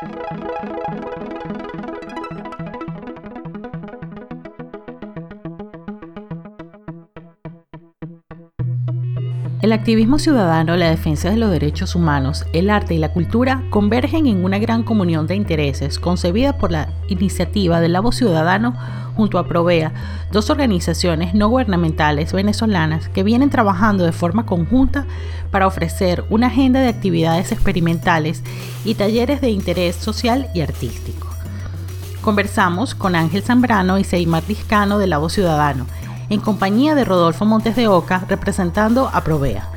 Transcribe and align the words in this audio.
Thank 0.00 0.40
you. 0.40 0.45
El 9.66 9.72
activismo 9.72 10.20
ciudadano, 10.20 10.76
la 10.76 10.90
defensa 10.90 11.28
de 11.28 11.36
los 11.36 11.50
derechos 11.50 11.96
humanos, 11.96 12.46
el 12.52 12.70
arte 12.70 12.94
y 12.94 12.98
la 12.98 13.12
cultura 13.12 13.64
convergen 13.68 14.28
en 14.28 14.44
una 14.44 14.60
gran 14.60 14.84
comunión 14.84 15.26
de 15.26 15.34
intereses 15.34 15.98
concebida 15.98 16.56
por 16.56 16.70
la 16.70 16.90
iniciativa 17.08 17.80
del 17.80 17.94
Labo 17.94 18.12
Ciudadano 18.12 18.76
junto 19.16 19.40
a 19.40 19.48
Provea, 19.48 19.92
dos 20.30 20.50
organizaciones 20.50 21.34
no 21.34 21.48
gubernamentales 21.48 22.32
venezolanas 22.32 23.08
que 23.08 23.24
vienen 23.24 23.50
trabajando 23.50 24.04
de 24.04 24.12
forma 24.12 24.46
conjunta 24.46 25.04
para 25.50 25.66
ofrecer 25.66 26.22
una 26.30 26.46
agenda 26.46 26.78
de 26.78 26.88
actividades 26.88 27.50
experimentales 27.50 28.44
y 28.84 28.94
talleres 28.94 29.40
de 29.40 29.50
interés 29.50 29.96
social 29.96 30.46
y 30.54 30.60
artístico. 30.60 31.26
Conversamos 32.20 32.94
con 32.94 33.16
Ángel 33.16 33.42
Zambrano 33.42 33.98
y 33.98 34.04
Seymar 34.04 34.46
Discano 34.46 34.98
del 34.98 35.10
Labo 35.10 35.28
Ciudadano, 35.28 35.86
en 36.28 36.40
compañía 36.40 36.94
de 36.94 37.04
Rodolfo 37.04 37.44
Montes 37.44 37.76
de 37.76 37.88
Oca, 37.88 38.24
representando 38.28 39.10
a 39.12 39.22
Provea. 39.22 39.68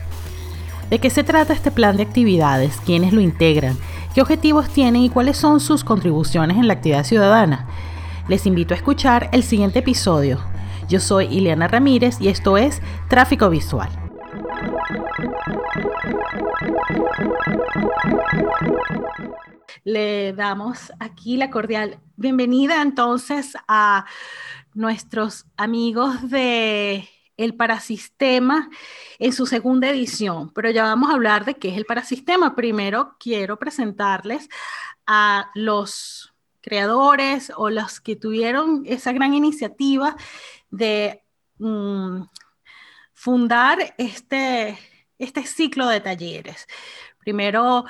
¿De 0.89 0.99
qué 0.99 1.09
se 1.09 1.23
trata 1.23 1.53
este 1.53 1.71
plan 1.71 1.97
de 1.97 2.03
actividades? 2.03 2.81
¿Quiénes 2.85 3.13
lo 3.13 3.21
integran? 3.21 3.77
¿Qué 4.15 4.21
objetivos 4.21 4.69
tienen 4.69 5.03
y 5.03 5.09
cuáles 5.09 5.37
son 5.37 5.59
sus 5.59 5.83
contribuciones 5.83 6.57
en 6.57 6.67
la 6.67 6.73
actividad 6.73 7.03
ciudadana? 7.03 7.67
Les 8.27 8.45
invito 8.47 8.73
a 8.73 8.77
escuchar 8.77 9.29
el 9.31 9.43
siguiente 9.43 9.79
episodio. 9.79 10.39
Yo 10.87 10.99
soy 10.99 11.25
Ileana 11.25 11.67
Ramírez 11.67 12.19
y 12.19 12.29
esto 12.29 12.57
es 12.57 12.81
Tráfico 13.07 13.49
Visual. 13.51 13.89
Le 19.83 20.33
damos 20.33 20.91
aquí 20.99 21.37
la 21.37 21.49
cordial 21.51 21.99
bienvenida 22.15 22.81
entonces 22.81 23.55
a 23.67 24.05
nuestros 24.79 25.45
amigos 25.57 26.29
de 26.29 27.09
el 27.35 27.53
parasistema 27.53 28.69
en 29.17 29.33
su 29.33 29.45
segunda 29.45 29.89
edición, 29.89 30.53
pero 30.53 30.71
ya 30.71 30.83
vamos 30.83 31.09
a 31.09 31.15
hablar 31.15 31.43
de 31.43 31.55
qué 31.55 31.67
es 31.67 31.77
el 31.77 31.83
parasistema. 31.83 32.55
Primero 32.55 33.17
quiero 33.19 33.59
presentarles 33.59 34.47
a 35.05 35.51
los 35.53 36.33
creadores 36.61 37.51
o 37.57 37.69
los 37.69 37.99
que 37.99 38.15
tuvieron 38.15 38.83
esa 38.85 39.11
gran 39.11 39.33
iniciativa 39.33 40.15
de 40.69 41.23
mm, 41.57 42.21
fundar 43.13 43.95
este, 43.97 44.79
este 45.17 45.45
ciclo 45.45 45.87
de 45.87 45.99
talleres. 45.99 46.67
Primero, 47.19 47.83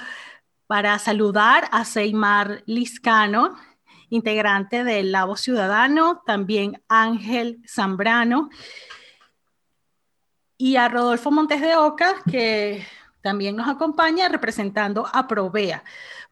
para 0.65 0.97
saludar 0.97 1.69
a 1.71 1.85
Seymar 1.85 2.63
Liscano, 2.65 3.55
integrante 4.09 4.83
del 4.83 5.11
Labo 5.11 5.35
Ciudadano, 5.35 6.21
también 6.25 6.81
Ángel 6.88 7.61
Zambrano, 7.67 8.49
y 10.57 10.75
a 10.75 10.89
Rodolfo 10.89 11.31
Montes 11.31 11.61
de 11.61 11.75
Oca, 11.75 12.21
que 12.29 12.85
también 13.21 13.55
nos 13.55 13.67
acompaña 13.67 14.27
representando 14.29 15.07
a 15.11 15.27
Provea. 15.27 15.83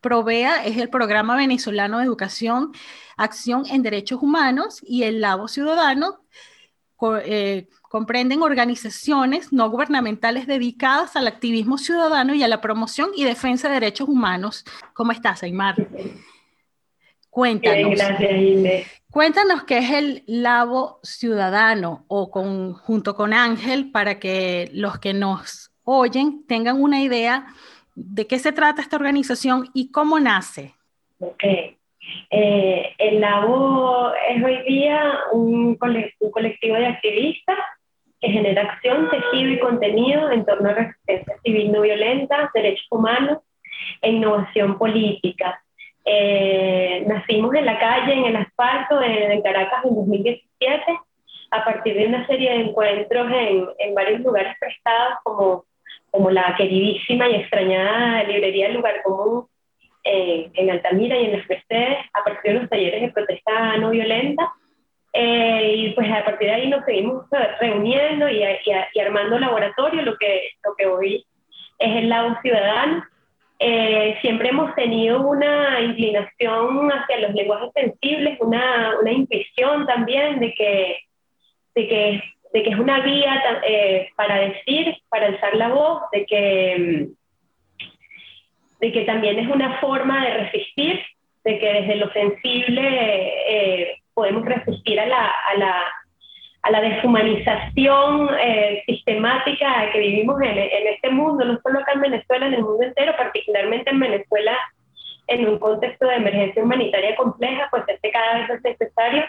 Provea 0.01 0.65
es 0.65 0.77
el 0.77 0.89
Programa 0.89 1.35
Venezolano 1.35 1.99
de 1.99 2.05
Educación, 2.05 2.71
Acción 3.15 3.65
en 3.67 3.83
Derechos 3.83 4.21
Humanos 4.21 4.81
y 4.83 5.03
el 5.03 5.21
Labo 5.21 5.47
Ciudadano. 5.47 6.21
Eh, 7.23 7.67
comprenden 7.83 8.41
organizaciones 8.41 9.53
no 9.53 9.69
gubernamentales 9.69 10.47
dedicadas 10.47 11.15
al 11.15 11.27
activismo 11.27 11.77
ciudadano 11.77 12.33
y 12.33 12.43
a 12.43 12.47
la 12.47 12.59
promoción 12.59 13.11
y 13.15 13.23
defensa 13.23 13.67
de 13.67 13.75
derechos 13.75 14.09
humanos. 14.09 14.65
¿Cómo 14.93 15.11
estás, 15.11 15.43
Aymar? 15.43 15.75
Cuéntanos. 17.37 17.91
gracias, 17.91 18.99
Cuéntanos 19.11 19.63
qué 19.65 19.77
es 19.77 19.91
el 19.91 20.23
Labo 20.25 20.99
Ciudadano 21.03 22.03
o 22.07 22.31
con, 22.31 22.73
junto 22.73 23.13
con 23.15 23.31
Ángel 23.31 23.91
para 23.91 24.17
que 24.17 24.71
los 24.73 24.97
que 24.97 25.13
nos 25.13 25.71
oyen 25.83 26.47
tengan 26.47 26.81
una 26.81 26.99
idea 26.99 27.45
de 27.93 28.25
qué 28.25 28.39
se 28.39 28.53
trata 28.53 28.81
esta 28.81 28.95
organización 28.95 29.69
y 29.75 29.91
cómo 29.91 30.19
nace. 30.19 30.73
Ok. 31.19 31.43
Eh, 32.31 32.95
el 32.97 33.21
Labo 33.21 34.13
es 34.31 34.43
hoy 34.43 34.63
día 34.63 35.19
un, 35.31 35.75
colectivo 35.75 36.75
de 36.75 36.87
activistas 36.87 37.59
que 38.19 38.29
genera 38.31 38.63
acción, 38.63 39.11
tejido 39.11 39.51
y 39.51 39.59
contenido 39.59 40.31
en 40.31 40.43
torno 40.43 40.71
a 40.71 40.73
resistencia 40.73 41.37
civil 41.43 41.71
no 41.71 41.81
violenta, 41.81 42.49
derechos 42.55 42.87
humanos 42.89 43.37
e 44.01 44.09
innovación 44.09 44.79
política. 44.79 45.61
Eh, 46.09 47.03
nacimos 47.05 47.53
en 47.53 47.65
la 47.65 47.77
calle, 47.77 48.13
en 48.13 48.25
el 48.27 48.35
asfalto 48.37 48.97
de, 48.97 49.41
Caracas 49.43 49.83
en 49.83 49.93
2017, 49.93 50.83
a 51.51 51.65
partir 51.65 51.97
de 51.97 52.07
una 52.07 52.25
serie 52.27 52.49
de 52.49 52.61
encuentros 52.61 53.29
en, 53.29 53.67
en 53.77 53.93
varios 53.93 54.21
lugares 54.21 54.55
prestados, 54.57 55.15
como, 55.25 55.65
como 56.09 56.31
la 56.31 56.55
queridísima 56.57 57.27
y 57.27 57.35
extrañada 57.35 58.23
librería 58.23 58.69
Lugar 58.69 59.03
Común 59.03 59.47
eh, 60.05 60.49
en 60.53 60.71
Altamira 60.71 61.17
y 61.17 61.25
en 61.25 61.39
las 61.39 61.49
Mercedes, 61.49 61.97
a 62.13 62.23
partir 62.23 62.53
de 62.53 62.59
los 62.61 62.69
talleres 62.69 63.01
de 63.01 63.11
protesta 63.11 63.75
no 63.75 63.89
violenta. 63.89 64.53
Eh, 65.11 65.73
y 65.75 65.89
pues 65.91 66.09
a 66.09 66.23
partir 66.23 66.47
de 66.47 66.53
ahí 66.53 66.69
nos 66.69 66.85
seguimos 66.85 67.25
reuniendo 67.59 68.29
y, 68.29 68.43
y, 68.43 68.71
y, 68.93 68.99
armando 68.99 69.37
laboratorio, 69.39 70.03
lo 70.03 70.15
que, 70.17 70.51
lo 70.63 70.73
que 70.75 70.85
hoy 70.85 71.25
es 71.79 71.95
el 71.97 72.07
lado 72.07 72.37
ciudadano. 72.41 73.03
Eh, 73.59 74.17
siempre 74.21 74.49
hemos 74.49 74.73
tenido 74.75 75.21
una 75.21 75.81
inclinación 75.81 76.91
hacia 76.91 77.19
los 77.21 77.33
lenguajes 77.33 77.71
sensibles, 77.73 78.37
una, 78.39 78.93
una 79.01 79.11
intuición 79.11 79.87
también 79.87 80.39
de 80.39 80.53
que, 80.53 80.97
de 81.73 81.87
que, 81.87 82.23
de 82.53 82.63
que 82.63 82.69
es 82.69 82.77
una 82.77 82.99
vía 82.99 83.41
eh, 83.67 84.09
para 84.15 84.39
decir, 84.41 84.95
para 85.09 85.27
alzar 85.27 85.55
la 85.55 85.69
voz, 85.69 86.03
de 86.11 86.25
que, 86.25 87.07
de 88.79 88.91
que 88.91 89.01
también 89.05 89.39
es 89.39 89.47
una 89.47 89.79
forma 89.79 90.23
de 90.23 90.33
resistir, 90.37 91.01
de 91.43 91.59
que 91.59 91.73
desde 91.73 91.95
lo 91.95 92.11
sensible 92.11 93.33
eh, 93.49 93.97
podemos 94.13 94.45
resistir 94.45 94.99
a 94.99 95.07
la, 95.07 95.25
a 95.25 95.57
la 95.57 95.83
a 96.67 96.71
la 96.71 96.81
deshumanización 96.81 98.29
eh, 98.41 98.83
sistemática 98.85 99.89
que 99.93 99.99
vivimos 99.99 100.41
en, 100.41 100.57
este 100.87 101.09
mundo, 101.09 101.45
no 101.45 101.57
solo 101.61 101.79
acá 101.79 101.93
en 101.93 102.01
Venezuela, 102.01 102.47
en 102.47 102.55
el 102.55 102.63
mundo 102.63 102.83
entero, 102.83 103.13
particularmente 103.15 103.89
en 103.89 103.99
Venezuela, 104.01 104.57
en 105.27 105.47
un 105.47 105.59
contexto 105.59 106.07
de 106.07 106.15
emergencia 106.15 106.61
humanitaria 106.61 107.15
compleja, 107.15 107.67
pues 107.71 107.83
es 107.87 108.11
cada 108.11 108.39
vez 108.39 108.49
es 108.49 108.63
necesario 108.63 109.23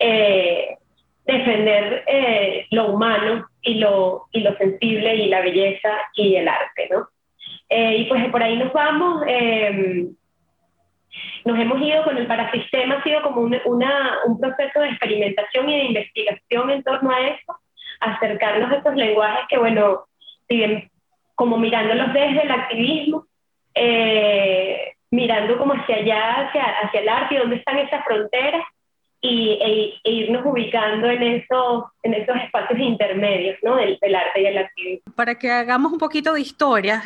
eh, 0.00 0.76
defender 1.24 2.02
eh, 2.08 2.66
lo 2.72 2.94
humano 2.94 3.46
y 3.62 3.74
lo, 3.74 4.26
y 4.32 4.40
lo 4.40 4.56
sensible 4.56 5.14
y 5.14 5.28
la 5.28 5.40
belleza 5.40 5.90
y 6.16 6.34
el 6.34 6.48
arte, 6.48 6.88
¿no? 6.90 7.08
y 7.74 8.04
pues 8.04 8.28
por 8.30 8.42
ahí 8.42 8.58
nos 8.58 8.70
vamos 8.74 9.22
nos 11.44 11.58
hemos 11.58 11.80
ido 11.80 12.04
con 12.04 12.16
el 12.16 12.26
parasistema, 12.26 12.96
ha 12.96 13.02
sido 13.02 13.22
como 13.22 13.42
un 13.42 14.40
proceso 14.40 14.80
de 14.80 14.88
experimentación 14.88 15.68
y 15.68 15.76
de 15.76 15.84
investigación 15.84 16.70
en 16.70 16.82
torno 16.82 17.10
a 17.10 17.20
eso, 17.28 17.58
acercarnos 18.00 18.70
a 18.70 18.76
estos 18.76 18.94
lenguajes 18.94 19.44
que, 19.48 19.58
bueno, 19.58 20.04
siguen 20.48 20.90
como 21.34 21.56
mirándolos 21.58 22.12
desde 22.12 22.42
el 22.42 22.50
activismo, 22.50 23.26
eh, 23.74 24.92
mirando 25.10 25.58
como 25.58 25.74
hacia 25.74 25.96
allá, 25.96 26.48
hacia, 26.48 26.64
hacia 26.82 27.00
el 27.00 27.08
arte 27.08 27.34
y 27.34 27.38
dónde 27.38 27.56
están 27.56 27.78
esas 27.78 28.04
fronteras, 28.04 28.62
y, 29.24 29.52
e, 29.52 30.00
e, 30.02 30.10
irnos 30.10 30.44
ubicando 30.44 31.08
en 31.08 31.22
esos, 31.22 31.84
en 32.02 32.14
esos 32.14 32.36
espacios 32.36 32.80
intermedios 32.80 33.56
¿no? 33.62 33.76
del, 33.76 33.96
del, 34.00 34.14
arte 34.16 34.42
y 34.42 34.46
el 34.46 34.58
activismo. 34.58 35.12
Para 35.14 35.36
que 35.38 35.48
hagamos 35.48 35.92
un 35.92 35.98
poquito 35.98 36.32
de 36.32 36.40
historia 36.40 37.02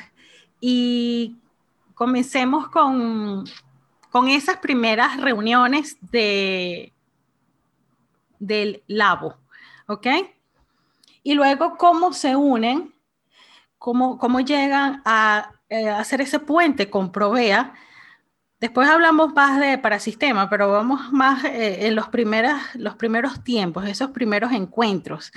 y 0.59 1.37
comencemos 1.95 2.69
con 2.69 3.45
con 4.17 4.29
esas 4.29 4.57
primeras 4.57 5.21
reuniones 5.21 5.99
de, 6.01 6.91
del 8.39 8.83
labo, 8.87 9.37
¿ok? 9.89 10.07
Y 11.23 11.35
luego 11.35 11.77
cómo 11.77 12.15
se 12.15 12.35
unen, 12.35 12.95
cómo, 13.77 14.17
cómo 14.17 14.41
llegan 14.41 15.03
a 15.05 15.51
eh, 15.69 15.91
hacer 15.91 16.23
ese 16.23 16.39
puente 16.39 16.89
con 16.89 17.13
Provea. 17.13 17.75
Después 18.59 18.89
hablamos 18.89 19.35
más 19.35 19.61
de 19.61 19.77
parasistema, 19.77 20.49
pero 20.49 20.73
vamos 20.73 21.13
más 21.13 21.45
eh, 21.45 21.87
en 21.87 21.95
los, 21.95 22.09
primeras, 22.09 22.75
los 22.75 22.95
primeros 22.95 23.45
tiempos, 23.45 23.85
esos 23.85 24.13
primeros 24.13 24.51
encuentros 24.53 25.31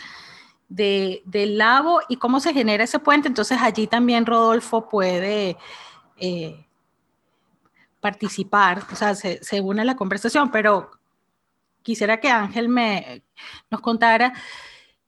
de, 0.70 1.22
del 1.26 1.58
labo 1.58 2.00
y 2.08 2.16
cómo 2.16 2.40
se 2.40 2.54
genera 2.54 2.86
ese 2.86 3.00
puente. 3.00 3.28
Entonces 3.28 3.58
allí 3.62 3.88
también 3.88 4.26
Rodolfo 4.26 4.88
puede 4.88 5.58
eh, 6.16 6.66
participar, 8.00 8.84
o 8.92 8.96
sea, 8.96 9.16
se, 9.16 9.44
se 9.44 9.62
une 9.62 9.82
a 9.82 9.86
la 9.86 9.96
conversación, 9.96 10.52
pero 10.52 10.92
quisiera 11.84 12.20
que 12.20 12.30
Ángel 12.30 12.70
me 12.70 13.24
nos 13.70 13.82
contara 13.82 14.34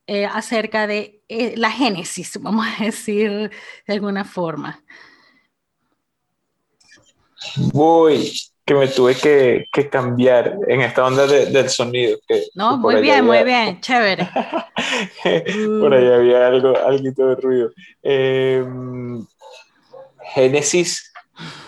eh, 0.06 0.26
acerca 0.26 0.86
de 0.86 1.22
eh, 1.28 1.54
la 1.56 1.70
génesis, 1.70 2.38
vamos 2.40 2.66
a 2.66 2.84
decir 2.84 3.50
de 3.86 3.92
alguna 3.92 4.24
forma. 4.24 4.82
Voy. 7.72 8.32
que 8.64 8.74
me 8.74 8.86
tuve 8.86 9.16
que, 9.16 9.66
que 9.72 9.88
cambiar 9.88 10.56
en 10.68 10.82
esta 10.82 11.04
onda 11.04 11.26
del 11.26 11.68
sonido. 11.68 12.16
Que, 12.28 12.44
no, 12.54 12.76
muy 12.76 13.00
bien, 13.00 13.24
muy 13.24 13.42
bien, 13.42 13.80
chévere. 13.80 14.28
por 15.80 15.92
ahí 15.92 16.06
había 16.06 16.46
algo, 16.46 16.76
algo 16.78 17.26
de 17.26 17.34
ruido. 17.36 17.70
Eh, 18.02 18.64
Génesis 20.34 21.12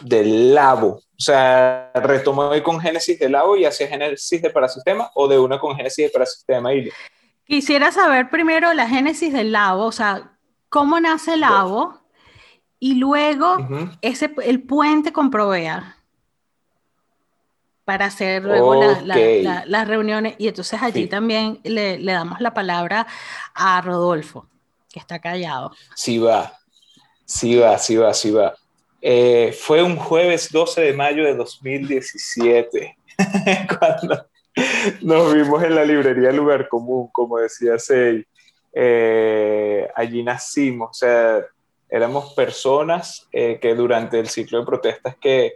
del 0.02 0.54
Labo. 0.54 1.00
O 1.24 1.32
sea, 1.32 1.90
retomó 1.94 2.42
hoy 2.48 2.62
con 2.62 2.78
Génesis 2.78 3.18
del 3.18 3.32
Labo 3.32 3.56
y 3.56 3.64
hace 3.64 3.88
Génesis 3.88 4.42
de 4.42 4.50
Parasistema 4.50 5.10
o 5.14 5.26
de 5.26 5.38
una 5.38 5.58
con 5.58 5.74
Génesis 5.74 6.04
de 6.04 6.10
Parasistema. 6.10 6.74
Y... 6.74 6.90
Quisiera 7.46 7.90
saber 7.90 8.28
primero 8.28 8.74
la 8.74 8.86
Génesis 8.86 9.32
del 9.32 9.50
Labo, 9.50 9.86
o 9.86 9.92
sea, 9.92 10.36
cómo 10.68 11.00
nace 11.00 11.32
el 11.32 11.40
Labo 11.40 11.98
y 12.78 12.96
luego 12.96 13.56
ese, 14.02 14.34
el 14.44 14.64
puente 14.64 15.14
con 15.14 15.30
Provea 15.30 15.96
para 17.86 18.04
hacer 18.04 18.44
luego 18.44 18.74
las 19.06 19.88
reuniones. 19.88 20.34
Y 20.36 20.48
entonces 20.48 20.82
allí 20.82 21.06
también 21.06 21.58
le, 21.64 21.98
le, 21.98 22.12
damos 22.12 22.38
la 22.42 22.52
palabra 22.52 23.06
a 23.54 23.80
Rodolfo, 23.80 24.46
que 24.92 25.00
está 25.00 25.20
callado. 25.20 25.72
Sí 25.96 26.18
va, 26.18 26.52
sí 27.24 27.56
va, 27.56 27.78
sí 27.78 27.96
va, 27.96 28.12
sí 28.12 28.30
va. 28.30 28.54
Eh, 29.06 29.52
fue 29.52 29.82
un 29.82 29.96
jueves 29.96 30.50
12 30.50 30.80
de 30.80 30.94
mayo 30.94 31.26
de 31.26 31.34
2017, 31.34 32.96
cuando 33.78 34.26
nos 35.02 35.34
vimos 35.34 35.62
en 35.62 35.74
la 35.74 35.84
librería 35.84 36.32
Lugar 36.32 36.70
Común, 36.70 37.10
como 37.12 37.36
decía 37.36 37.78
Sei. 37.78 38.24
Eh, 38.72 39.86
allí 39.94 40.22
nacimos, 40.22 40.88
o 40.88 40.94
sea, 40.94 41.44
éramos 41.90 42.32
personas 42.32 43.28
eh, 43.30 43.58
que 43.60 43.74
durante 43.74 44.18
el 44.18 44.26
ciclo 44.26 44.60
de 44.60 44.64
protestas 44.64 45.16
que, 45.16 45.52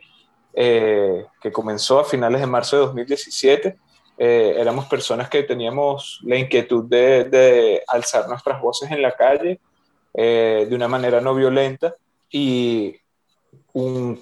que 0.54 1.50
comenzó 1.50 2.00
a 2.00 2.04
finales 2.04 2.42
de 2.42 2.46
marzo 2.46 2.76
de 2.76 2.82
2017, 2.82 3.78
éramos 4.18 4.84
personas 4.88 5.30
que 5.30 5.42
teníamos 5.44 6.20
la 6.22 6.36
inquietud 6.36 6.84
de, 6.84 7.24
de 7.24 7.82
alzar 7.88 8.28
nuestras 8.28 8.60
voces 8.60 8.90
en 8.90 9.00
la 9.00 9.12
calle 9.12 9.58
de 10.12 10.70
una 10.70 10.88
manera 10.88 11.22
no 11.22 11.34
violenta 11.34 11.94
y 12.30 13.00
un 13.72 14.20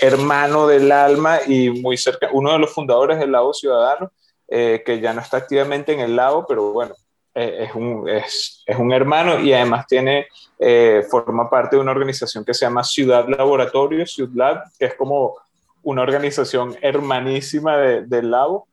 hermano 0.00 0.66
del 0.66 0.90
alma 0.92 1.40
y 1.46 1.70
muy 1.70 1.96
cerca, 1.96 2.28
uno 2.32 2.52
de 2.52 2.58
los 2.58 2.72
fundadores 2.72 3.18
del 3.18 3.32
Lago 3.32 3.52
Ciudadano, 3.52 4.10
eh, 4.48 4.82
que 4.84 5.00
ya 5.00 5.12
no 5.12 5.20
está 5.20 5.38
activamente 5.38 5.92
en 5.92 6.00
el 6.00 6.16
lago, 6.16 6.46
pero 6.46 6.72
bueno, 6.72 6.94
eh, 7.34 7.66
es, 7.66 7.74
un, 7.74 8.08
es, 8.08 8.62
es, 8.66 8.78
un, 8.78 8.92
hermano 8.92 9.40
y 9.40 9.52
además 9.52 9.86
tiene, 9.86 10.26
eh, 10.58 11.02
forma 11.10 11.48
parte 11.50 11.76
de 11.76 11.82
una 11.82 11.92
organización 11.92 12.44
que 12.44 12.54
se 12.54 12.66
llama 12.66 12.84
Ciudad 12.84 13.26
Laboratorio, 13.28 14.06
Ciudad, 14.06 14.62
que 14.78 14.86
es 14.86 14.94
como 14.94 15.36
una 15.82 16.02
organización 16.02 16.76
hermanísima 16.80 17.78
del 17.78 18.30
lago, 18.30 18.68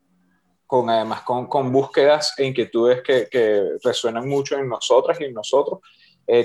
con 0.67 0.89
además 0.89 1.21
con, 1.21 1.47
con, 1.47 1.71
búsquedas 1.71 2.33
e 2.37 2.45
inquietudes 2.45 3.01
que, 3.01 3.27
que, 3.29 3.77
resuenan 3.83 4.27
mucho 4.27 4.57
en 4.57 4.69
nosotras 4.69 5.19
y 5.19 5.25
en 5.25 5.33
nosotros. 5.33 5.79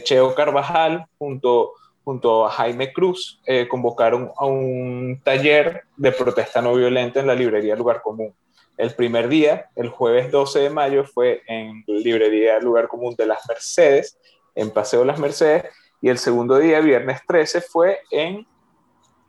Cheo 0.03 0.35
Carvajal, 0.35 1.05
junto 1.17 1.75
junto 2.07 2.47
a 2.47 2.51
Jaime 2.51 2.93
Cruz, 2.93 3.41
eh, 3.47 3.67
convocaron 3.67 4.31
a 4.37 4.47
un 4.47 5.21
taller 5.25 5.87
de 5.97 6.13
protesta 6.13 6.63
no 6.63 6.73
violenta 6.73 7.19
en 7.19 7.27
la 7.27 7.35
librería 7.35 7.75
Lugar 7.75 8.01
Común. 8.01 8.33
El 8.77 8.95
primer 8.95 9.27
día, 9.27 9.71
el 9.75 9.89
jueves 9.89 10.31
12 10.31 10.61
de 10.61 10.71
mayo, 10.71 11.05
fue 11.05 11.43
en 11.49 11.83
librería 11.89 12.61
Lugar 12.61 12.87
Común 12.87 13.17
de 13.19 13.27
las 13.27 13.45
Mercedes, 13.49 14.17
en 14.55 14.71
Paseo 14.71 15.05
Las 15.05 15.19
Mercedes, 15.19 15.65
y 16.01 16.09
el 16.09 16.19
segundo 16.19 16.59
día, 16.59 16.79
viernes 16.79 17.23
13, 17.27 17.61
fue 17.61 17.99
en 18.13 18.47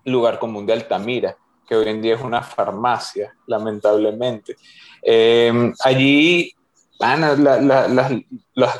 Lugar 0.06 0.38
Común 0.38 0.68
de 0.68 0.74
Altamira, 0.74 1.36
que 1.68 1.76
hoy 1.76 1.90
en 1.90 2.00
día 2.00 2.14
es 2.14 2.22
una 2.22 2.44
farmacia, 2.44 3.36
lamentablemente. 3.48 4.56
Eh, 5.02 5.74
allí, 5.84 6.54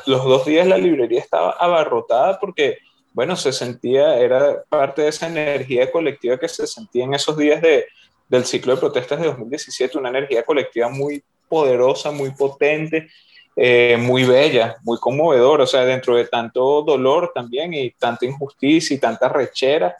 los 0.06 0.24
dos 0.24 0.46
días 0.46 0.68
la 0.68 0.78
librería 0.78 1.18
estaba 1.18 1.50
abarrotada 1.50 2.38
porque 2.38 2.78
bueno, 3.12 3.36
se 3.36 3.52
sentía, 3.52 4.16
era 4.16 4.62
parte 4.68 5.02
de 5.02 5.08
esa 5.08 5.26
energía 5.26 5.90
colectiva 5.90 6.38
que 6.38 6.48
se 6.48 6.66
sentía 6.66 7.04
en 7.04 7.14
esos 7.14 7.36
días 7.36 7.60
de, 7.60 7.86
del 8.28 8.44
ciclo 8.44 8.74
de 8.74 8.80
protestas 8.80 9.20
de 9.20 9.26
2017, 9.26 9.98
una 9.98 10.10
energía 10.10 10.42
colectiva 10.42 10.88
muy 10.88 11.22
poderosa, 11.48 12.10
muy 12.10 12.30
potente, 12.30 13.08
eh, 13.56 13.96
muy 13.98 14.24
bella, 14.24 14.76
muy 14.84 14.98
conmovedora, 14.98 15.64
o 15.64 15.66
sea, 15.66 15.84
dentro 15.84 16.14
de 16.14 16.26
tanto 16.26 16.82
dolor 16.82 17.32
también 17.34 17.74
y 17.74 17.90
tanta 17.90 18.26
injusticia 18.26 18.94
y 18.94 19.00
tanta 19.00 19.28
rechera, 19.28 19.96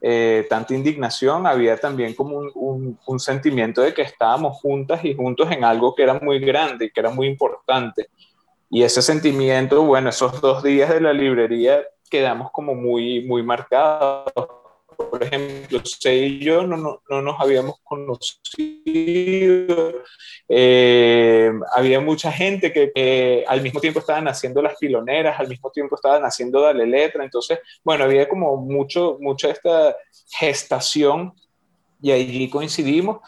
eh, 0.00 0.46
tanta 0.48 0.74
indignación, 0.74 1.46
había 1.46 1.76
también 1.76 2.14
como 2.14 2.38
un, 2.38 2.50
un, 2.54 2.98
un, 3.04 3.20
sentimiento 3.20 3.82
de 3.82 3.92
que 3.92 4.02
estábamos 4.02 4.58
juntas 4.58 5.04
y 5.04 5.14
juntos 5.14 5.50
en 5.50 5.64
algo 5.64 5.94
que 5.94 6.04
era 6.04 6.14
muy 6.14 6.38
grande 6.38 6.86
y 6.86 6.90
que 6.90 7.00
era 7.00 7.10
muy 7.10 7.26
importante. 7.26 8.08
Y 8.70 8.84
ese 8.84 9.02
sentimiento, 9.02 9.82
bueno, 9.82 10.10
esos 10.10 10.40
dos 10.40 10.62
días 10.62 10.90
de 10.90 11.00
la 11.00 11.12
librería 11.12 11.82
quedamos 12.10 12.50
como 12.50 12.74
muy, 12.74 13.22
muy 13.22 13.42
marcados. 13.42 14.32
Por 15.10 15.22
ejemplo, 15.22 15.80
Sei 15.84 16.26
y 16.26 16.40
yo 16.40 16.66
no, 16.66 16.76
no, 16.76 17.00
no 17.08 17.22
nos 17.22 17.40
habíamos 17.40 17.76
conocido. 17.82 18.42
Eh, 20.46 21.50
había 21.74 22.00
mucha 22.00 22.30
gente 22.30 22.70
que 22.72 23.44
al 23.48 23.62
mismo 23.62 23.80
tiempo 23.80 24.00
estaban 24.00 24.28
haciendo 24.28 24.60
las 24.60 24.76
piloneras, 24.76 25.40
al 25.40 25.48
mismo 25.48 25.70
tiempo 25.70 25.94
estaban 25.94 26.24
haciendo 26.24 26.60
Dale 26.60 26.86
Letra. 26.86 27.24
Entonces, 27.24 27.60
bueno, 27.82 28.04
había 28.04 28.28
como 28.28 28.58
mucho, 28.58 29.16
mucha 29.20 29.48
esta 29.48 29.96
gestación 30.38 31.32
y 32.02 32.10
allí 32.10 32.50
coincidimos 32.50 33.20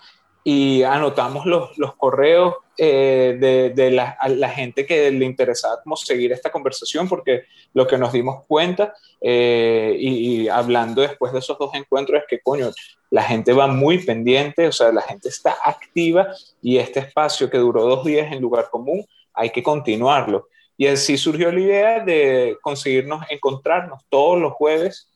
y 0.45 0.83
anotamos 0.83 1.47
los, 1.47 1.77
los 1.79 1.95
correos 1.95 2.55
eh, 2.77 3.37
de, 3.39 3.71
de 3.71 3.91
la, 3.91 4.17
la, 4.29 4.49
gente 4.49 4.87
que 4.87 5.11
le 5.11 5.25
interesaba 5.25 5.81
como 5.83 5.95
seguir 5.95 6.33
esta 6.33 6.51
conversación, 6.51 7.09
porque 7.09 7.45
lo 7.75 7.87
que 7.87 7.99
nos 7.99 8.13
dimos 8.13 8.45
cuenta, 8.47 8.95
eh, 9.21 9.95
y, 9.99 10.49
hablando 10.49 11.03
después 11.03 11.33
de 11.33 11.39
esos 11.39 11.59
dos 11.59 11.75
encuentros, 11.75 12.23
es 12.23 12.27
que, 12.29 12.41
coño, 12.41 12.71
la 13.11 13.23
gente 13.23 13.53
va 13.53 13.67
muy 13.67 13.99
pendiente, 13.99 14.67
o 14.67 14.73
sea, 14.73 14.91
la 14.91 15.03
gente 15.03 15.29
está 15.29 15.55
activa 15.65 16.29
y 16.61 16.79
este 16.79 17.01
espacio 17.01 17.51
que 17.51 17.59
duró 17.59 17.85
dos 17.85 18.05
días 18.05 18.33
en 18.33 18.41
lugar 18.41 18.69
común, 18.71 19.07
hay 19.35 19.51
que 19.51 19.63
continuarlo. 19.63 20.49
Y 20.77 20.87
así 20.87 21.17
surgió 21.19 21.53
la 21.53 21.61
idea 21.61 22.01
de 22.01 22.57
conseguirnos 22.63 23.25
encontrarnos 23.31 24.03
todos 24.09 24.41
los 24.41 24.55
jueves 24.55 25.12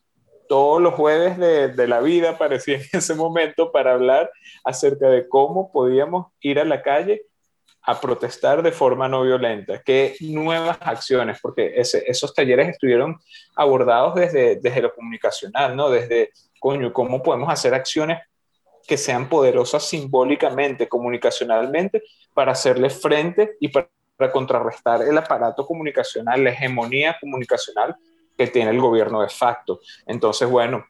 todos 0.49 0.81
los 0.81 0.95
jueves 0.95 1.39
de, 1.39 1.87
la 1.87 2.01
vida 2.01 2.39
parecía 2.39 2.77
en 2.77 2.83
ese 2.93 3.15
momento 3.15 3.73
para 3.73 3.93
hablar 3.93 4.31
acerca 4.65 5.09
de 5.09 5.29
cómo 5.29 5.71
podíamos 5.73 6.29
ir 6.41 6.59
a 6.59 6.65
la 6.65 6.83
calle 6.83 7.23
a 7.83 8.01
protestar 8.01 8.63
de 8.63 8.73
forma 8.73 9.09
no 9.09 9.23
violenta? 9.23 9.81
¿Qué 9.83 10.17
nuevas 10.21 10.79
acciones? 10.81 11.39
Porque 11.41 11.75
esos 11.77 12.35
talleres 12.35 12.69
estuvieron 12.69 13.17
abordados 13.55 14.17
desde, 14.17 14.57
desde 14.57 14.83
lo 14.83 14.93
comunicacional, 14.93 15.77
¿no? 15.77 15.89
Desde, 15.89 16.31
coño, 16.59 16.93
¿cómo 16.93 17.23
podemos 17.23 17.49
hacer 17.49 17.75
acciones 17.75 18.19
que 18.87 18.97
sean 18.97 19.29
poderosas 19.29 19.85
simbólicamente, 19.85 20.89
comunicacionalmente, 20.89 22.03
para 22.35 22.53
hacerle 22.53 22.91
frente 22.91 23.57
y 23.61 23.69
para 23.69 23.89
contrarrestar 24.33 25.03
el 25.03 25.17
aparato 25.19 25.67
comunicacional, 25.67 26.43
la 26.43 26.51
hegemonía 26.51 27.17
comunicacional 27.21 27.97
que 28.37 28.47
tiene 28.49 28.71
el 28.71 28.81
gobierno 28.81 29.23
de 29.23 29.29
facto? 29.29 29.81
Entonces, 30.07 30.49
bueno, 30.49 30.85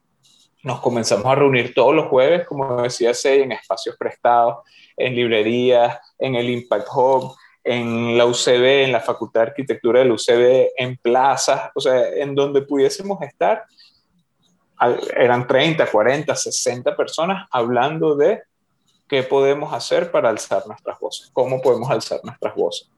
nos 0.63 0.81
comenzamos 0.81 1.25
a 1.25 1.35
reunir 1.35 1.73
todos 1.73 1.95
los 1.95 2.07
jueves, 2.07 2.45
como 2.45 2.81
decía 2.81 3.13
Sey, 3.13 3.41
en 3.41 3.51
espacios 3.51 3.95
prestados, 3.97 4.57
en 4.95 5.15
librerías, 5.15 5.97
en 6.17 6.35
el 6.35 6.49
Impact 6.49 6.87
Hub, 6.93 7.35
en 7.63 8.17
la 8.17 8.25
UCB, 8.25 8.83
en 8.83 8.91
la 8.91 8.99
Facultad 8.99 9.41
de 9.41 9.47
Arquitectura 9.47 9.99
de 9.99 10.05
la 10.05 10.13
UCB, 10.13 10.71
en 10.77 10.97
plazas, 10.97 11.69
o 11.75 11.81
sea, 11.81 12.09
en 12.09 12.33
donde 12.33 12.61
pudiésemos 12.61 13.21
estar. 13.21 13.65
Eran 15.15 15.47
30, 15.47 15.85
40, 15.89 16.35
60 16.35 16.95
personas 16.95 17.47
hablando 17.51 18.15
de 18.15 18.43
qué 19.07 19.23
podemos 19.23 19.73
hacer 19.73 20.11
para 20.11 20.29
alzar 20.29 20.65
nuestras 20.67 20.99
voces, 20.99 21.29
cómo 21.33 21.61
podemos 21.61 21.89
alzar 21.89 22.19
nuestras 22.23 22.55
voces. 22.55 22.89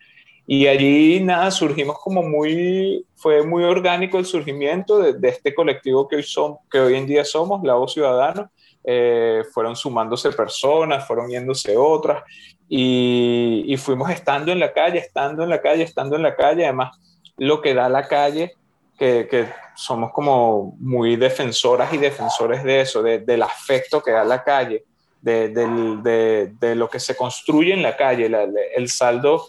Y 0.51 0.65
allí, 0.65 1.19
nada, 1.19 1.51
surgimos 1.51 1.99
como 1.99 2.23
muy, 2.23 3.05
fue 3.13 3.45
muy 3.45 3.63
orgánico 3.63 4.17
el 4.17 4.25
surgimiento 4.25 4.97
de, 4.97 5.13
de 5.13 5.29
este 5.29 5.53
colectivo 5.53 6.07
que 6.07 6.15
hoy, 6.15 6.23
son, 6.23 6.55
que 6.71 6.79
hoy 6.79 6.95
en 6.95 7.05
día 7.05 7.23
somos, 7.23 7.61
La 7.63 7.75
Voz 7.75 7.93
Ciudadana. 7.93 8.49
Eh, 8.83 9.43
fueron 9.53 9.75
sumándose 9.75 10.31
personas, 10.31 11.05
fueron 11.05 11.29
yéndose 11.29 11.77
otras, 11.77 12.23
y, 12.67 13.63
y, 13.67 13.77
fuimos 13.77 14.09
estando 14.09 14.51
en 14.51 14.59
la 14.59 14.73
calle, 14.73 14.97
estando 14.97 15.43
en 15.43 15.49
la 15.49 15.61
calle, 15.61 15.83
estando 15.83 16.15
en 16.15 16.23
la 16.23 16.35
calle. 16.35 16.63
Además, 16.63 16.97
lo 17.37 17.61
que 17.61 17.75
da 17.75 17.87
la 17.87 18.07
calle, 18.07 18.53
que, 18.97 19.27
que 19.29 19.49
somos 19.75 20.11
como 20.11 20.75
muy 20.79 21.15
defensoras 21.15 21.93
y 21.93 21.97
defensores 21.99 22.63
de 22.63 22.81
eso, 22.81 23.03
de, 23.03 23.19
del 23.19 23.43
afecto 23.43 24.01
que 24.01 24.09
da 24.09 24.23
la 24.23 24.43
calle, 24.43 24.83
de, 25.21 25.49
de, 25.49 26.75
lo 26.75 26.89
que 26.89 26.99
se 26.99 27.15
construye 27.15 27.71
en 27.71 27.83
la 27.83 27.95
calle, 27.95 28.27
la, 28.29 28.47
el 28.75 28.89
saldo 28.89 29.45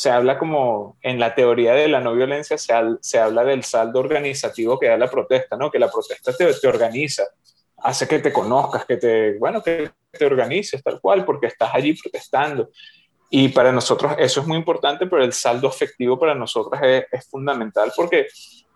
se 0.00 0.10
habla 0.10 0.38
como 0.38 0.96
en 1.02 1.20
la 1.20 1.34
teoría 1.34 1.74
de 1.74 1.86
la 1.86 2.00
no 2.00 2.14
violencia, 2.14 2.56
se, 2.56 2.72
se, 3.02 3.18
habla 3.18 3.44
del 3.44 3.64
saldo 3.64 4.00
organizativo 4.00 4.78
que 4.78 4.88
da 4.88 4.96
la 4.96 5.10
protesta, 5.10 5.58
¿no? 5.58 5.70
Que 5.70 5.78
la 5.78 5.90
protesta 5.90 6.32
te, 6.34 6.66
organiza, 6.66 7.24
hace 7.76 8.08
que 8.08 8.18
te 8.18 8.32
conozcas, 8.32 8.86
que 8.86 8.96
te, 8.96 9.38
bueno, 9.38 9.62
que 9.62 9.90
te 10.10 10.24
organices 10.24 10.82
tal 10.82 11.02
cual, 11.02 11.26
porque 11.26 11.48
estás 11.48 11.74
allí 11.74 11.92
protestando. 11.92 12.70
Y 13.28 13.50
para 13.50 13.72
nosotros 13.72 14.14
eso 14.18 14.40
es 14.40 14.46
muy 14.46 14.56
importante, 14.56 15.06
pero 15.06 15.22
el 15.22 15.34
saldo 15.34 15.68
efectivo 15.68 16.18
para 16.18 16.34
nosotros 16.34 16.80
es, 16.82 17.04
es 17.12 17.28
fundamental 17.28 17.92
porque, 17.94 18.26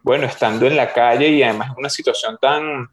bueno, 0.03 0.27
estando 0.27 0.67
en 0.67 0.77
la 0.77 0.93
calle 0.93 1.29
y 1.29 1.43
además 1.43 1.71
en 1.71 1.79
una 1.79 1.89
situación 1.89 2.37
tan, 2.39 2.87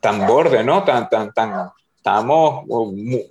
tan 0.00 0.26
borde, 0.26 0.64
¿no? 0.64 0.84
Tan, 0.84 1.06
tan, 1.10 1.34
tan, 1.34 1.70
estábamos 1.98 2.64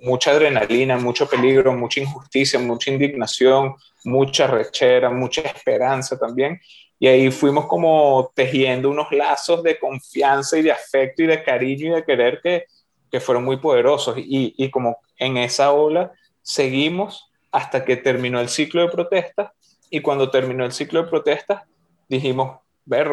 mucha 0.02 0.30
adrenalina, 0.30 0.96
mucho 0.98 1.28
peligro, 1.28 1.72
mucha 1.72 2.00
injusticia, 2.00 2.58
mucha 2.58 2.90
indignación, 2.90 3.74
mucha 4.04 4.46
rechera, 4.46 5.10
mucha 5.10 5.40
esperanza 5.40 6.18
también. 6.18 6.60
Y 7.00 7.06
ahí 7.06 7.30
fuimos 7.30 7.66
como 7.66 8.30
tejiendo 8.34 8.90
unos 8.90 9.10
lazos 9.10 9.62
de 9.62 9.78
confianza 9.78 10.58
y 10.58 10.62
de 10.62 10.72
afecto 10.72 11.22
y 11.22 11.26
de 11.26 11.42
cariño 11.42 11.92
y 11.92 11.94
de 11.96 12.04
querer 12.04 12.40
que, 12.42 12.66
que 13.10 13.20
fueron 13.20 13.44
muy 13.44 13.56
poderosos. 13.56 14.18
Y, 14.18 14.54
y 14.56 14.70
como 14.70 14.98
en 15.16 15.38
esa 15.38 15.72
ola 15.72 16.12
seguimos 16.42 17.30
hasta 17.50 17.84
que 17.84 17.96
terminó 17.96 18.40
el 18.40 18.48
ciclo 18.48 18.82
de 18.82 18.88
protestas. 18.88 19.50
Y 19.90 20.00
cuando 20.00 20.30
terminó 20.30 20.64
el 20.64 20.72
ciclo 20.72 21.02
de 21.02 21.08
protestas, 21.08 21.62
dijimos, 22.08 22.58
ver, 22.84 23.08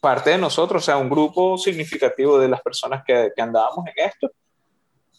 parte 0.00 0.30
de 0.30 0.38
nosotros, 0.38 0.82
o 0.82 0.86
sea, 0.86 0.96
un 0.96 1.10
grupo 1.10 1.56
significativo 1.56 2.38
de 2.38 2.48
las 2.48 2.60
personas 2.62 3.04
que, 3.06 3.30
que 3.36 3.42
andábamos 3.42 3.86
en 3.86 4.06
esto, 4.06 4.30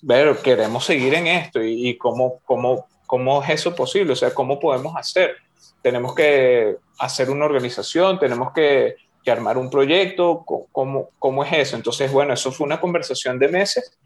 ver, 0.02 0.38
queremos 0.38 0.86
seguir 0.86 1.14
en 1.14 1.28
esto 1.28 1.64
y, 1.64 1.90
y 1.90 1.98
cómo, 1.98 2.40
cómo, 2.46 2.88
cómo 3.06 3.44
es 3.44 3.50
eso 3.50 3.76
posible, 3.76 4.14
o 4.14 4.16
sea, 4.16 4.34
cómo 4.34 4.60
podemos 4.60 4.96
hacer. 4.96 5.36
Tenemos 5.82 6.16
que 6.16 6.78
hacer 7.00 7.30
una 7.30 7.46
organización, 7.46 8.20
tenemos 8.20 8.54
que, 8.54 8.96
que 9.24 9.32
armar 9.32 9.58
un 9.58 9.70
proyecto, 9.70 10.44
¿cómo, 10.72 11.10
¿cómo 11.20 11.44
es 11.44 11.54
eso? 11.54 11.76
Entonces, 11.76 12.12
bueno, 12.12 12.34
eso 12.34 12.52
fue 12.52 12.66
una 12.66 12.80
conversación 12.80 13.38
de 13.40 13.48
meses 13.48 13.98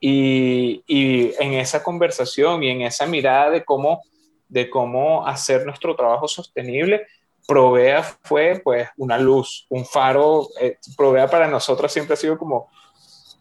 y, 0.00 0.82
y, 0.86 1.32
en 1.38 1.54
esa 1.54 1.82
conversación 1.82 2.62
y 2.62 2.70
en 2.70 2.82
esa 2.82 3.06
mirada 3.06 3.50
de 3.50 3.64
cómo, 3.64 4.02
de 4.48 4.70
cómo 4.70 5.26
hacer 5.26 5.66
nuestro 5.66 5.94
trabajo 5.96 6.28
sostenible, 6.28 7.06
Provea 7.46 8.02
fue 8.22 8.60
pues 8.62 8.88
una 8.96 9.18
luz, 9.18 9.66
un 9.70 9.84
faro. 9.84 10.46
Eh, 10.60 10.78
Provea 10.96 11.28
para 11.28 11.48
nosotros 11.48 11.92
siempre 11.92 12.14
ha 12.14 12.16
sido 12.16 12.38
como 12.38 12.68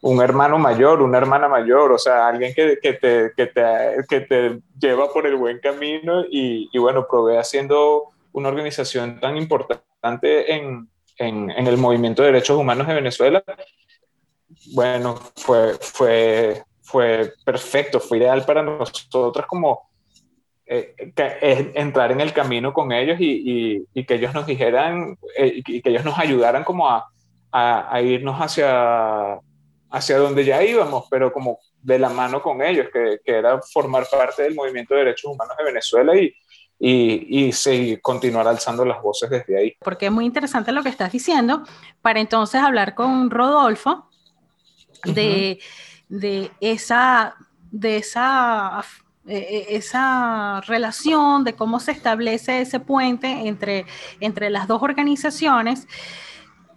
un 0.02 0.22
hermano 0.22 0.58
mayor, 0.58 1.02
una 1.02 1.18
hermana 1.18 1.48
mayor, 1.48 1.92
o 1.92 1.98
sea, 1.98 2.28
alguien 2.28 2.54
que, 2.54 2.78
que, 2.82 2.94
te, 2.94 3.32
que, 3.36 3.48
te, 3.48 4.06
que 4.08 4.22
te, 4.22 4.60
lleva 4.80 5.12
por 5.12 5.28
el 5.28 5.36
buen 5.36 5.60
camino 5.60 6.24
y, 6.30 6.70
y, 6.72 6.78
bueno, 6.78 7.06
Provea 7.08 7.44
siendo 7.44 8.06
una 8.32 8.50
organización 8.50 9.20
tan 9.20 9.36
importante 9.38 10.54
en, 10.54 10.88
en, 11.18 11.52
en, 11.52 11.68
el 11.68 11.78
movimiento 11.78 12.22
de 12.22 12.32
derechos 12.32 12.58
humanos 12.58 12.88
de 12.88 12.94
Venezuela, 12.94 13.44
bueno, 14.74 15.16
fue, 15.36 15.74
fue, 15.80 16.64
fue 16.82 17.34
perfecto, 17.44 18.00
fue 18.00 18.20
ideal 18.20 18.46
para 18.46 18.64
nosotros 18.64 19.46
como 19.48 19.90
eh, 20.66 20.96
entrar 21.76 22.12
en 22.12 22.22
el 22.22 22.32
camino 22.32 22.72
con 22.72 22.92
ellos 22.92 23.20
y, 23.20 23.26
y, 23.26 23.86
y 23.94 24.06
que 24.06 24.16
ellos 24.16 24.34
nos 24.34 24.46
dijeran 24.46 25.18
eh, 25.36 25.62
y 25.66 25.82
que 25.82 25.90
ellos 25.90 26.06
nos 26.06 26.18
ayudaran 26.18 26.64
como 26.64 26.88
a, 26.88 27.08
a, 27.52 27.94
a 27.94 28.02
irnos 28.02 28.40
hacia 28.40 29.40
hacia 29.92 30.18
donde 30.18 30.46
ya 30.46 30.64
íbamos, 30.64 31.06
pero 31.10 31.32
como 31.32 31.60
de 31.82 31.98
la 31.98 32.10
mano 32.10 32.42
con 32.42 32.62
ellos, 32.62 32.88
que, 32.92 33.20
que 33.24 33.32
era 33.32 33.62
formar 33.62 34.08
parte 34.10 34.44
del 34.44 34.56
movimiento 34.56 34.94
de 34.94 35.02
derechos 35.06 35.32
humanos 35.32 35.56
de 35.58 35.64
Venezuela 35.64 36.16
y, 36.16 36.34
y, 36.80 37.48
y 37.48 37.52
seguir, 37.52 38.02
continuar 38.02 38.48
alzando 38.48 38.86
las 38.86 39.02
voces 39.02 39.30
desde 39.30 39.58
ahí. 39.58 39.76
Porque 39.80 40.08
es 40.08 40.12
muy 40.12 40.26
interesante 40.26 40.72
lo 40.72 40.84
que 40.84 40.90
estás 40.90 41.12
diciendo, 41.12 41.64
para 42.02 42.20
entonces 42.20 42.62
hablar 42.62 42.96
con 42.96 43.30
Rodolfo 43.30 44.10
de, 45.04 45.60
uh 45.60 46.14
-huh. 46.14 46.20
de 46.20 46.52
esa, 46.62 47.36
de 47.72 47.98
esa 47.98 48.84
esa 49.26 50.62
relación 50.62 51.44
de 51.44 51.54
cómo 51.54 51.80
se 51.80 51.92
establece 51.92 52.62
ese 52.62 52.80
puente 52.80 53.28
entre, 53.48 53.86
entre 54.20 54.50
las 54.50 54.68
dos 54.68 54.82
organizaciones, 54.82 55.88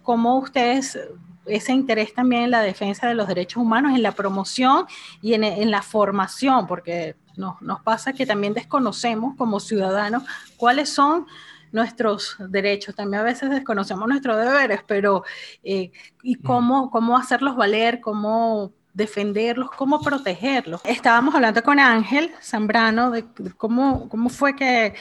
cómo 0.03 0.37
ustedes 0.37 0.99
ese 1.45 1.73
interés 1.73 2.13
también 2.13 2.43
en 2.43 2.51
la 2.51 2.61
defensa 2.61 3.07
de 3.07 3.15
los 3.15 3.27
derechos 3.27 3.61
humanos, 3.61 3.93
en 3.95 4.03
la 4.03 4.11
promoción 4.13 4.85
y 5.21 5.33
en, 5.33 5.43
en 5.43 5.71
la 5.71 5.81
formación, 5.81 6.67
porque 6.67 7.15
nos, 7.35 7.61
nos, 7.61 7.81
pasa 7.81 8.13
que 8.13 8.25
también 8.25 8.53
desconocemos 8.53 9.35
como 9.35 9.59
ciudadanos 9.59 10.23
cuáles 10.57 10.89
son 10.89 11.25
nuestros 11.73 12.37
derechos, 12.39 12.95
también 12.95 13.21
a 13.21 13.23
veces 13.23 13.49
desconocemos 13.49 14.07
nuestros 14.07 14.37
deberes, 14.37 14.81
pero 14.85 15.23
eh, 15.63 15.91
y 16.21 16.35
cómo, 16.35 16.91
cómo 16.91 17.17
hacerlos 17.17 17.55
valer, 17.55 17.99
cómo 17.99 18.71
defenderlos, 18.93 19.71
cómo 19.71 19.99
protegerlos. 19.99 20.81
Estábamos 20.85 21.33
hablando 21.33 21.63
con 21.63 21.79
Ángel 21.79 22.31
Zambrano 22.41 23.09
de, 23.09 23.25
cómo, 23.57 24.07
cómo 24.07 24.29
fue 24.29 24.55
que, 24.55 24.93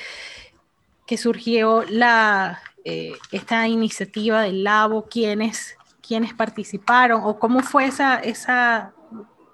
que 1.06 1.18
surgió 1.18 1.84
la, 1.88 2.62
eh, 2.84 3.12
esta 3.30 3.68
iniciativa 3.68 4.40
del 4.40 4.64
Labo, 4.64 5.06
quiénes 5.10 5.76
quiénes 6.12 6.34
participaron 6.34 7.22
o 7.24 7.38
cómo 7.38 7.60
fue 7.60 7.86
esa, 7.86 8.16
esa 8.16 8.92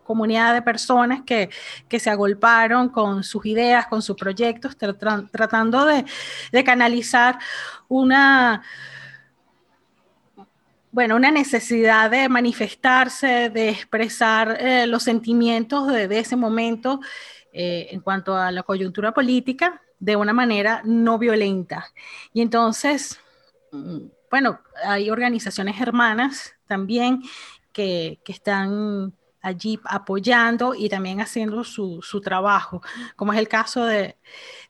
comunidad 0.02 0.54
de 0.54 0.60
personas 0.60 1.22
que, 1.24 1.50
que, 1.88 2.00
se 2.00 2.10
agolparon 2.10 2.88
con 2.88 3.22
sus 3.22 3.46
ideas, 3.46 3.86
con 3.86 4.02
sus 4.02 4.16
proyectos, 4.16 4.76
tra 4.76 4.92
tratando 5.30 5.84
de, 5.84 6.04
de, 6.50 6.64
canalizar 6.64 7.38
una, 7.86 8.64
bueno, 10.90 11.14
una 11.14 11.30
necesidad 11.30 12.10
de 12.10 12.28
manifestarse, 12.28 13.50
de 13.50 13.68
expresar 13.68 14.56
eh, 14.58 14.84
los 14.88 15.04
sentimientos 15.04 15.86
de, 15.86 16.18
ese 16.18 16.34
momento 16.34 16.98
eh, 17.52 17.86
en 17.92 18.00
cuanto 18.00 18.34
a 18.34 18.50
la 18.50 18.64
coyuntura 18.64 19.12
política 19.12 19.80
de 20.00 20.16
una 20.16 20.32
manera 20.32 20.82
no 20.84 21.20
violenta. 21.20 21.86
Y 22.32 22.40
entonces 22.40 23.20
bueno, 24.30 24.60
hay 24.84 25.10
organizaciones 25.10 25.80
hermanas 25.80 26.54
también 26.66 27.22
que, 27.72 28.20
que 28.24 28.32
están 28.32 29.14
allí 29.40 29.78
apoyando 29.84 30.74
y 30.74 30.88
también 30.88 31.20
haciendo 31.20 31.64
su, 31.64 32.02
su, 32.02 32.20
trabajo, 32.20 32.82
como 33.16 33.32
es 33.32 33.38
el 33.38 33.48
caso 33.48 33.84
de, 33.84 34.16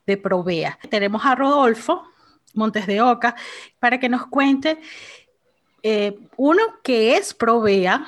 de 0.06 0.16
Provea. 0.16 0.78
Tenemos 0.90 1.24
a 1.24 1.34
Rodolfo 1.34 2.04
Montes 2.54 2.86
de 2.86 3.00
Oca 3.00 3.34
para 3.78 3.98
que 3.98 4.08
nos 4.08 4.26
cuente, 4.26 4.78
eh, 5.82 6.18
uno, 6.36 6.62
qué 6.82 7.16
es 7.16 7.34
Provea, 7.34 8.06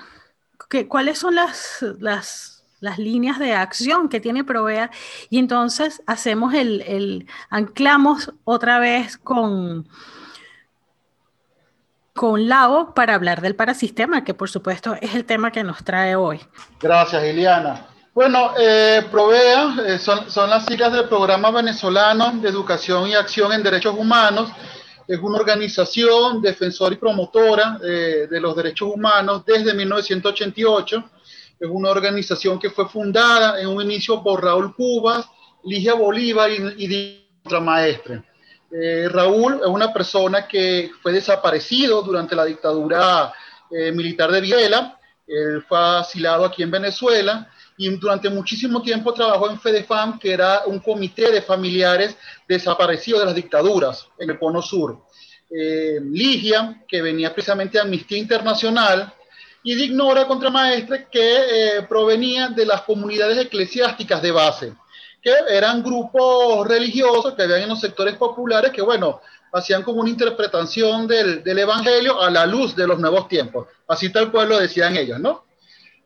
que, 0.69 0.87
cuáles 0.87 1.19
son 1.19 1.35
las, 1.35 1.85
las, 1.99 2.65
las, 2.81 2.99
líneas 2.99 3.39
de 3.39 3.55
acción 3.55 4.09
que 4.09 4.21
tiene 4.21 4.45
Provea 4.45 4.91
y 5.29 5.39
entonces 5.39 6.03
hacemos 6.07 6.55
el, 6.55 6.83
el 6.83 7.27
anclamos 7.49 8.33
otra 8.45 8.79
vez 8.79 9.17
con 9.19 9.89
con 12.21 12.51
Lao 12.51 12.93
para 12.93 13.15
hablar 13.15 13.41
del 13.41 13.57
parasistema, 13.57 14.25
que 14.25 14.35
por 14.35 14.51
supuesto 14.51 14.95
es 15.01 15.15
el 15.15 15.25
tema 15.25 15.51
que 15.51 15.65
nos 15.65 15.83
trae 15.83 16.17
hoy. 16.17 16.39
Gracias, 16.79 17.25
Iliana. 17.25 17.87
Bueno, 18.13 18.53
eh, 18.61 19.07
Provea 19.11 19.77
eh, 19.87 19.99
son, 19.99 20.31
son, 20.31 20.51
las 20.51 20.67
siglas 20.67 20.93
del 20.93 21.09
Programa 21.09 21.51
Venezolano 21.51 22.31
de 22.33 22.51
Educación 22.51 23.09
y 23.09 23.15
Acción 23.15 23.55
en 23.55 23.63
Derechos 23.63 23.95
Humanos. 23.97 24.51
Es 25.09 25.19
una 25.19 25.39
organización 25.39 26.43
defensora 26.43 26.95
y 26.95 26.99
promotora 26.99 27.79
eh, 27.83 28.27
de 28.31 28.39
los 28.39 28.55
derechos 28.55 28.91
humanos 28.95 29.43
desde 29.47 29.73
1988. 29.73 31.03
Es 31.59 31.69
una 31.71 31.89
organización 31.89 32.59
que 32.59 32.69
fue 32.69 32.87
fundada 32.87 33.59
en 33.63 33.69
un 33.69 33.81
inicio 33.81 34.23
por 34.23 34.45
Raúl 34.45 34.75
Cubas, 34.75 35.25
Ligia 35.65 35.95
Bolívar 35.95 36.51
y, 36.51 36.85
y 36.85 37.27
Maestre. 37.63 38.30
Eh, 38.73 39.09
Raúl 39.09 39.61
es 39.63 39.67
una 39.67 39.93
persona 39.93 40.47
que 40.47 40.91
fue 41.03 41.13
desaparecido 41.13 42.03
durante 42.03 42.37
la 42.37 42.45
dictadura 42.45 43.33
eh, 43.71 43.91
militar 43.93 44.31
de 44.31 44.41
Videla. 44.41 44.99
Él 45.27 45.63
fue 45.69 45.79
asilado 45.79 46.45
aquí 46.45 46.63
en 46.63 46.71
Venezuela 46.71 47.49
y 47.77 47.89
durante 47.97 48.29
muchísimo 48.29 48.83
tiempo 48.83 49.15
trabajó 49.15 49.49
en 49.51 49.61
FEDEFAM, 49.61 50.19
que 50.19 50.33
era 50.33 50.63
un 50.67 50.81
comité 50.81 51.31
de 51.31 51.43
familiares 51.43 52.17
desaparecidos 52.47 53.21
de 53.21 53.27
las 53.27 53.35
dictaduras 53.35 54.07
en 54.19 54.31
el 54.31 54.39
Cono 54.39 54.61
Sur. 54.61 55.07
Eh, 55.51 55.99
Ligia, 56.03 56.85
que 56.87 57.03
venía 57.03 57.33
precisamente 57.33 57.79
de 57.79 57.83
Amnistía 57.83 58.19
Internacional, 58.19 59.13
y 59.63 59.75
Dignora 59.75 60.27
Contramaestre, 60.27 61.09
que 61.11 61.37
eh, 61.79 61.83
provenía 61.89 62.49
de 62.49 62.67
las 62.67 62.83
comunidades 62.83 63.39
eclesiásticas 63.39 64.23
de 64.23 64.31
base 64.31 64.73
que 65.23 65.33
eran 65.49 65.83
grupos 65.83 66.67
religiosos 66.67 67.35
que 67.35 67.43
habían 67.43 67.63
en 67.63 67.69
los 67.71 67.81
sectores 67.81 68.17
populares 68.17 68.73
que, 68.73 68.83
bueno, 68.83 69.21
hacían 69.53 69.83
como 69.83 70.01
una 70.01 70.11
interpretación 70.11 71.07
del, 71.07 71.43
del, 71.43 71.59
Evangelio 71.59 72.21
a 72.21 72.31
la 72.31 72.47
luz 72.47 72.75
de 72.77 72.87
los 72.87 72.99
nuevos 72.99 73.29
tiempos. 73.29 73.69
Así 73.89 74.11
tal 74.11 74.31
cual 74.31 74.49
lo 74.49 74.59
decían 74.59 74.97
ellos, 74.97 75.19
¿no? 75.19 75.45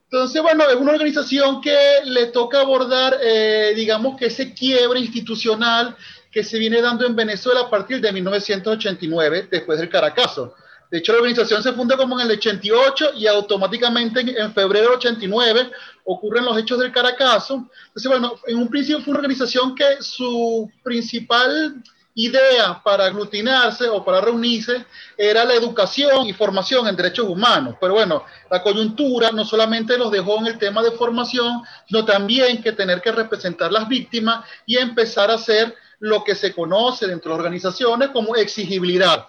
Entonces, 0.05 0.41
bueno, 0.43 0.69
es 0.69 0.77
una 0.77 0.93
organización 0.93 1.61
que 1.61 1.77
le 2.05 2.27
toca 2.27 2.61
abordar, 2.61 3.19
eh, 3.21 3.73
digamos, 3.75 4.17
que 4.17 4.27
ese 4.27 4.55
quiebre 4.55 5.01
institucional 5.01 5.97
que 6.31 6.45
se 6.45 6.59
viene 6.59 6.81
dando 6.81 7.07
en 7.07 7.17
Venezuela 7.17 7.63
a 7.63 7.71
partir 7.71 8.01
de 8.01 8.13
1989, 8.13 9.49
después 9.51 9.79
del 9.79 9.89
Caracazo. 9.89 10.55
De 10.91 10.99
hecho, 10.99 11.13
la 11.13 11.19
organización 11.19 11.63
se 11.63 11.73
funda 11.73 11.97
como 11.97 12.19
en 12.21 12.27
el 12.27 12.37
88 12.37 13.13
y 13.17 13.27
automáticamente 13.27 14.21
en, 14.21 14.53
febrero 14.53 14.91
del 14.91 14.99
89 14.99 15.71
ocurren 16.05 16.45
los 16.45 16.57
hechos 16.59 16.79
del 16.79 16.93
Caracazo. 16.93 17.69
Entonces, 17.87 18.11
bueno, 18.11 18.35
en 18.47 18.59
un 18.59 18.69
principio 18.69 19.03
fue 19.03 19.13
una 19.13 19.21
organización 19.21 19.75
que 19.75 20.01
su 20.01 20.71
principal 20.83 21.83
idea 22.15 22.81
para 22.83 23.07
aglutinarse 23.07 23.89
o 23.89 24.05
para 24.05 24.21
reunirse 24.21 24.85
era 25.17 25.45
la 25.45 25.55
educación 25.55 26.27
y 26.27 26.33
formación 26.33 26.87
en 26.87 26.97
derechos 26.97 27.29
humanos. 27.29 27.75
Pero 27.81 27.95
bueno, 27.95 28.25
la 28.51 28.63
coyuntura 28.63 29.33
no 29.33 29.45
solamente 29.45 29.99
los 29.99 30.13
dejó 30.13 30.39
en 30.39 30.47
el 30.47 30.59
tema 30.59 30.83
de 30.83 30.93
formación, 30.93 31.63
sino 31.89 32.05
también 32.05 32.63
que 32.63 32.73
tener 32.73 33.03
que 33.03 33.11
representar 33.11 33.73
las 33.73 33.89
víctimas 33.89 34.45
y 34.65 34.77
empezar 34.77 35.31
a 35.31 35.35
hacer 35.35 35.75
lo 35.99 36.23
que 36.23 36.35
se 36.35 36.55
conoce 36.55 37.07
dentro 37.07 37.33
de 37.33 37.39
organizaciones 37.39 38.11
como 38.11 38.37
exigibilidad. 38.37 39.27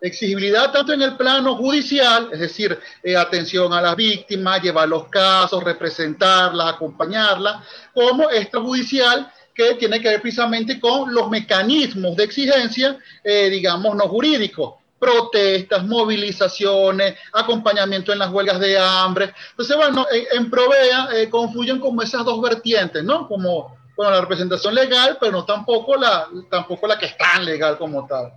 Exigibilidad 0.00 0.72
tanto 0.72 0.92
en 0.92 1.02
el 1.02 1.16
plano 1.16 1.56
judicial, 1.56 2.30
es 2.32 2.40
decir, 2.40 2.78
eh, 3.02 3.16
atención 3.16 3.72
a 3.72 3.82
las 3.82 3.96
víctimas, 3.96 4.62
llevar 4.62 4.88
los 4.88 5.08
casos, 5.08 5.62
representarlas, 5.62 6.74
acompañarlas, 6.74 7.66
como 7.92 8.30
extrajudicial, 8.30 9.30
que 9.54 9.74
tiene 9.74 10.00
que 10.00 10.08
ver 10.08 10.22
precisamente 10.22 10.80
con 10.80 11.12
los 11.12 11.28
mecanismos 11.28 12.16
de 12.16 12.24
exigencia, 12.24 12.98
eh, 13.22 13.50
digamos, 13.50 13.94
no 13.94 14.08
jurídicos 14.08 14.74
protestas, 15.00 15.84
movilizaciones, 15.86 17.14
acompañamiento 17.32 18.12
en 18.12 18.18
las 18.18 18.30
huelgas 18.30 18.60
de 18.60 18.78
hambre. 18.78 19.32
Entonces, 19.52 19.74
bueno, 19.74 20.06
en, 20.10 20.50
Provea 20.50 21.08
eh, 21.14 21.30
confluyen 21.30 21.80
como 21.80 22.02
esas 22.02 22.24
dos 22.24 22.40
vertientes, 22.42 23.02
¿no? 23.02 23.26
Como 23.26 23.78
bueno, 23.96 24.12
la 24.12 24.20
representación 24.20 24.74
legal, 24.74 25.16
pero 25.18 25.32
no 25.32 25.44
tampoco 25.44 25.96
la, 25.96 26.28
tampoco 26.50 26.86
la 26.86 26.98
que 26.98 27.06
es 27.06 27.16
tan 27.16 27.44
legal 27.44 27.78
como 27.78 28.06
tal. 28.06 28.32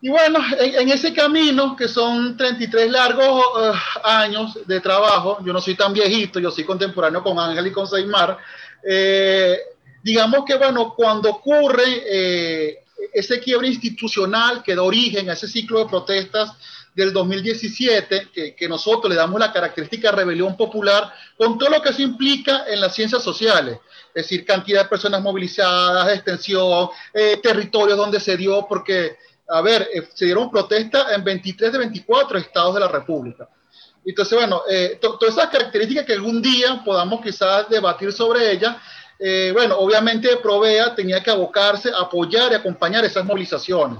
Y 0.00 0.08
bueno, 0.10 0.38
en, 0.58 0.88
ese 0.90 1.12
camino, 1.12 1.74
que 1.74 1.88
son 1.88 2.36
33 2.36 2.90
largos 2.90 3.44
eh, 3.60 3.72
años 4.04 4.58
de 4.66 4.80
trabajo, 4.80 5.38
yo 5.44 5.52
no 5.52 5.60
soy 5.60 5.74
tan 5.74 5.92
viejito, 5.92 6.38
yo 6.38 6.52
soy 6.52 6.64
contemporáneo 6.64 7.22
con 7.22 7.38
Ángel 7.38 7.66
y 7.66 7.72
con 7.72 7.88
Seymar, 7.88 8.38
eh, 8.82 9.58
digamos 10.02 10.44
que, 10.44 10.54
bueno, 10.54 10.94
cuando 10.94 11.30
ocurre 11.30 12.02
eh, 12.06 12.84
ese 13.12 13.40
quiebre 13.40 13.68
institucional 13.68 14.62
que 14.62 14.76
da 14.76 14.82
origen 14.82 15.30
a 15.30 15.32
ese 15.32 15.48
ciclo 15.48 15.80
de 15.80 15.86
protestas 15.86 16.52
del 16.94 17.12
2017, 17.12 18.28
que, 18.32 18.54
que, 18.54 18.68
nosotros 18.68 19.10
le 19.10 19.16
damos 19.16 19.38
la 19.38 19.52
característica 19.52 20.10
de 20.10 20.16
rebelión 20.16 20.56
popular, 20.56 21.12
con 21.36 21.58
todo 21.58 21.70
lo 21.70 21.82
que 21.82 21.92
se 21.92 22.02
implica 22.02 22.64
en 22.68 22.80
las 22.80 22.94
ciencias 22.94 23.22
sociales, 23.22 23.78
es 24.14 24.24
decir, 24.24 24.44
cantidad 24.44 24.82
de 24.82 24.88
personas 24.88 25.22
movilizadas, 25.22 26.12
extensión, 26.12 26.88
eh, 27.14 27.38
territorios 27.42 27.96
donde 27.96 28.18
se 28.18 28.36
dio, 28.36 28.66
porque, 28.68 29.16
a 29.48 29.60
ver, 29.62 29.88
eh, 29.94 30.08
se 30.12 30.26
dieron 30.26 30.50
protestas 30.50 31.12
en 31.12 31.24
23 31.24 31.72
de 31.72 31.78
24 31.78 32.38
estados 32.38 32.74
de 32.74 32.80
la 32.80 32.88
República. 32.88 33.48
Entonces, 34.04 34.38
bueno, 34.38 34.62
todas 35.00 35.36
esas 35.36 35.50
características 35.50 36.06
que 36.06 36.14
algún 36.14 36.40
día 36.40 36.80
podamos 36.82 37.20
quizás 37.20 37.68
debatir 37.68 38.10
sobre 38.10 38.52
ellas, 38.52 38.76
eh, 39.18 39.50
bueno, 39.52 39.76
obviamente 39.78 40.36
Provea 40.36 40.94
tenía 40.94 41.22
que 41.22 41.30
abocarse, 41.30 41.90
apoyar 41.96 42.52
y 42.52 42.54
acompañar 42.54 43.04
esas 43.04 43.24
movilizaciones, 43.24 43.98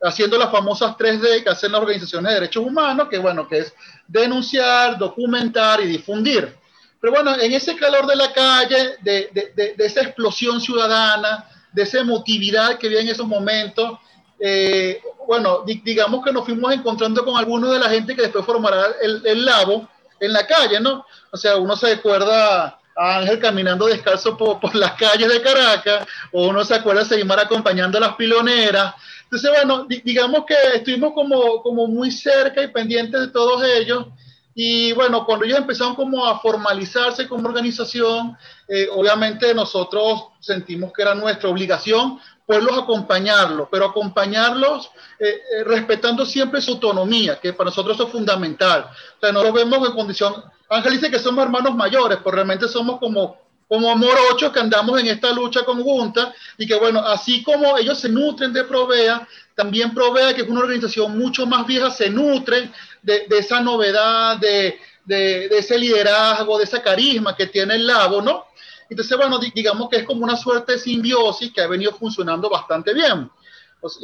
haciendo 0.00 0.38
las 0.38 0.52
famosas 0.52 0.96
3D 0.96 1.42
que 1.42 1.50
hacen 1.50 1.72
las 1.72 1.80
organizaciones 1.80 2.28
de 2.28 2.40
derechos 2.40 2.64
humanos, 2.64 3.08
que 3.08 3.18
bueno, 3.18 3.48
que 3.48 3.58
es 3.58 3.74
denunciar, 4.06 4.98
documentar 4.98 5.80
y 5.80 5.86
difundir. 5.86 6.56
Pero 7.00 7.12
bueno, 7.12 7.34
en 7.40 7.52
ese 7.52 7.74
calor 7.74 8.06
de 8.06 8.14
la 8.14 8.32
calle, 8.32 8.96
de, 9.00 9.30
de, 9.32 9.74
de, 9.76 9.84
esa 9.84 10.02
explosión 10.02 10.60
ciudadana, 10.60 11.48
de 11.72 11.82
esa 11.82 11.98
emotividad 11.98 12.78
que 12.78 12.86
había 12.86 13.00
en 13.00 13.08
esos 13.08 13.26
momentos, 13.26 13.98
eh, 14.44 15.00
bueno, 15.24 15.62
digamos 15.64 16.24
que 16.24 16.32
nos 16.32 16.44
fuimos 16.44 16.72
encontrando 16.72 17.24
con 17.24 17.36
algunos 17.36 17.72
de 17.72 17.78
la 17.78 17.88
gente 17.88 18.16
que 18.16 18.22
después 18.22 18.44
formará 18.44 18.86
el, 19.00 19.22
el 19.24 19.44
Labo 19.44 19.88
en 20.18 20.32
la 20.32 20.44
calle, 20.44 20.80
¿no? 20.80 21.06
O 21.30 21.36
sea, 21.36 21.56
uno 21.58 21.76
se 21.76 21.92
acuerda 21.92 22.76
Ángel 22.96 23.38
caminando 23.38 23.86
descalzo 23.86 24.36
por, 24.36 24.58
por, 24.58 24.74
las 24.74 24.94
calles 24.94 25.28
de 25.32 25.40
Caracas, 25.40 26.08
o 26.32 26.48
uno 26.48 26.64
se 26.64 26.74
acuerda 26.74 27.02
de 27.02 27.08
Seymar 27.08 27.38
acompañando 27.38 27.98
a 27.98 28.00
las 28.00 28.16
piloneras. 28.16 28.94
Entonces, 29.22 29.50
bueno, 29.50 29.86
digamos 30.04 30.44
que 30.44 30.56
estuvimos 30.74 31.12
como, 31.14 31.62
como 31.62 31.86
muy 31.86 32.10
cerca 32.10 32.62
y 32.64 32.68
pendientes 32.68 33.20
de 33.20 33.28
todos 33.28 33.62
ellos. 33.64 34.06
Y 34.54 34.92
bueno, 34.92 35.24
cuando 35.24 35.44
ellos 35.44 35.58
empezaron 35.58 35.94
como 35.94 36.26
a 36.26 36.40
formalizarse 36.40 37.28
como 37.28 37.48
organización, 37.48 38.36
eh, 38.68 38.88
obviamente 38.90 39.54
nosotros 39.54 40.24
sentimos 40.40 40.92
que 40.92 41.02
era 41.02 41.14
nuestra 41.14 41.48
obligación 41.48 42.18
poderlos 42.52 42.82
acompañarlos, 42.82 43.68
pero 43.70 43.86
acompañarlos 43.86 44.90
eh, 45.18 45.26
eh, 45.26 45.64
respetando 45.64 46.26
siempre 46.26 46.60
su 46.60 46.72
autonomía, 46.72 47.40
que 47.40 47.54
para 47.54 47.70
nosotros 47.70 47.96
eso 47.96 48.06
es 48.06 48.12
fundamental. 48.12 48.90
O 49.16 49.20
sea, 49.20 49.32
no 49.32 49.42
lo 49.42 49.52
vemos 49.52 49.88
en 49.88 49.94
condición 49.94 50.34
Ángel 50.68 50.92
dice 50.94 51.10
que 51.10 51.18
somos 51.18 51.44
hermanos 51.44 51.74
mayores, 51.74 52.18
pero 52.24 52.34
realmente 52.34 52.66
somos 52.66 52.98
como, 52.98 53.36
como 53.68 53.94
morochos 53.94 54.52
que 54.52 54.60
andamos 54.60 54.98
en 54.98 55.08
esta 55.08 55.30
lucha 55.30 55.64
conjunta 55.66 56.34
y 56.56 56.66
que 56.66 56.74
bueno, 56.76 57.00
así 57.00 57.42
como 57.42 57.76
ellos 57.76 58.00
se 58.00 58.08
nutren 58.08 58.54
de 58.54 58.64
Provea, 58.64 59.28
también 59.54 59.92
Provea, 59.92 60.34
que 60.34 60.42
es 60.42 60.48
una 60.48 60.60
organización 60.60 61.18
mucho 61.18 61.44
más 61.46 61.66
vieja, 61.66 61.90
se 61.90 62.08
nutre 62.08 62.70
de, 63.02 63.26
esa 63.30 63.60
novedad, 63.60 64.38
de, 64.38 64.78
de, 65.04 65.46
ese 65.58 65.78
liderazgo, 65.78 66.56
de 66.56 66.64
ese 66.64 66.80
carisma 66.80 67.36
que 67.36 67.46
tiene 67.48 67.74
el 67.74 67.86
Labo, 67.86 68.22
¿no? 68.22 68.46
Entonces, 68.92 69.16
bueno, 69.16 69.38
digamos 69.38 69.88
que 69.88 69.96
es 69.96 70.04
como 70.04 70.22
una 70.22 70.36
suerte 70.36 70.72
de 70.72 70.78
simbiosis 70.78 71.50
que 71.50 71.62
ha 71.62 71.66
venido 71.66 71.92
funcionando 71.92 72.50
bastante 72.50 72.92
bien. 72.92 73.30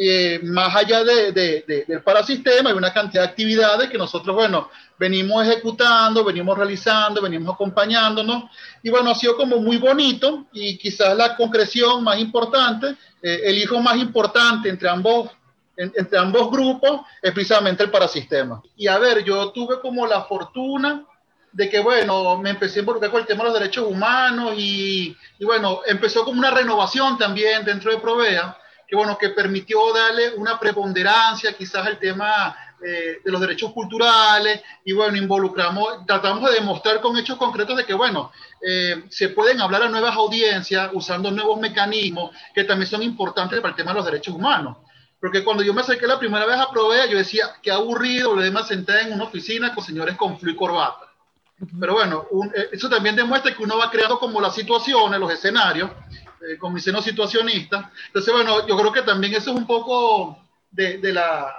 Eh, 0.00 0.40
más 0.44 0.74
allá 0.74 1.04
de, 1.04 1.30
de, 1.30 1.84
del 1.86 2.02
parasistema, 2.02 2.70
hay 2.70 2.76
una 2.76 2.90
cantidad 2.90 3.22
de 3.24 3.28
actividades 3.28 3.90
que 3.90 3.98
nosotros, 3.98 4.34
bueno, 4.34 4.70
venimos 4.98 5.46
ejecutando, 5.46 6.24
venimos 6.24 6.56
realizando, 6.56 7.20
venimos 7.20 7.54
acompañándonos. 7.54 8.44
Y 8.82 8.88
bueno, 8.88 9.10
ha 9.10 9.14
sido 9.14 9.36
como 9.36 9.58
muy 9.58 9.76
bonito 9.76 10.46
y 10.54 10.78
quizás 10.78 11.14
la 11.14 11.36
concreción 11.36 12.02
más 12.02 12.18
importante, 12.18 12.96
eh, 13.22 13.42
el 13.44 13.58
hijo 13.58 13.78
más 13.80 13.98
importante 13.98 14.70
entre 14.70 14.88
ambos, 14.88 15.28
entre 15.76 16.18
ambos 16.18 16.50
grupos 16.50 17.02
es 17.20 17.30
precisamente 17.32 17.84
el 17.84 17.90
parasistema. 17.90 18.62
Y 18.74 18.86
a 18.86 18.96
ver, 18.96 19.22
yo 19.22 19.50
tuve 19.50 19.80
como 19.80 20.06
la 20.06 20.22
fortuna 20.22 21.04
de 21.52 21.68
que, 21.68 21.80
bueno, 21.80 22.38
me 22.38 22.50
empecé 22.50 22.78
a 22.78 22.80
involucrar 22.80 23.10
con 23.10 23.20
el 23.20 23.26
tema 23.26 23.44
de 23.44 23.50
los 23.50 23.58
derechos 23.58 23.86
humanos 23.86 24.54
y, 24.56 25.16
y 25.38 25.44
bueno, 25.44 25.80
empezó 25.86 26.24
como 26.24 26.38
una 26.38 26.50
renovación 26.50 27.18
también 27.18 27.64
dentro 27.64 27.90
de 27.90 27.98
Provea 27.98 28.56
que, 28.86 28.96
bueno, 28.96 29.18
que 29.18 29.28
permitió 29.30 29.92
darle 29.92 30.34
una 30.36 30.58
preponderancia 30.58 31.52
quizás 31.52 31.86
al 31.86 31.98
tema 31.98 32.56
eh, 32.80 33.18
de 33.24 33.32
los 33.32 33.40
derechos 33.40 33.72
culturales 33.72 34.62
y 34.84 34.92
bueno, 34.92 35.16
involucramos, 35.16 36.06
tratamos 36.06 36.48
de 36.48 36.60
demostrar 36.60 37.00
con 37.00 37.16
hechos 37.18 37.36
concretos 37.36 37.76
de 37.76 37.84
que 37.84 37.92
bueno, 37.92 38.30
eh, 38.66 39.04
se 39.10 39.30
pueden 39.30 39.60
hablar 39.60 39.82
a 39.82 39.88
nuevas 39.88 40.14
audiencias 40.14 40.88
usando 40.92 41.30
nuevos 41.30 41.58
mecanismos 41.58 42.30
que 42.54 42.62
también 42.64 42.88
son 42.88 43.02
importantes 43.02 43.60
para 43.60 43.72
el 43.72 43.76
tema 43.76 43.90
de 43.90 43.96
los 43.96 44.06
derechos 44.06 44.34
humanos. 44.34 44.76
Porque 45.20 45.42
cuando 45.42 45.64
yo 45.64 45.74
me 45.74 45.80
acerqué 45.80 46.06
la 46.06 46.20
primera 46.20 46.46
vez 46.46 46.56
a 46.56 46.70
Provea, 46.70 47.06
yo 47.06 47.18
decía, 47.18 47.46
qué 47.60 47.72
aburrido 47.72 48.36
lo 48.36 48.42
demás 48.42 48.68
sentar 48.68 49.00
en 49.00 49.12
una 49.12 49.24
oficina 49.24 49.74
con 49.74 49.82
señores 49.82 50.16
con 50.16 50.38
flu 50.38 50.52
y 50.52 50.56
corbata. 50.56 51.07
Pero 51.80 51.94
bueno, 51.94 52.26
eh, 52.54 52.68
eso 52.72 52.88
también 52.88 53.16
demuestra 53.16 53.54
que 53.54 53.62
uno 53.62 53.78
va 53.78 53.90
creando 53.90 54.18
como 54.18 54.40
las 54.40 54.54
situaciones, 54.54 55.18
los 55.18 55.32
escenarios, 55.32 55.90
eh, 56.40 56.56
con 56.56 56.72
mi 56.72 56.80
seno 56.80 57.02
situacionista. 57.02 57.90
Entonces, 58.06 58.32
bueno, 58.32 58.66
yo 58.66 58.76
creo 58.76 58.92
que 58.92 59.02
también 59.02 59.34
eso 59.34 59.50
es 59.50 59.56
un 59.56 59.66
poco 59.66 60.38
de, 60.70 60.98
de, 60.98 61.12
la, 61.12 61.52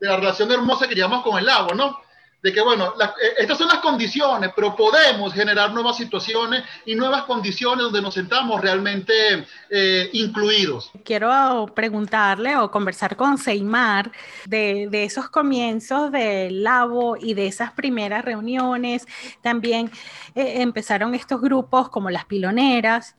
de 0.00 0.08
la, 0.08 0.16
relación 0.16 0.52
hermosa 0.52 0.86
que 0.86 0.94
llevamos 0.94 1.22
con 1.22 1.38
el 1.38 1.48
agua, 1.48 1.74
¿no? 1.74 2.00
De 2.46 2.52
que, 2.52 2.60
bueno, 2.60 2.94
eh, 3.00 3.34
estas 3.38 3.58
son 3.58 3.66
las 3.66 3.78
condiciones, 3.78 4.52
pero 4.54 4.76
podemos 4.76 5.34
generar 5.34 5.72
nuevas 5.72 5.96
situaciones 5.96 6.62
y 6.84 6.94
nuevas 6.94 7.24
condiciones 7.24 7.82
donde 7.82 8.00
nos 8.00 8.14
sentamos 8.14 8.60
realmente 8.60 9.44
eh, 9.68 10.10
incluidos. 10.12 10.92
Quiero 11.04 11.66
preguntarle 11.74 12.56
o 12.56 12.70
conversar 12.70 13.16
con 13.16 13.36
Seymar 13.36 14.12
de, 14.44 14.88
esos 14.92 15.28
comienzos 15.28 16.12
del 16.12 16.62
Labo 16.62 17.16
y 17.16 17.34
de 17.34 17.48
esas 17.48 17.72
primeras 17.72 18.24
reuniones. 18.24 19.08
También 19.42 19.90
eh, 20.36 20.62
empezaron 20.62 21.16
estos 21.16 21.40
grupos 21.40 21.88
como 21.88 22.10
las 22.10 22.26
piloneras 22.26 23.16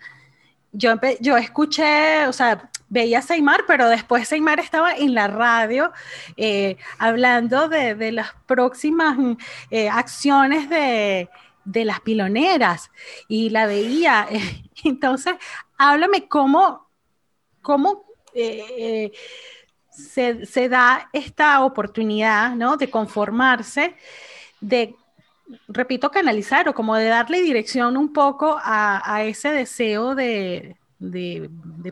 yo, 0.71 0.93
yo 1.19 1.37
escuché, 1.37 2.27
o 2.27 2.33
sea, 2.33 2.69
veía 2.89 3.19
a 3.19 3.21
Seymar, 3.21 3.65
pero 3.67 3.89
después 3.89 4.27
Seymar 4.27 4.59
estaba 4.59 4.93
en 4.93 5.13
la 5.13 5.27
radio 5.27 5.91
eh, 6.37 6.77
hablando 6.97 7.67
de, 7.67 8.11
las 8.11 8.33
próximas 8.45 9.17
eh, 9.71 9.89
acciones 9.89 10.69
de, 10.69 11.29
de, 11.65 11.85
las 11.85 11.99
piloneras 12.01 12.91
y 13.27 13.49
la 13.49 13.65
veía. 13.65 14.27
Entonces, 14.83 15.35
háblame 15.77 16.27
cómo, 16.27 16.87
cómo 17.61 18.05
eh, 18.33 19.11
se, 19.89 20.45
se, 20.45 20.69
da 20.69 21.09
esta 21.13 21.63
oportunidad 21.63 22.55
¿no? 22.55 22.77
de 22.77 22.89
conformarse, 22.89 23.95
de 24.61 24.95
repito, 25.67 26.11
canalizar 26.11 26.67
o 26.69 26.73
como 26.73 26.95
de 26.95 27.05
darle 27.05 27.41
dirección 27.41 27.97
un 27.97 28.13
poco 28.13 28.57
a, 28.61 29.23
ese 29.23 29.51
deseo 29.51 30.15
de, 30.15 30.75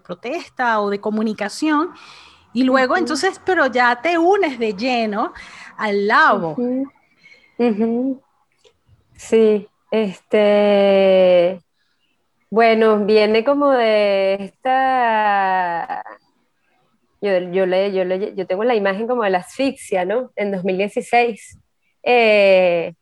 protesta 0.03 0.81
o 0.81 0.89
de 0.89 0.99
comunicación. 0.99 1.91
Y 2.53 2.63
luego, 2.63 2.95
entonces, 2.95 3.41
pero 3.45 3.67
ya 3.67 4.01
te 4.01 4.17
unes 4.17 4.57
de 4.59 4.73
lleno 4.73 5.33
al 5.77 6.07
labo. 6.07 6.55
Sí, 9.17 9.67
este, 9.91 11.61
bueno, 12.49 13.05
viene 13.05 13.43
como 13.43 13.71
de 13.71 14.35
esta, 14.35 16.03
yo, 17.21 17.39
yo, 17.51 17.65
le, 17.65 17.91
yo, 17.91 18.05
le, 18.05 18.35
yo 18.35 18.45
tengo 18.45 18.63
la 18.63 18.75
imagen 18.75 19.07
como 19.07 19.23
de 19.23 19.29
la 19.31 19.39
asfixia, 19.39 20.05
¿no? 20.05 20.31
En 20.35 20.51
2016. 20.51 21.59
Eh, 22.03 22.93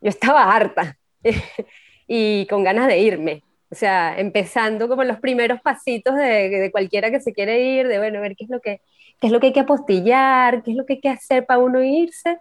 yo 0.00 0.08
estaba 0.08 0.54
harta 0.54 0.96
y 2.06 2.46
con 2.46 2.62
ganas 2.64 2.86
de 2.86 2.98
irme. 2.98 3.42
O 3.72 3.74
sea, 3.74 4.18
empezando 4.18 4.86
como 4.86 5.02
los 5.02 5.18
primeros 5.18 5.58
pasitos 5.62 6.14
de, 6.14 6.50
de, 6.50 6.70
cualquiera 6.70 7.10
que 7.10 7.20
se 7.20 7.32
quiere 7.32 7.62
ir, 7.62 7.88
de 7.88 7.96
bueno, 7.96 8.20
ver 8.20 8.36
qué 8.36 8.44
es 8.44 8.50
lo 8.50 8.60
que, 8.60 8.82
qué 9.18 9.28
es 9.28 9.32
lo 9.32 9.40
que 9.40 9.46
hay 9.46 9.52
que 9.54 9.60
apostillar, 9.60 10.62
qué 10.62 10.72
es 10.72 10.76
lo 10.76 10.84
que 10.84 10.94
hay 10.94 11.00
que 11.00 11.08
hacer 11.08 11.46
para 11.46 11.58
uno 11.58 11.82
irse. 11.82 12.38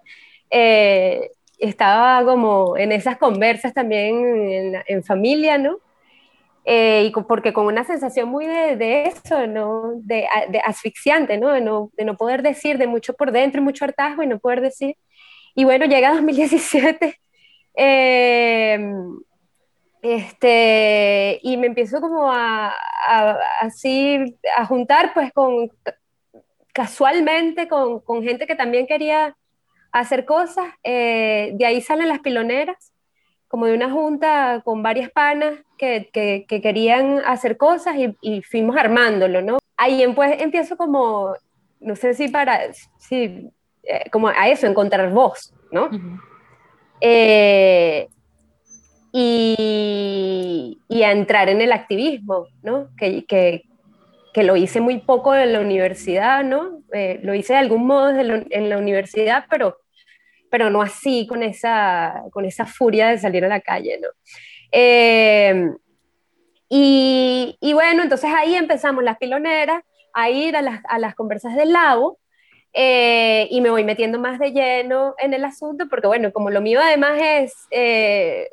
Eh, 0.49 1.31
estaba 1.57 2.25
como 2.25 2.75
en 2.75 2.91
esas 2.91 3.17
conversas 3.17 3.73
también 3.73 4.83
en, 4.85 5.03
familia, 5.05 5.57
¿no? 5.57 5.77
Eh, 6.65 7.05
y 7.05 7.21
porque 7.23 7.53
con 7.53 7.65
una 7.65 7.85
sensación 7.85 8.27
muy 8.27 8.45
de, 8.45 8.75
de 8.75 9.03
eso, 9.03 9.47
¿no? 9.47 9.93
De, 10.03 10.27
de, 10.49 10.59
asfixiante, 10.59 11.37
¿no? 11.37 11.57
¿no? 11.61 11.91
de 11.95 12.03
no 12.03 12.17
poder 12.17 12.41
decir, 12.43 12.77
de 12.77 12.87
mucho 12.87 13.13
por 13.13 13.31
dentro 13.31 13.61
mucho 13.61 13.85
hartazgo 13.85 14.21
y 14.23 14.27
no 14.27 14.39
poder 14.39 14.59
decir. 14.59 14.97
Y 15.55 15.63
bueno, 15.63 15.85
llega 15.85 16.11
2017 16.13 17.21
eh, 17.75 18.79
este, 20.01 21.39
y 21.43 21.57
me 21.57 21.67
empiezo 21.67 22.01
como 22.01 22.31
a, 22.31 22.73
a, 23.07 23.37
así 23.61 24.37
a 24.57 24.65
juntar 24.65 25.13
pues 25.13 25.31
con 25.33 25.69
casualmente 26.73 27.67
con, 27.67 27.99
con 27.99 28.23
gente 28.23 28.47
que 28.47 28.55
también 28.55 28.87
quería 28.87 29.35
hacer 29.91 30.25
cosas. 30.25 30.65
Eh, 30.83 31.51
de 31.53 31.65
ahí 31.65 31.81
salen 31.81 32.07
las 32.07 32.19
piloneras, 32.19 32.93
como 33.47 33.65
de 33.65 33.73
una 33.75 33.91
junta 33.91 34.61
con 34.63 34.81
varias 34.81 35.11
panas 35.11 35.59
que, 35.77 36.09
que, 36.13 36.45
que 36.47 36.61
querían 36.61 37.19
hacer 37.25 37.57
cosas 37.57 37.95
y, 37.97 38.15
y, 38.21 38.41
fuimos 38.43 38.77
armándolo, 38.77 39.41
¿no? 39.41 39.59
Ahí 39.77 40.05
pues 40.15 40.41
empiezo 40.41 40.77
como, 40.77 41.33
no 41.79 41.95
sé 41.95 42.13
si 42.13 42.29
para, 42.29 42.71
si, 42.97 43.49
eh, 43.83 44.09
como 44.11 44.29
a 44.29 44.47
eso, 44.47 44.67
encontrar 44.67 45.11
voz, 45.11 45.53
¿no? 45.71 45.85
Uh 45.85 45.89
-huh. 45.89 46.21
eh, 47.01 48.07
y, 49.11 50.79
y, 50.87 51.03
a 51.03 51.11
entrar 51.11 51.49
en 51.49 51.61
el 51.61 51.71
activismo, 51.71 52.47
¿no? 52.63 52.89
Que, 52.97 53.25
que, 53.25 53.63
que, 54.33 54.43
lo 54.43 54.55
hice 54.55 54.79
muy 54.79 54.99
poco 54.99 55.35
en 55.35 55.53
la 55.53 55.59
universidad, 55.59 56.43
¿no? 56.43 56.81
Eh, 56.93 57.19
lo 57.23 57.33
hice 57.33 57.53
de 57.53 57.59
algún 57.59 57.85
modo 57.85 58.09
en 58.09 58.69
la 58.69 58.77
universidad, 58.77 59.45
pero, 59.49 59.77
pero 60.49 60.69
no 60.69 60.81
así, 60.81 61.27
con 61.27 61.43
esa, 61.43 62.23
con 62.31 62.45
esa 62.45 62.65
furia 62.65 63.09
de 63.09 63.17
salir 63.17 63.43
a 63.43 63.49
la 63.49 63.61
calle, 63.61 63.99
¿no? 64.01 64.07
Eh, 64.71 65.71
y, 66.69 67.57
y, 67.59 67.73
bueno, 67.73 68.03
entonces 68.03 68.31
ahí 68.33 68.55
empezamos 68.55 69.03
las 69.03 69.17
piloneras 69.17 69.83
a 70.13 70.29
ir 70.29 70.55
a 70.55 70.61
las, 70.61 70.81
a 70.87 70.99
las 70.99 71.15
conversas 71.15 71.55
del 71.55 71.73
lago, 71.73 72.17
eh, 72.73 73.47
y 73.51 73.59
me 73.59 73.69
voy 73.69 73.83
metiendo 73.83 74.17
más 74.17 74.39
de 74.39 74.51
lleno 74.51 75.13
en 75.17 75.33
el 75.33 75.43
asunto, 75.43 75.87
porque 75.89 76.07
bueno, 76.07 76.31
como 76.31 76.49
lo 76.49 76.61
mío 76.61 76.79
además 76.81 77.19
es, 77.21 77.53
eh, 77.71 78.49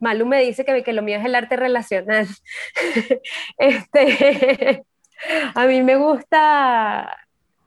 Malu 0.00 0.26
me 0.26 0.40
dice 0.42 0.64
que, 0.64 0.82
que, 0.82 0.92
lo 0.92 1.02
mío 1.02 1.18
es 1.18 1.24
el 1.24 1.34
arte 1.34 1.56
relacional. 1.56 2.26
este, 3.58 4.84
a 5.54 5.66
mí 5.66 5.82
me 5.82 5.96
gusta 5.96 7.16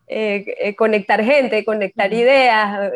eh, 0.08 0.76
conectar 0.78 1.24
gente, 1.24 1.66
conectar 1.66 2.12
ideas. 2.14 2.92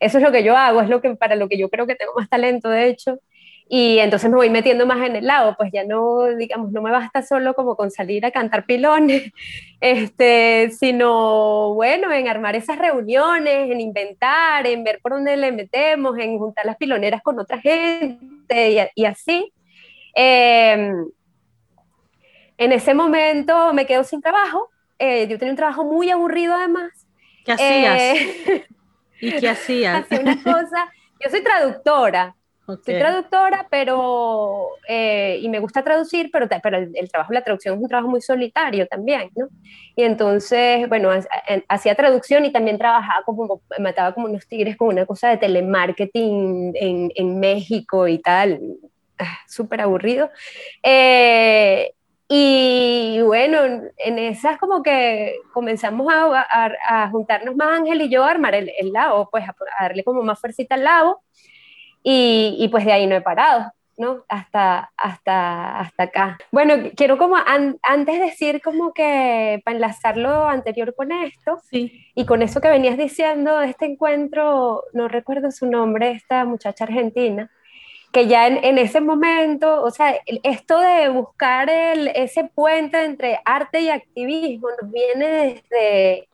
eso 0.00 0.18
es 0.18 0.24
lo 0.24 0.32
que 0.32 0.44
yo 0.44 0.56
hago, 0.56 0.80
es 0.82 0.88
lo 0.88 1.00
que, 1.00 1.14
para 1.16 1.36
lo 1.36 1.48
que 1.48 1.58
yo 1.58 1.68
creo 1.68 1.86
que 1.86 1.96
tengo 1.96 2.14
más 2.16 2.28
talento, 2.28 2.68
de 2.68 2.88
hecho. 2.88 3.18
Y 3.70 3.98
entonces 3.98 4.30
me 4.30 4.36
voy 4.36 4.48
metiendo 4.48 4.86
más 4.86 5.06
en 5.06 5.16
el 5.16 5.26
lado, 5.26 5.54
pues 5.58 5.70
ya 5.72 5.84
no, 5.84 6.24
digamos, 6.36 6.72
no 6.72 6.80
me 6.80 6.90
basta 6.90 7.22
solo 7.22 7.52
como 7.54 7.76
con 7.76 7.90
salir 7.90 8.24
a 8.24 8.30
cantar 8.30 8.64
pilones, 8.64 9.30
este, 9.80 10.70
sino, 10.70 11.74
bueno, 11.74 12.10
en 12.12 12.28
armar 12.28 12.56
esas 12.56 12.78
reuniones, 12.78 13.70
en 13.70 13.80
inventar, 13.80 14.66
en 14.66 14.84
ver 14.84 15.00
por 15.02 15.12
dónde 15.12 15.36
le 15.36 15.52
metemos, 15.52 16.18
en 16.18 16.38
juntar 16.38 16.64
las 16.64 16.76
piloneras 16.76 17.22
con 17.22 17.38
otra 17.38 17.58
gente 17.58 18.70
y, 18.72 19.02
y 19.02 19.04
así. 19.04 19.52
Eh, 20.14 20.92
en 22.58 22.72
ese 22.72 22.92
momento 22.92 23.72
me 23.72 23.86
quedo 23.86 24.02
sin 24.02 24.20
trabajo, 24.20 24.68
eh, 24.98 25.28
yo 25.28 25.38
tenía 25.38 25.52
un 25.52 25.56
trabajo 25.56 25.84
muy 25.84 26.10
aburrido 26.10 26.54
además. 26.54 26.90
¿Qué 27.44 27.52
hacías? 27.52 28.00
Eh, 28.00 28.66
¿Y 29.20 29.32
qué 29.32 29.48
hacías? 29.48 30.02
Hacía 30.02 30.20
una 30.20 30.42
cosa, 30.42 30.92
yo 31.22 31.30
soy 31.30 31.42
traductora, 31.42 32.34
Okay. 32.70 32.96
Soy 32.96 33.00
traductora, 33.00 33.66
pero, 33.70 34.72
eh, 34.86 35.38
y 35.40 35.48
me 35.48 35.58
gusta 35.58 35.82
traducir, 35.82 36.28
pero, 36.30 36.46
pero 36.62 36.76
el, 36.76 36.92
el, 36.94 37.10
trabajo 37.10 37.32
la 37.32 37.42
traducción 37.42 37.74
es 37.76 37.80
un 37.80 37.88
trabajo 37.88 38.10
muy 38.10 38.20
solitario 38.20 38.86
también, 38.86 39.30
¿no? 39.34 39.48
Y 39.96 40.02
entonces, 40.02 40.86
bueno, 40.86 41.08
hacía 41.66 41.94
traducción 41.94 42.44
y 42.44 42.52
también 42.52 42.76
trabajaba 42.76 43.24
como, 43.24 43.62
mataba 43.78 44.12
como 44.12 44.26
unos 44.26 44.46
tigres 44.46 44.76
con 44.76 44.88
una 44.88 45.06
cosa 45.06 45.30
de 45.30 45.38
telemarketing 45.38 46.72
en, 46.74 47.10
en 47.14 47.40
México 47.40 48.06
y 48.06 48.18
tal, 48.18 48.60
ah, 49.18 49.38
súper 49.46 49.80
aburrido. 49.80 50.30
Eh, 50.82 51.94
y 52.28 53.18
bueno, 53.22 53.60
en 53.96 54.18
esas 54.18 54.58
como 54.58 54.82
que 54.82 55.36
comenzamos 55.54 56.12
a, 56.12 56.46
a, 56.50 57.04
a, 57.04 57.08
juntarnos 57.08 57.56
más 57.56 57.78
Ángel 57.80 58.02
y 58.02 58.10
yo 58.10 58.24
a 58.24 58.30
armar 58.30 58.54
el, 58.54 58.70
el 58.78 58.92
lado, 58.92 59.26
pues 59.30 59.48
a, 59.48 59.56
a 59.78 59.84
darle 59.84 60.04
como 60.04 60.22
más 60.22 60.38
fuercita 60.38 60.74
al 60.74 60.84
lado. 60.84 61.22
Y, 62.10 62.56
y, 62.58 62.68
pues 62.68 62.86
de 62.86 62.92
ahí 62.92 63.06
no 63.06 63.16
he 63.16 63.20
parado, 63.20 63.70
¿no? 63.98 64.24
Hasta, 64.30 64.90
hasta, 64.96 65.78
hasta 65.78 66.04
acá. 66.04 66.38
Bueno, 66.50 66.72
quiero 66.96 67.18
como 67.18 67.36
an, 67.36 67.78
antes 67.82 68.18
decir 68.18 68.62
como 68.62 68.94
que 68.94 69.60
para 69.62 69.74
enlazar 69.74 70.16
lo 70.16 70.48
anterior 70.48 70.94
con 70.94 71.12
esto 71.12 71.60
sí. 71.70 72.06
y 72.14 72.24
con 72.24 72.40
eso 72.40 72.62
que 72.62 72.70
venías 72.70 72.96
diciendo 72.96 73.58
de 73.58 73.68
este 73.68 73.84
encuentro, 73.84 74.84
no 74.94 75.08
recuerdo 75.08 75.50
su 75.50 75.66
nombre, 75.66 76.12
esta 76.12 76.46
muchacha 76.46 76.84
argentina, 76.84 77.50
que 78.10 78.26
ya 78.26 78.46
en, 78.46 78.64
en 78.64 78.78
ese 78.78 79.02
momento, 79.02 79.82
o 79.82 79.90
sea, 79.90 80.18
esto 80.44 80.80
de 80.80 81.10
buscar 81.10 81.68
el, 81.68 82.08
ese 82.14 82.44
puente 82.44 83.04
entre 83.04 83.38
arte 83.44 83.80
y 83.80 83.90
activismo 83.90 84.68
nos 84.80 84.90
viene 84.90 85.26
desde, 85.26 86.28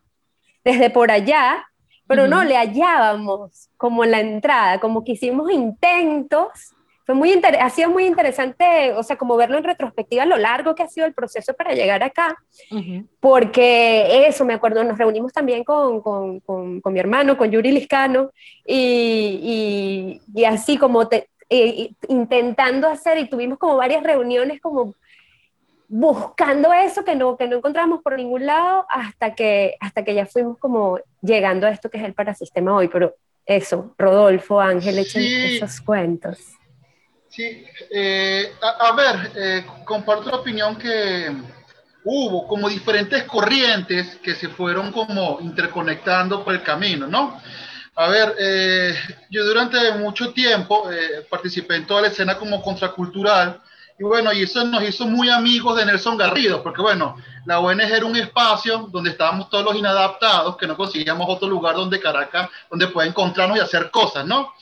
desde 0.62 0.90
por 0.90 1.10
allá, 1.10 1.66
pero 2.06 2.22
uh 2.22 2.26
-huh. 2.26 2.30
no 2.30 2.44
le 2.44 2.56
hallábamos 2.56 3.68
como 3.76 4.04
la 4.04 4.20
entrada, 4.20 4.80
como 4.80 5.04
que 5.04 5.12
hicimos 5.12 5.50
intentos. 5.50 6.74
Fue 7.06 7.14
muy 7.14 7.38
ha 7.60 7.68
sido 7.68 7.90
muy 7.90 8.06
interesante, 8.06 8.94
o 8.94 9.02
sea, 9.02 9.16
como 9.16 9.36
verlo 9.36 9.58
en 9.58 9.64
retrospectiva, 9.64 10.24
lo 10.24 10.38
largo 10.38 10.74
que 10.74 10.82
ha 10.82 10.88
sido 10.88 11.06
el 11.06 11.12
proceso 11.12 11.52
para 11.52 11.74
llegar 11.74 12.02
acá, 12.02 12.34
uh 12.70 12.76
-huh. 12.76 13.06
porque 13.20 14.26
eso, 14.26 14.46
me 14.46 14.54
acuerdo, 14.54 14.82
nos 14.84 14.96
reunimos 14.96 15.30
también 15.30 15.64
con, 15.64 16.00
con, 16.00 16.40
con, 16.40 16.80
con 16.80 16.92
mi 16.94 17.00
hermano, 17.00 17.36
con 17.36 17.50
Yuri 17.50 17.72
Liscano, 17.72 18.30
y, 18.66 20.20
y, 20.34 20.40
y 20.40 20.44
así 20.46 20.78
como 20.78 21.06
te, 21.06 21.28
eh, 21.50 21.90
intentando 22.08 22.88
hacer, 22.88 23.18
y 23.18 23.28
tuvimos 23.28 23.58
como 23.58 23.76
varias 23.76 24.02
reuniones 24.02 24.62
como 24.62 24.94
buscando 25.88 26.72
eso 26.72 27.04
que 27.04 27.14
no, 27.14 27.36
que 27.36 27.46
no 27.46 27.56
encontramos 27.56 28.02
por 28.02 28.16
ningún 28.16 28.46
lado 28.46 28.86
hasta 28.88 29.34
que, 29.34 29.76
hasta 29.80 30.04
que 30.04 30.14
ya 30.14 30.26
fuimos 30.26 30.58
como 30.58 30.98
llegando 31.22 31.66
a 31.66 31.70
esto 31.70 31.90
que 31.90 31.98
es 31.98 32.04
el 32.04 32.14
parasistema 32.14 32.74
hoy, 32.74 32.88
pero 32.88 33.14
eso, 33.46 33.94
Rodolfo, 33.98 34.60
Ángel, 34.60 34.98
echen 34.98 35.22
sí. 35.22 35.56
esos 35.56 35.80
cuentos. 35.80 36.38
Sí, 37.28 37.64
eh, 37.90 38.52
a, 38.62 38.88
a, 38.88 38.96
ver, 38.96 39.30
eh, 39.36 39.66
comparto 39.84 40.30
la 40.30 40.36
opinión 40.36 40.76
que 40.76 41.30
hubo 42.04 42.46
como 42.46 42.68
diferentes 42.68 43.24
corrientes 43.24 44.16
que 44.22 44.34
se 44.34 44.48
fueron 44.48 44.92
como 44.92 45.38
interconectando 45.40 46.44
por 46.44 46.54
el 46.54 46.62
camino, 46.62 47.06
¿no? 47.06 47.40
A 47.96 48.08
ver, 48.08 48.34
eh, 48.38 48.94
yo 49.30 49.44
durante 49.44 49.92
mucho 49.92 50.32
tiempo 50.32 50.90
eh, 50.90 51.26
participé 51.30 51.76
en 51.76 51.86
toda 51.86 52.02
la 52.02 52.08
escena 52.08 52.36
como 52.36 52.60
contracultural, 52.60 53.60
y 53.98 54.02
bueno, 54.02 54.32
y 54.32 54.42
eso 54.42 54.64
nos 54.64 54.82
hizo 54.82 55.06
muy 55.06 55.30
amigos 55.30 55.76
de 55.76 55.86
Nelson 55.86 56.16
Garrido, 56.16 56.62
porque 56.62 56.82
bueno, 56.82 57.16
la 57.44 57.60
ONG 57.60 57.80
era 57.80 58.04
un 58.04 58.16
espacio 58.16 58.88
donde 58.90 59.10
estábamos 59.10 59.48
todos 59.48 59.64
los 59.64 59.76
inadaptados, 59.76 60.56
que 60.56 60.66
no 60.66 60.76
conseguíamos 60.76 61.26
otro 61.28 61.48
lugar 61.48 61.76
donde 61.76 62.00
Caracas, 62.00 62.50
donde 62.68 62.88
pueda 62.88 63.06
encontrarnos 63.06 63.56
y 63.56 63.60
hacer 63.60 63.90
cosas, 63.92 64.26
¿no? 64.26 64.52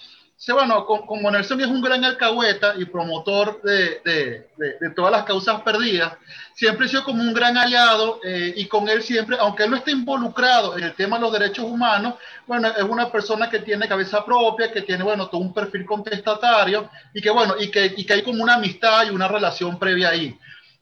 Bueno, 0.49 0.85
como, 0.87 1.07
como 1.07 1.31
Nelson 1.31 1.61
es 1.61 1.69
un 1.69 1.81
gran 1.81 2.05
alcahueta 2.05 2.75
y 2.77 2.85
promotor 2.85 3.63
de, 3.63 4.01
de, 4.05 4.51
de, 4.57 4.77
de, 4.81 4.91
todas 4.91 5.13
las 5.13 5.23
causas 5.23 5.63
perdidas, 5.63 6.15
siempre 6.55 6.87
ha 6.87 6.89
sido 6.89 7.05
como 7.05 7.23
un 7.23 7.33
gran 7.33 7.57
aliado 7.57 8.19
eh, 8.25 8.53
y 8.57 8.67
con 8.67 8.89
él 8.89 9.03
siempre, 9.03 9.37
aunque 9.39 9.63
él 9.63 9.71
no 9.71 9.77
esté 9.77 9.93
involucrado 9.93 10.77
en 10.77 10.83
el 10.83 10.95
tema 10.95 11.17
de 11.17 11.23
los 11.23 11.33
derechos 11.33 11.65
humanos, 11.65 12.15
bueno, 12.49 12.69
es 12.69 12.83
una 12.83 13.13
persona 13.13 13.49
que 13.49 13.61
tiene 13.61 13.87
cabeza 13.87 14.25
propia, 14.25 14.73
que 14.73 14.83
tiene, 14.83 15.05
bueno, 15.05 15.29
todo 15.29 15.41
un 15.41 15.55
perfil 15.55 15.87
contestatario 15.87 16.91
y 17.15 17.23
que, 17.23 17.31
bueno, 17.31 17.55
y 17.61 17.71
que, 17.71 17.95
y 17.97 18.05
que 18.05 18.15
hay 18.15 18.23
como 18.23 18.43
una 18.43 18.55
amistad 18.55 19.07
y 19.07 19.11
una 19.11 19.29
relación 19.29 19.79
previa 19.79 20.09
ahí. 20.09 20.37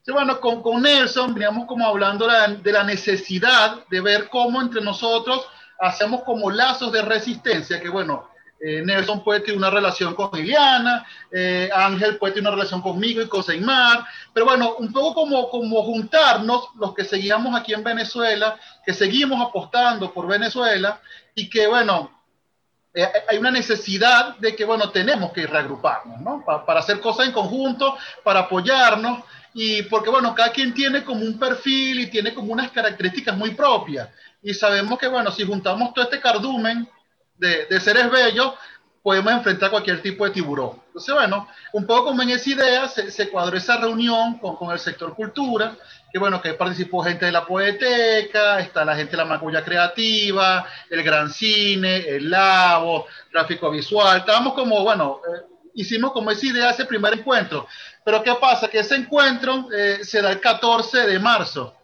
Bueno, 0.08 0.40
con, 0.40 0.62
con 0.62 0.82
Nelson 0.82 1.34
veníamos 1.34 1.66
como 1.66 1.86
hablando 1.86 2.26
la, 2.26 2.48
de 2.48 2.72
la 2.72 2.82
necesidad 2.82 3.84
de 3.90 4.00
ver 4.00 4.28
cómo 4.28 4.60
entre 4.60 4.80
nosotros 4.80 5.46
hacemos 5.78 6.22
como 6.24 6.50
lazos 6.50 6.90
de 6.92 7.02
resistencia, 7.02 7.80
que 7.80 7.90
bueno, 7.90 8.29
eh, 8.60 8.82
Nelson 8.84 9.24
puede 9.24 9.40
tener 9.40 9.56
una 9.56 9.70
relación 9.70 10.14
con 10.14 10.30
Liliana, 10.34 11.06
eh, 11.30 11.70
Ángel 11.74 12.18
puede 12.18 12.34
tener 12.34 12.48
una 12.48 12.56
relación 12.56 12.82
conmigo 12.82 13.22
y 13.22 13.28
con 13.28 13.42
Seymar, 13.42 14.04
pero 14.34 14.44
bueno, 14.44 14.74
un 14.78 14.92
poco 14.92 15.14
como, 15.14 15.48
como 15.48 15.82
juntarnos 15.82 16.68
los 16.78 16.94
que 16.94 17.04
seguíamos 17.04 17.58
aquí 17.58 17.72
en 17.72 17.82
Venezuela, 17.82 18.58
que 18.84 18.92
seguimos 18.92 19.40
apostando 19.40 20.12
por 20.12 20.26
Venezuela 20.26 21.00
y 21.34 21.48
que 21.48 21.66
bueno, 21.68 22.10
eh, 22.92 23.08
hay 23.30 23.38
una 23.38 23.50
necesidad 23.50 24.36
de 24.36 24.54
que 24.54 24.66
bueno, 24.66 24.90
tenemos 24.90 25.32
que 25.32 25.46
reagruparnos, 25.46 26.20
¿no? 26.20 26.44
para 26.44 26.80
hacer 26.80 27.00
cosas 27.00 27.28
en 27.28 27.32
conjunto, 27.32 27.96
para 28.22 28.40
apoyarnos 28.40 29.24
y 29.54 29.82
porque 29.84 30.10
bueno, 30.10 30.34
cada 30.34 30.52
quien 30.52 30.74
tiene 30.74 31.02
como 31.02 31.22
un 31.22 31.38
perfil 31.38 32.00
y 32.00 32.10
tiene 32.10 32.34
como 32.34 32.52
unas 32.52 32.70
características 32.72 33.36
muy 33.38 33.52
propias 33.52 34.10
y 34.42 34.52
sabemos 34.52 34.98
que 34.98 35.08
bueno, 35.08 35.30
si 35.30 35.46
juntamos 35.46 35.94
todo 35.94 36.04
este 36.04 36.20
cardumen, 36.20 36.86
de, 37.40 37.81
seres 37.81 38.11
bellos, 38.11 38.55
podemos 39.03 39.33
enfrentar 39.33 39.70
cualquier 39.70 40.03
tipo 40.03 40.24
de 40.24 40.31
tiburón. 40.31 40.81
Entonces, 40.88 41.14
bueno, 41.14 41.48
un 41.72 41.87
poco 41.87 42.07
como 42.07 42.22
en 42.22 42.31
esa 42.31 42.50
idea 42.50 42.88
se, 42.88 43.31
cuadró 43.31 43.57
esa 43.57 43.79
reunión 43.79 44.38
con, 44.38 44.70
el 44.70 44.79
sector 44.79 45.14
cultura, 45.14 45.74
que 46.12 46.18
bueno, 46.18 46.42
que 46.42 46.55
participó 46.55 47.03
gente 47.03 47.26
de 47.26 47.33
la 47.33 47.46
poeteca, 47.46 48.61
está 48.61 48.85
la 48.85 48.96
gente 48.96 49.12
de 49.12 49.18
la 49.18 49.24
maculla 49.24 49.64
creativa, 49.64 50.66
el 50.90 51.03
gran 51.03 51.31
cine, 51.31 51.96
el 52.09 52.31
labo, 52.31 53.07
tráfico 53.33 53.70
visual, 53.70 54.18
estábamos 54.18 54.53
como, 54.55 54.83
bueno, 54.83 55.20
eh, 55.26 55.46
hicimos 55.74 56.12
como 56.12 56.31
esa 56.31 56.46
idea 56.46 56.70
ese 56.70 56.85
primer 56.85 57.14
encuentro. 57.14 57.66
Pero 58.05 58.22
¿qué 58.22 58.35
pasa? 58.35 58.68
Que 58.68 58.81
ese 58.81 58.96
encuentro 58.96 59.68
eh, 59.72 60.00
se 60.03 60.18
el 60.18 60.40
14 60.40 61.07
de 61.07 61.18
marzo 61.18 61.79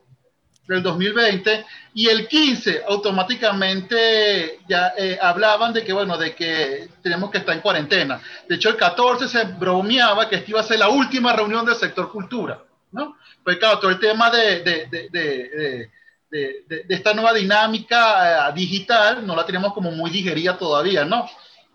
del 0.67 0.83
2020 0.83 1.65
y 1.95 2.09
el 2.09 2.27
15 2.27 2.83
automáticamente 2.89 4.61
ya 4.69 4.93
eh, 4.97 5.19
hablaban 5.21 5.73
de 5.73 5.85
que 5.85 5.93
bueno 5.93 6.19
de 6.19 6.35
que 6.35 6.89
tenemos 7.03 7.31
que 7.31 7.39
estar 7.39 7.55
en 7.55 7.61
cuarentena. 7.61 8.21
De 8.49 8.57
hecho 8.57 8.71
el 8.71 8.77
14 8.77 9.29
se 9.29 9.45
bromeaba 9.45 10.29
que 10.29 10.37
esta 10.37 10.51
iba 10.51 10.61
a 10.61 10.65
ser 10.65 10.79
la 10.79 10.89
última 10.89 11.33
reunión 11.33 11.65
del 11.65 11.77
sector 11.77 12.11
cultura 12.11 12.63
no 12.93 13.17
pues 13.43 13.59
claro 13.59 13.79
todo 13.79 13.91
el 13.91 14.01
tema 14.01 14.31
de, 14.31 14.61
de, 14.61 14.87
de, 15.11 15.91
de 16.31 16.85
esta 16.89 17.15
nueva 17.15 17.33
dinámica 17.33 18.49
eh, 18.49 18.53
digital 18.55 19.27
no 19.27 19.35
la 19.37 19.47
tenemos 19.47 19.73
como 19.73 19.91
muy 19.91 20.11
digerida 20.11 20.59
todavía 20.59 21.05
no 21.05 21.29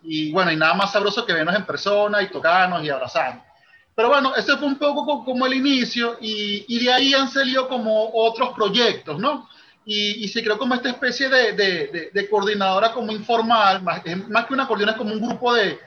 y 0.04 0.32
bueno 0.32 0.52
y 0.52 0.56
nada 0.56 0.74
más 0.74 0.92
sabroso 0.92 1.26
que 1.26 1.34
vernos 1.34 1.56
en 1.56 1.66
persona 1.66 2.22
y 2.22 2.28
tocarnos 2.30 2.84
y 2.84 2.90
abrazarnos 2.90 3.51
pero 3.96 4.10
bueno, 4.10 4.34
ese 4.36 4.58
fue 4.58 4.68
un 4.68 4.78
poco 4.78 5.24
como 5.26 5.46
el 5.46 5.54
inicio 5.54 6.18
y, 6.22 6.66
y 6.68 6.84
de 6.84 6.94
ahí 6.94 7.14
han 7.14 7.30
salido 7.30 7.68
como 7.68 8.12
otros 8.14 8.50
proyectos, 8.56 9.20
¿no? 9.20 9.50
Y, 9.86 10.24
y 10.24 10.28
se 10.28 10.44
creó 10.44 10.58
como 10.58 10.76
esta 10.76 10.90
especie 10.90 11.28
de, 11.28 11.54
de, 11.54 12.10
de, 12.14 12.30
coordinadora 12.30 12.94
como 12.94 13.12
informal, 13.12 13.82
más, 13.82 14.02
más 14.30 14.46
que 14.46 14.54
una 14.54 14.68
coordinadora, 14.68 14.98
como 14.98 15.14
un 15.14 15.28
grupo 15.28 15.54
de, 15.54 15.80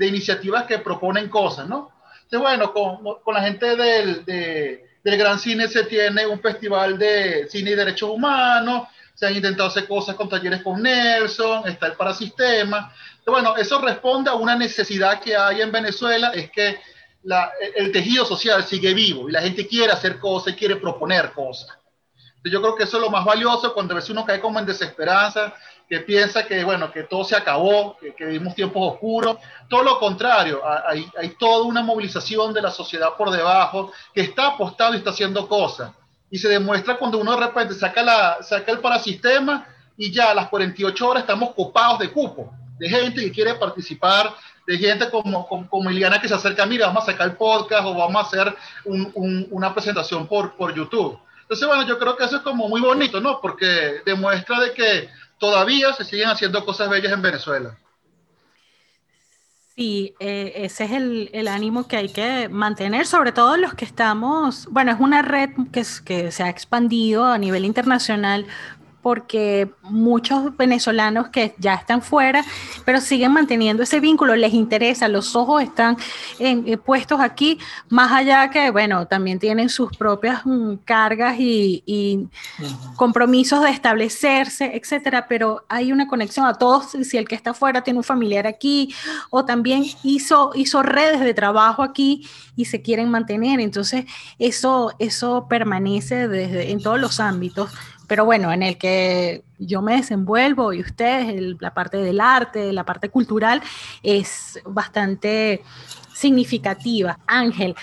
iniciativas 0.00 0.64
que 0.64 0.78
proponen 0.78 1.28
cosas, 1.28 1.68
¿no? 1.68 1.90
Entonces, 2.24 2.40
bueno, 2.40 2.72
con, 2.72 3.20
con 3.22 3.34
la 3.34 3.42
gente 3.42 3.76
del, 3.76 4.24
del 4.24 5.16
Gran 5.16 5.38
Cine 5.38 5.68
se 5.68 5.84
tiene 5.84 6.26
un 6.26 6.40
festival 6.40 6.98
de 6.98 7.48
cine 7.48 7.70
y 7.70 7.74
derechos 7.74 8.10
humanos, 8.10 8.88
se 9.14 9.26
han 9.26 9.34
intentado 9.36 9.68
hacer 9.68 9.86
cosas 9.86 10.14
con 10.14 10.28
talleres 10.28 10.62
con 10.62 10.82
Nelson, 10.82 11.68
está 11.68 11.86
el 11.86 11.92
parasistema. 11.94 12.92
Bueno, 13.26 13.56
eso 13.56 13.80
responde 13.80 14.30
a 14.30 14.34
una 14.34 14.56
necesidad 14.56 15.20
que 15.20 15.36
hay 15.36 15.60
en 15.60 15.70
Venezuela, 15.70 16.32
es 16.34 16.50
que 16.50 16.78
el 17.76 17.92
tejido 17.92 18.24
social 18.24 18.64
sigue 18.64 18.94
vivo 18.94 19.28
y 19.28 19.32
la 19.32 19.42
gente 19.42 19.66
quiere 19.66 19.92
hacer 19.92 20.18
cosas 20.18 20.54
y 20.54 20.56
quiere 20.56 20.76
proponer 20.76 21.32
cosas. 21.32 21.68
Yo 22.44 22.60
creo 22.60 22.74
que 22.74 22.84
eso 22.84 22.96
es 22.96 23.02
lo 23.02 23.10
más 23.10 23.24
valioso 23.24 23.72
cuando 23.72 23.94
a 23.94 23.96
veces 23.96 24.10
uno 24.10 24.24
cae 24.24 24.40
como 24.40 24.58
en 24.58 24.66
desesperanza, 24.66 25.54
que 25.88 26.00
piensa 26.00 26.44
que, 26.44 26.64
bueno, 26.64 26.90
que 26.90 27.04
todo 27.04 27.22
se 27.22 27.36
acabó, 27.36 27.96
que, 27.98 28.14
que 28.14 28.24
vivimos 28.24 28.54
tiempos 28.54 28.94
oscuros. 28.94 29.36
Todo 29.68 29.84
lo 29.84 29.98
contrario, 29.98 30.60
hay, 30.88 31.06
hay 31.16 31.28
toda 31.38 31.64
una 31.64 31.82
movilización 31.82 32.52
de 32.52 32.62
la 32.62 32.70
sociedad 32.70 33.10
por 33.16 33.30
debajo 33.30 33.92
que 34.12 34.22
está 34.22 34.48
apostado 34.48 34.94
y 34.94 34.96
está 34.96 35.10
haciendo 35.10 35.46
cosas. 35.46 35.92
Y 36.30 36.38
se 36.38 36.48
demuestra 36.48 36.96
cuando 36.96 37.18
uno 37.18 37.36
de 37.36 37.46
repente 37.46 37.74
saca, 37.74 38.02
la, 38.02 38.42
saca 38.42 38.72
el 38.72 38.78
parasistema 38.78 39.66
y 39.96 40.10
ya 40.10 40.30
a 40.30 40.34
las 40.34 40.48
48 40.48 41.08
horas 41.08 41.22
estamos 41.22 41.54
copados 41.54 41.98
de 42.00 42.10
cupo, 42.10 42.52
de 42.78 42.88
gente 42.88 43.20
que 43.20 43.30
quiere 43.30 43.54
participar 43.54 44.34
de 44.66 44.78
gente 44.78 45.10
como, 45.10 45.46
como, 45.46 45.90
Iliana 45.90 46.20
que 46.20 46.28
se 46.28 46.34
acerca, 46.34 46.66
mira, 46.66 46.86
vamos 46.86 47.04
a 47.04 47.12
sacar 47.12 47.28
el 47.28 47.36
podcast 47.36 47.84
o 47.84 47.94
vamos 47.94 48.16
a 48.16 48.26
hacer 48.26 48.56
un, 48.84 49.46
una 49.50 49.74
presentación 49.74 50.26
por, 50.26 50.54
por 50.54 50.74
YouTube. 50.74 51.18
Entonces, 51.42 51.66
bueno, 51.66 51.86
yo 51.86 51.98
creo 51.98 52.16
que 52.16 52.24
eso 52.24 52.36
es 52.36 52.42
como 52.42 52.68
muy 52.68 52.80
bonito, 52.80 53.20
¿no? 53.20 53.40
Porque 53.40 54.00
demuestra 54.06 54.60
de 54.60 54.72
que 54.72 55.08
todavía 55.38 55.92
se 55.92 56.04
siguen 56.04 56.28
haciendo 56.28 56.64
cosas 56.64 56.88
bellas 56.88 57.12
en 57.12 57.22
Venezuela. 57.22 57.76
Sí, 59.74 60.14
eh, 60.20 60.52
ese 60.56 60.84
es 60.84 60.90
el, 60.92 61.30
el, 61.32 61.48
ánimo 61.48 61.88
que 61.88 61.96
hay 61.96 62.08
que 62.10 62.48
mantener, 62.48 63.06
sobre 63.06 63.32
todo 63.32 63.56
los 63.56 63.74
que 63.74 63.86
estamos, 63.86 64.66
bueno, 64.70 64.92
es 64.92 65.00
una 65.00 65.22
red 65.22 65.50
que, 65.72 65.82
que 66.04 66.30
se 66.30 66.42
ha 66.42 66.50
expandido 66.50 67.24
a 67.24 67.38
nivel 67.38 67.64
internacional 67.64 68.46
porque 69.02 69.68
muchos 69.82 70.56
venezolanos 70.56 71.28
que 71.28 71.54
ya 71.58 71.74
están 71.74 72.02
fuera, 72.02 72.44
pero 72.84 73.00
siguen 73.00 73.32
manteniendo 73.32 73.82
ese 73.82 73.98
vínculo, 73.98 74.36
les 74.36 74.54
interesa, 74.54 75.08
los 75.08 75.34
ojos 75.34 75.62
están 75.62 75.96
eh, 76.38 76.76
puestos 76.76 77.20
aquí, 77.20 77.58
más 77.88 78.12
allá 78.12 78.48
que, 78.50 78.70
bueno, 78.70 79.06
también 79.06 79.40
tienen 79.40 79.68
sus 79.68 79.94
propias 79.96 80.46
mm, 80.46 80.76
cargas 80.84 81.36
y, 81.38 82.28
compromisos 82.96 83.62
de 83.62 83.70
establecerse, 83.70 84.76
etcétera, 84.76 85.26
pero 85.28 85.64
hay 85.68 85.92
una 85.92 86.06
conexión 86.06 86.46
a 86.46 86.54
todos, 86.54 86.90
si 87.02 87.16
el 87.16 87.26
que 87.26 87.34
está 87.34 87.54
fuera 87.54 87.82
tiene 87.82 87.98
un 87.98 88.04
familiar 88.04 88.46
aquí, 88.46 88.94
o 89.30 89.44
también 89.44 89.84
hizo, 90.04 90.52
hizo 90.54 90.82
redes 90.82 91.20
de 91.20 91.34
trabajo 91.34 91.82
aquí 91.82 92.28
y 92.54 92.66
se 92.66 92.82
quieren 92.82 93.10
mantener, 93.10 93.60
entonces 93.60 94.04
eso, 94.38 94.92
eso 94.98 95.46
permanece 95.48 96.28
desde, 96.28 96.70
en 96.70 96.80
todos 96.80 97.00
los 97.00 97.18
ámbitos 97.18 97.70
pero 98.12 98.26
bueno, 98.26 98.52
en 98.52 98.62
el 98.62 98.76
que 98.76 99.42
yo 99.58 99.80
me 99.80 99.96
desenvuelvo 99.96 100.74
y 100.74 100.82
ustedes, 100.82 101.56
la 101.58 101.72
parte 101.72 101.96
del 101.96 102.20
arte, 102.20 102.70
la 102.70 102.84
parte 102.84 103.08
cultural, 103.08 103.62
es 104.02 104.60
bastante 104.66 105.62
significativa. 106.12 107.18
Ángel, 107.26 107.74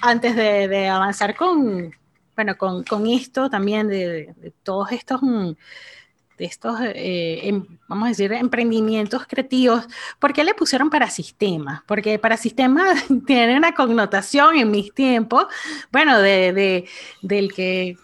antes 0.00 0.34
de, 0.36 0.88
avanzar 0.88 1.36
con, 1.36 1.94
bueno, 2.34 2.56
con, 2.56 2.82
con 2.82 3.06
esto 3.06 3.50
también, 3.50 3.88
de, 3.88 4.34
todos 4.62 4.90
estos... 4.92 5.20
Mm, 5.20 5.50
estos, 6.38 6.78
eh, 6.82 7.48
em, 7.48 7.66
vamos 7.88 8.06
a 8.06 8.08
decir, 8.10 8.30
emprendimientos 8.32 9.26
creativos, 9.26 9.86
¿por 10.18 10.34
qué 10.34 10.44
le 10.44 10.52
pusieron 10.52 10.90
para 10.90 11.08
sistema? 11.08 11.82
Porque 11.86 12.18
para 12.18 12.36
sistema 12.36 12.84
tiene 13.26 13.56
una 13.56 13.74
connotación 13.74 14.56
en 14.56 14.70
mis 14.70 14.92
tiempos, 14.92 15.46
bueno, 15.90 16.18
de, 16.18 16.86
del 17.22 17.54
que 17.54 17.96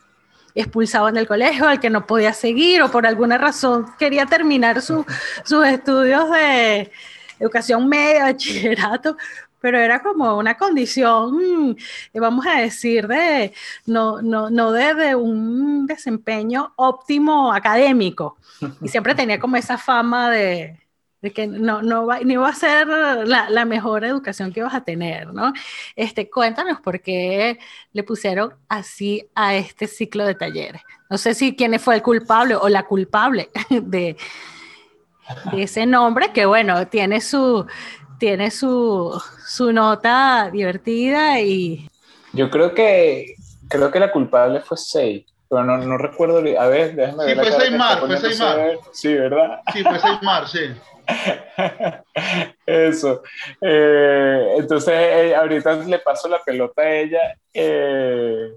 expulsaban 0.55 1.15
del 1.15 1.27
colegio, 1.27 1.67
al 1.67 1.81
que 1.81 1.91
no 1.91 2.07
podía 2.07 2.33
seguir 2.33 2.83
o 2.83 2.91
por 2.91 3.07
alguna 3.07 3.38
razón 3.38 3.87
quería 3.99 4.27
terminar 4.27 4.83
sus 4.83 5.07
estudios 5.67 6.31
de 6.31 6.91
educación 7.38 7.88
media, 7.88 8.25
bachillerato, 8.25 9.17
pero 9.61 9.79
era 9.79 10.03
como 10.03 10.37
una 10.37 10.57
condición, 10.57 11.71
mm, 11.71 11.77
vamos 12.15 12.47
a 12.47 12.61
decir, 12.61 13.07
de 13.07 13.53
no, 13.87 14.21
no, 14.21 14.51
no 14.51 14.73
de, 14.73 15.15
un 15.15 15.87
desempeño 15.87 16.73
óptimo 16.77 17.53
académico. 17.53 18.37
Y 18.81 18.88
siempre 18.88 19.15
tenía 19.15 19.38
como 19.38 19.57
esa 19.57 19.79
fama 19.79 20.31
de, 20.31 20.82
de 21.22 21.32
que 21.32 21.46
no, 21.46 21.82
no, 21.82 22.04
va, 22.04 22.18
va 22.20 22.48
a 22.48 22.54
ser 22.54 22.88
la, 22.88 23.48
la, 23.48 23.64
mejor 23.64 24.04
educación 24.04 24.52
que 24.52 24.62
vas 24.62 24.74
a 24.74 24.82
tener, 24.82 25.32
¿no? 25.32 25.52
Este, 25.94 26.28
cuéntanos 26.28 26.80
por 26.80 27.00
qué 27.00 27.61
le 27.92 28.02
pusieron 28.02 28.54
así 28.68 29.28
a 29.37 29.54
este 29.54 29.87
ciclo 29.87 30.26
de 30.26 30.35
talleres. 30.35 30.82
No 31.08 31.18
sé 31.18 31.35
si 31.35 31.54
quién 31.54 31.78
fue 31.78 31.94
el 31.94 32.02
culpable 32.02 32.56
o 32.56 32.68
la 32.68 32.82
culpable 32.82 33.50
de, 33.70 34.16
de 35.52 35.62
ese 35.62 35.87
nombre, 35.87 36.32
que 36.32 36.44
bueno, 36.44 36.88
tiene 36.88 37.20
su, 37.20 37.66
tiene 38.18 38.50
su, 38.50 39.22
su 39.46 39.72
nota 39.72 40.50
divertida 40.52 41.40
y... 41.40 41.88
Yo 42.32 42.50
creo 42.50 42.74
que, 42.74 43.37
creo 43.68 43.92
que 43.92 44.00
la 44.00 44.11
culpable 44.11 44.61
fue 44.61 44.76
Sei 44.76 45.24
pero 45.48 45.64
no, 45.64 45.76
no, 45.76 45.98
recuerdo. 45.98 46.38
A 46.58 46.66
ver, 46.66 46.94
déjame 46.94 47.26
ver. 47.26 47.44
Sí, 47.44 47.52
fue 47.52 47.61
Seymar, 47.61 47.98
fue 47.98 48.16
Seymar. 48.16 48.78
Sí, 48.90 49.14
¿verdad? 49.14 49.61
Sí, 49.70 49.82
fue 49.85 49.98
Seymar, 49.98 50.48
sí. 50.48 50.61
Eso. 52.67 53.23
Eh, 53.61 54.55
entonces, 54.59 54.95
eh, 54.95 55.35
ahorita 55.35 55.75
le 55.75 55.99
paso 55.99 56.29
la 56.29 56.43
pelota 56.43 56.83
a 56.83 56.95
ella. 56.95 57.37
Eh, 57.53 58.53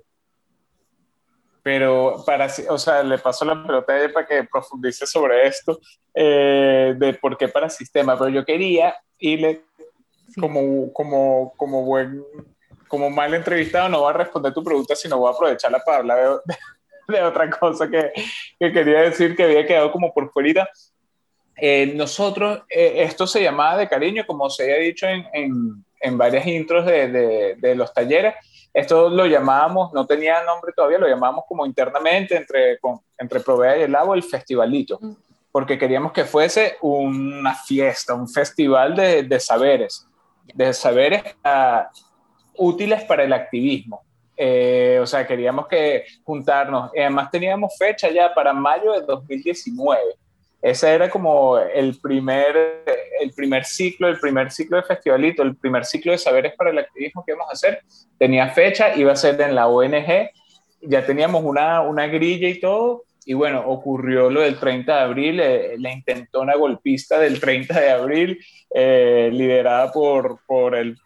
pero 1.63 2.23
para, 2.25 2.47
o 2.69 2.77
sea, 2.77 3.01
le 3.01 3.17
paso 3.17 3.43
la 3.43 3.65
pelota 3.65 3.93
a 3.93 3.99
ella 3.99 4.13
para 4.13 4.27
que 4.27 4.43
profundice 4.43 5.07
sobre 5.07 5.47
esto, 5.47 5.79
de 6.13 7.17
por 7.19 7.37
qué 7.37 7.47
para 7.47 7.69
sistema, 7.71 8.15
pero 8.17 8.29
yo 8.29 8.45
quería 8.45 8.95
irle 9.17 9.63
como, 10.39 10.93
como, 10.93 11.53
como 11.57 11.83
buen, 11.83 12.23
como 12.87 13.09
mal 13.09 13.33
entrevistado, 13.33 13.89
no 13.89 14.01
voy 14.01 14.11
a 14.11 14.17
responder 14.17 14.53
tu 14.53 14.63
pregunta, 14.63 14.95
sino 14.95 15.17
voy 15.17 15.31
a 15.31 15.33
aprovecharla 15.33 15.79
para 15.79 15.97
hablar 15.97 16.41
de, 16.45 16.55
de 17.07 17.21
otra 17.23 17.49
cosa 17.49 17.89
que, 17.89 18.11
que, 18.59 18.71
quería 18.71 19.01
decir 19.01 19.35
que 19.35 19.43
había 19.43 19.65
quedado 19.65 19.91
como 19.91 20.13
por 20.13 20.31
fuera. 20.31 20.69
Eh, 21.57 21.93
nosotros, 21.95 22.63
eh, 22.69 22.95
esto 22.97 23.25
se 23.25 23.41
llamaba 23.41 23.77
de 23.77 23.87
cariño, 23.87 24.25
como 24.27 24.49
se 24.49 24.73
ha 24.73 24.77
dicho 24.77 25.07
en, 25.07 25.25
en, 25.33 25.85
en 26.01 26.17
varias 26.17 26.45
intros 26.47 26.85
de, 26.85 27.07
de, 27.07 27.55
de, 27.55 27.75
los 27.75 27.93
talleres, 27.93 28.35
esto 28.73 29.09
lo 29.09 29.25
llamábamos, 29.25 29.93
no 29.93 30.05
tenía 30.05 30.43
nombre 30.43 30.73
todavía, 30.75 30.97
lo 30.97 31.07
llamábamos 31.07 31.45
como 31.47 31.65
internamente 31.65 32.35
entre, 32.35 32.77
con, 32.79 32.99
entre 33.17 33.39
Provea 33.39 33.77
y 33.77 33.81
el 33.83 33.93
Lago 33.93 34.13
el 34.13 34.23
festivalito, 34.23 34.99
porque 35.51 35.77
queríamos 35.77 36.11
que 36.11 36.25
fuese 36.25 36.75
una 36.81 37.55
fiesta, 37.55 38.13
un 38.13 38.27
festival 38.27 38.93
de, 38.93 39.23
de 39.23 39.39
saberes, 39.39 40.05
de 40.53 40.73
saberes 40.73 41.23
uh, 41.45 41.85
útiles 42.57 43.03
para 43.05 43.23
el 43.23 43.31
activismo. 43.31 44.03
Eh, 44.37 44.99
o 45.01 45.05
sea, 45.05 45.25
queríamos 45.25 45.67
que 45.67 46.03
juntarnos. 46.23 46.91
Además 46.93 47.31
teníamos 47.31 47.77
fecha 47.77 48.09
ya 48.09 48.33
para 48.33 48.51
mayo 48.51 48.91
de 48.91 49.01
2019. 49.01 50.01
Ese 50.61 50.93
era 50.93 51.09
como 51.09 51.57
el 51.59 51.99
primer, 52.01 52.83
el 53.21 53.31
primer 53.33 53.65
ciclo, 53.65 54.07
el 54.07 54.19
primer 54.19 54.51
ciclo 54.51 54.77
de 54.77 54.83
festivalito, 54.83 55.43
el 55.43 55.55
primer 55.55 55.85
ciclo 55.85 56.11
de 56.11 56.17
saberes 56.17 56.53
para 56.55 56.71
el 56.71 56.79
activismo 56.79 57.23
que 57.23 57.33
íbamos 57.33 57.49
a 57.49 57.53
hacer. 57.53 57.81
Tenía 58.17 58.49
fecha, 58.49 58.95
iba 58.95 59.11
a 59.11 59.15
ser 59.15 59.39
en 59.41 59.55
la 59.55 59.67
ONG. 59.67 60.29
Ya 60.81 61.05
teníamos 61.05 61.43
una, 61.43 61.81
una 61.81 62.07
grilla 62.07 62.49
y 62.49 62.59
todo. 62.59 63.03
Y 63.25 63.33
bueno, 63.33 63.63
ocurrió 63.65 64.29
lo 64.29 64.41
del 64.41 64.59
30 64.59 64.95
de 64.95 65.01
abril, 65.01 65.39
eh, 65.39 65.75
la 65.79 65.91
intentona 65.91 66.55
golpista 66.55 67.19
del 67.19 67.39
30 67.39 67.79
de 67.79 67.89
abril, 67.89 68.39
eh, 68.73 69.29
liderada 69.33 69.91
por, 69.91 70.39
por 70.45 70.75
el, 70.75 70.97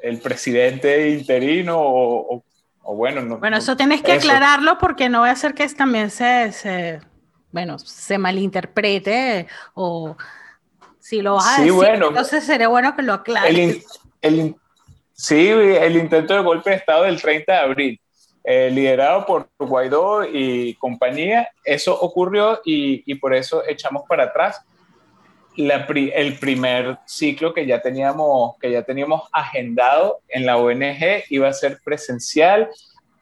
el 0.00 0.18
presidente 0.18 1.10
interino 1.10 1.80
o, 1.80 2.36
o 2.36 2.44
o 2.88 2.94
bueno, 2.94 3.20
no, 3.20 3.38
bueno, 3.38 3.56
eso 3.56 3.76
tienes 3.76 4.00
que 4.00 4.12
aclararlo 4.12 4.78
porque 4.78 5.08
no 5.08 5.20
voy 5.20 5.28
a 5.28 5.32
hacer 5.32 5.54
que 5.54 5.66
también 5.70 6.08
se, 6.08 6.52
se, 6.52 7.00
bueno, 7.56 7.78
se 7.78 8.18
malinterprete 8.18 9.46
o 9.72 10.14
si 11.00 11.22
lo 11.22 11.36
vas 11.36 11.46
a 11.46 11.60
decir, 11.62 11.72
bueno, 11.72 12.08
entonces 12.08 12.44
sería 12.44 12.68
bueno 12.68 12.94
que 12.94 13.00
lo 13.00 13.14
aclares. 13.14 13.86
El, 14.20 14.54
sí, 15.14 15.48
el 15.48 15.96
intento 15.96 16.34
de 16.34 16.42
golpe 16.42 16.68
de 16.68 16.76
Estado 16.76 17.04
del 17.04 17.18
30 17.18 17.50
de 17.50 17.58
abril, 17.58 18.00
eh, 18.44 18.70
liderado 18.70 19.24
por 19.24 19.48
Guaidó 19.58 20.26
y 20.30 20.74
compañía, 20.74 21.48
eso 21.64 21.98
ocurrió 21.98 22.60
y, 22.62 23.02
y 23.10 23.14
por 23.14 23.34
eso 23.34 23.62
echamos 23.66 24.02
para 24.06 24.24
atrás 24.24 24.60
la, 25.56 25.86
el 25.86 26.38
primer 26.38 26.98
ciclo 27.06 27.54
que 27.54 27.64
ya, 27.64 27.80
teníamos, 27.80 28.58
que 28.60 28.70
ya 28.70 28.82
teníamos 28.82 29.22
agendado 29.32 30.20
en 30.28 30.44
la 30.44 30.58
ONG 30.58 31.24
iba 31.30 31.48
a 31.48 31.54
ser 31.54 31.80
presencial, 31.82 32.68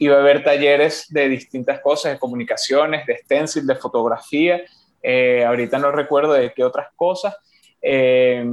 iba 0.04 0.16
a 0.16 0.20
haber 0.20 0.42
talleres 0.42 1.06
de 1.08 1.28
distintas 1.28 1.80
cosas, 1.80 2.12
de 2.12 2.18
comunicaciones, 2.18 3.06
de 3.06 3.18
stencil, 3.18 3.66
de 3.66 3.76
fotografía, 3.76 4.62
eh, 5.02 5.44
ahorita 5.44 5.78
no 5.78 5.90
recuerdo 5.90 6.32
de 6.32 6.52
qué 6.52 6.64
otras 6.64 6.88
cosas, 6.96 7.36
eh, 7.80 8.44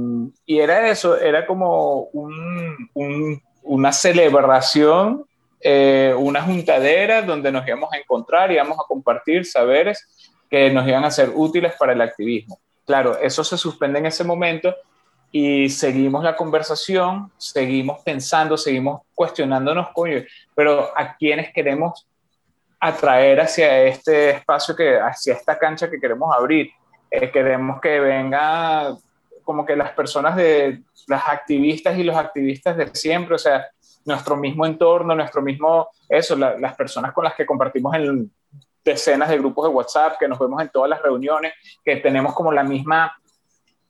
y 0.44 0.58
era 0.58 0.88
eso, 0.88 1.18
era 1.18 1.46
como 1.46 2.04
un, 2.12 2.90
un, 2.94 3.42
una 3.62 3.92
celebración, 3.92 5.24
eh, 5.60 6.14
una 6.16 6.42
juntadera 6.42 7.22
donde 7.22 7.52
nos 7.52 7.66
íbamos 7.66 7.92
a 7.92 7.98
encontrar, 7.98 8.50
íbamos 8.52 8.78
a 8.78 8.86
compartir 8.86 9.46
saberes 9.46 10.06
que 10.50 10.70
nos 10.70 10.86
iban 10.86 11.04
a 11.04 11.10
ser 11.10 11.30
útiles 11.34 11.72
para 11.78 11.92
el 11.92 12.00
activismo. 12.00 12.60
Claro, 12.84 13.18
eso 13.18 13.42
se 13.44 13.56
suspende 13.56 14.00
en 14.00 14.06
ese 14.06 14.24
momento 14.24 14.74
y 15.32 15.70
seguimos 15.70 16.22
la 16.22 16.36
conversación, 16.36 17.32
seguimos 17.38 18.02
pensando, 18.02 18.58
seguimos 18.58 19.00
cuestionándonos, 19.14 19.88
coño, 19.94 20.22
pero 20.54 20.90
a 20.94 21.16
quienes 21.16 21.52
queremos 21.52 22.06
atraer 22.78 23.40
hacia 23.40 23.84
este 23.84 24.30
espacio, 24.30 24.76
que, 24.76 24.98
hacia 24.98 25.34
esta 25.34 25.58
cancha 25.58 25.90
que 25.90 25.98
queremos 25.98 26.34
abrir. 26.36 26.70
Eh, 27.10 27.30
queremos 27.30 27.80
que 27.80 27.98
venga 28.00 28.94
como 29.42 29.64
que 29.64 29.74
las 29.74 29.92
personas 29.92 30.36
de 30.36 30.82
las 31.06 31.26
activistas 31.28 31.96
y 31.96 32.02
los 32.02 32.16
activistas 32.16 32.76
de 32.76 32.90
siempre, 32.94 33.34
o 33.34 33.38
sea, 33.38 33.66
nuestro 34.04 34.36
mismo 34.36 34.66
entorno, 34.66 35.14
nuestro 35.14 35.40
mismo, 35.42 35.88
eso, 36.08 36.36
las 36.36 36.74
personas 36.74 37.12
con 37.12 37.24
las 37.24 37.34
que 37.34 37.46
compartimos 37.46 37.94
el, 37.94 38.28
decenas 38.84 39.28
de 39.28 39.38
grupos 39.38 39.68
de 39.68 39.74
WhatsApp, 39.74 40.16
que 40.18 40.28
nos 40.28 40.38
vemos 40.38 40.60
en 40.60 40.68
todas 40.68 40.90
las 40.90 41.02
reuniones, 41.02 41.52
que 41.84 41.96
tenemos 41.96 42.34
como 42.34 42.52
la 42.52 42.64
misma, 42.64 43.16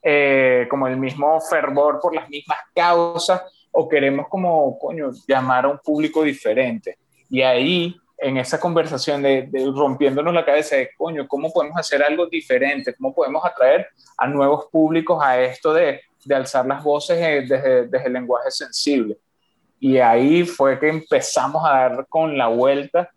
eh, 0.03 0.67
como 0.69 0.87
el 0.87 0.97
mismo 0.97 1.39
fervor 1.39 1.99
por 2.01 2.13
las 2.13 2.29
mismas 2.29 2.57
causas, 2.75 3.41
o 3.71 3.87
queremos 3.87 4.27
como, 4.27 4.77
coño, 4.77 5.11
llamar 5.27 5.65
a 5.65 5.69
un 5.69 5.79
público 5.79 6.23
diferente. 6.23 6.97
Y 7.29 7.41
ahí, 7.41 7.95
en 8.17 8.37
esa 8.37 8.59
conversación 8.59 9.23
de, 9.23 9.49
rompiéndonos 9.75 10.33
la 10.33 10.45
cabeza 10.45 10.75
de, 10.75 10.89
coño, 10.95 11.27
¿cómo 11.27 11.51
podemos 11.51 11.77
hacer 11.77 12.03
algo 12.03 12.27
diferente? 12.27 12.93
¿Cómo 12.95 13.15
podemos 13.15 13.43
atraer 13.43 13.87
a 14.17 14.27
nuevos 14.27 14.65
públicos 14.71 15.23
a 15.23 15.41
esto 15.41 15.73
de, 15.73 16.01
de 16.23 16.35
alzar 16.35 16.65
las 16.65 16.83
voces 16.83 17.17
eh, 17.19 17.45
desde, 17.47 17.87
desde 17.87 18.07
el 18.07 18.13
lenguaje 18.13 18.51
sensible? 18.51 19.17
Y 19.79 19.97
ahí 19.97 20.43
fue 20.43 20.79
que 20.79 20.89
empezamos 20.89 21.65
a 21.65 21.71
dar 21.71 22.07
con 22.07 22.37
la 22.37 22.47
vuelta 22.47 23.09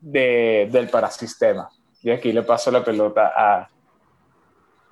de, 0.00 0.68
del 0.70 0.88
parasistema. 0.88 1.70
Y 2.02 2.10
aquí 2.10 2.32
le 2.32 2.42
paso 2.42 2.70
la 2.70 2.84
pelota 2.84 3.32
a 3.34 3.68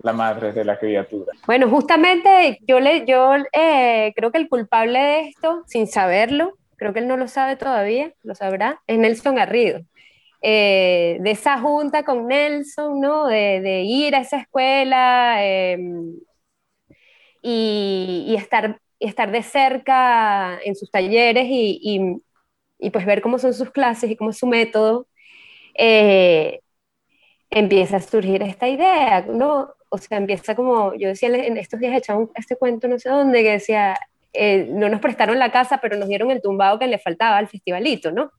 la 0.02 0.12
madre 0.12 0.52
de 0.52 0.64
la 0.64 0.78
criatura. 0.78 1.32
Bueno, 1.46 1.68
justamente 1.68 2.58
yo, 2.66 2.80
le, 2.80 3.04
yo 3.06 3.34
eh, 3.52 4.12
creo 4.16 4.32
que 4.32 4.38
el 4.38 4.48
culpable 4.48 4.98
de 4.98 5.20
esto, 5.28 5.62
sin 5.66 5.86
saberlo, 5.86 6.56
creo 6.76 6.92
que 6.92 7.00
él 7.00 7.08
no 7.08 7.16
lo 7.16 7.28
sabe 7.28 7.56
todavía, 7.56 8.12
lo 8.22 8.34
sabrá, 8.34 8.80
es 8.86 8.98
Nelson 8.98 9.34
Garrido. 9.34 9.80
Eh, 10.42 11.18
de 11.20 11.30
esa 11.30 11.58
junta 11.60 12.02
con 12.02 12.26
Nelson, 12.26 13.00
¿no? 13.00 13.26
De, 13.26 13.60
de 13.60 13.82
ir 13.82 14.14
a 14.14 14.20
esa 14.20 14.38
escuela 14.38 15.44
em, 15.44 16.14
y, 17.42 18.24
y, 18.28 18.36
estar, 18.36 18.80
estar 18.98 19.30
de 19.30 19.42
cerca 19.42 20.58
en 20.64 20.74
sus 20.74 20.90
talleres 20.90 21.46
y, 21.48 22.20
y 22.80 22.90
pues 22.90 23.04
ver 23.06 23.20
cómo 23.22 23.38
son 23.38 23.54
sus 23.54 23.70
clases 23.70 24.10
y 24.10 24.16
cómo 24.16 24.30
es 24.30 24.38
su 24.38 24.46
método, 24.46 25.06
eh, 25.74 26.60
empieza 27.50 27.96
a 27.96 28.00
surgir 28.00 28.42
esta 28.42 28.68
idea, 28.68 29.22
¿no? 29.22 29.74
O 29.90 29.98
sea, 29.98 30.18
empieza 30.18 30.54
como, 30.54 30.94
yo 30.94 31.08
decía 31.08 31.28
en 31.28 31.56
estos 31.56 31.80
días 31.80 31.96
echaba 31.96 32.24
este 32.34 32.56
cuento 32.56 32.88
no 32.88 32.98
sé 32.98 33.08
dónde, 33.08 33.42
que 33.42 33.52
decía, 33.52 33.98
eh, 34.32 34.68
no 34.70 34.88
nos 34.88 35.00
prestaron 35.00 35.38
la 35.38 35.52
casa, 35.52 35.78
pero 35.82 35.96
nos 35.96 36.08
dieron 36.08 36.30
el 36.30 36.40
tumbado 36.40 36.78
que 36.78 36.86
le 36.86 36.98
faltaba 36.98 37.36
al 37.36 37.48
festivalito, 37.48 38.12
¿no? 38.12 38.30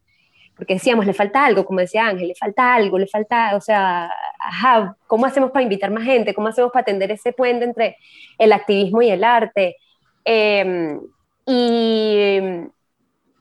Porque 0.56 0.76
decíamos, 0.76 1.06
le 1.06 1.14
falta 1.14 1.46
algo, 1.46 1.66
como 1.66 1.80
decía 1.80 2.08
Ángel, 2.08 2.30
le 2.30 2.36
falta 2.36 2.74
algo, 2.74 2.98
le 2.98 3.08
falta, 3.08 3.56
o 3.56 3.62
sea, 3.62 4.10
ajá, 4.40 4.96
¿cómo 5.08 5.26
hacemos 5.26 5.52
para 5.52 5.64
invitar 5.64 5.92
más 5.92 6.04
gente? 6.04 6.34
¿Cómo 6.34 6.48
hacemos 6.48 6.72
para 6.72 6.82
atender 6.82 7.12
ese 7.12 7.34
puente 7.34 7.66
entre 7.66 7.98
el 8.38 8.54
activismo 8.54 9.02
y 9.02 9.12
el 9.12 9.24
arte? 9.24 9.78
Eh, 10.26 10.98
y 11.46 12.40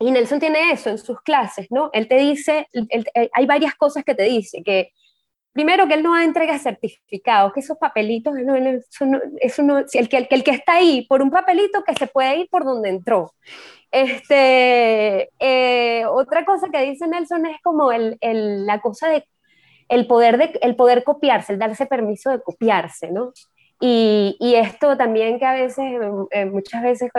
y 0.03 0.11
Nelson 0.11 0.41
tiene 0.41 0.73
eso 0.73 0.89
en 0.89 0.97
sus 0.99 1.21
clases, 1.21 1.71
¿no? 1.71 1.91
Él 1.93 2.09
te 2.09 2.17
dice, 2.17 2.67
eh, 2.73 3.31
hay 3.35 3.47
varias 3.47 3.75
cosas 3.75 4.03
que 4.03 4.15
te 4.15 4.23
dice, 4.23 4.63
que 4.65 4.93
primero 5.53 5.87
que 5.87 5.95
él 5.95 6.03
no 6.03 6.19
entrega 6.19 6.59
certificados, 6.59 7.53
que 7.53 7.61
esos 7.61 7.79
papelitos, 7.79 8.35
no, 8.35 8.55
eso 9.41 9.63
no, 9.63 9.79
el, 9.79 10.09
que, 10.09 10.29
el, 10.31 10.45
que 10.45 10.51
está 10.51 10.75
ahí 10.75 11.07
por 11.09 11.23
un 11.23 11.31
papelito 11.31 11.83
que 11.85 11.95
se 11.95 12.07
puede 12.07 12.39
ir 12.39 12.49
por 12.51 12.65
donde 12.65 12.89
entró. 12.89 13.33
Este, 13.91 15.31
eh, 15.41 16.07
otra 16.07 16.45
cosa 16.45 16.69
que 16.71 16.83
dice 16.83 17.09
Nelson 17.09 17.47
es 17.47 17.61
como 17.63 17.91
el, 17.93 18.17
el, 18.21 18.65
la 18.67 18.81
cosa 18.81 19.09
de 19.09 19.25
el 19.89 20.07
poder, 20.07 20.39
de 20.39 20.59
el 20.63 20.77
poder 20.77 21.03
copiarse, 21.03 21.53
el 21.53 21.59
darse 21.59 21.87
permiso 21.87 22.31
de 22.31 22.41
copiarse, 22.41 23.11
¿no? 23.11 23.33
Y, 23.81 24.37
y 24.39 24.55
esto 24.55 24.97
también 24.97 25.39
que 25.39 25.47
a 25.47 25.55
veces, 25.55 25.85
eh, 26.31 26.45
muchas 26.45 26.83
veces 26.83 27.11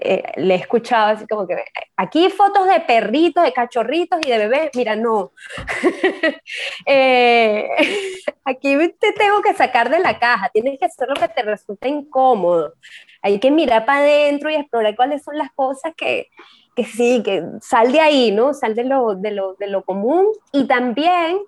eh, 0.00 0.22
le 0.36 0.54
he 0.54 0.58
escuchado 0.58 1.08
así 1.08 1.26
como 1.26 1.44
que 1.46 1.56
aquí 1.96 2.30
fotos 2.30 2.68
de 2.68 2.78
perritos, 2.80 3.42
de 3.42 3.52
cachorritos 3.52 4.20
y 4.24 4.30
de 4.30 4.38
bebés, 4.38 4.70
mira, 4.74 4.94
no. 4.94 5.32
eh, 6.86 7.68
aquí 8.44 8.76
te 9.00 9.12
tengo 9.12 9.42
que 9.42 9.54
sacar 9.54 9.90
de 9.90 9.98
la 9.98 10.18
caja, 10.20 10.50
tienes 10.50 10.78
que 10.78 10.84
hacer 10.84 11.08
lo 11.08 11.16
que 11.16 11.28
te 11.28 11.42
resulta 11.42 11.88
incómodo. 11.88 12.74
Hay 13.22 13.40
que 13.40 13.50
mirar 13.50 13.84
para 13.84 14.00
adentro 14.00 14.50
y 14.50 14.54
explorar 14.54 14.94
cuáles 14.94 15.24
son 15.24 15.36
las 15.36 15.50
cosas 15.52 15.92
que, 15.96 16.28
que 16.76 16.84
sí, 16.84 17.20
que 17.24 17.42
sal 17.60 17.90
de 17.90 18.00
ahí, 18.00 18.30
¿no? 18.30 18.54
Sal 18.54 18.76
de 18.76 18.84
lo, 18.84 19.16
de 19.16 19.32
lo, 19.32 19.54
de 19.54 19.66
lo 19.66 19.82
común 19.82 20.26
y 20.52 20.68
también 20.68 21.40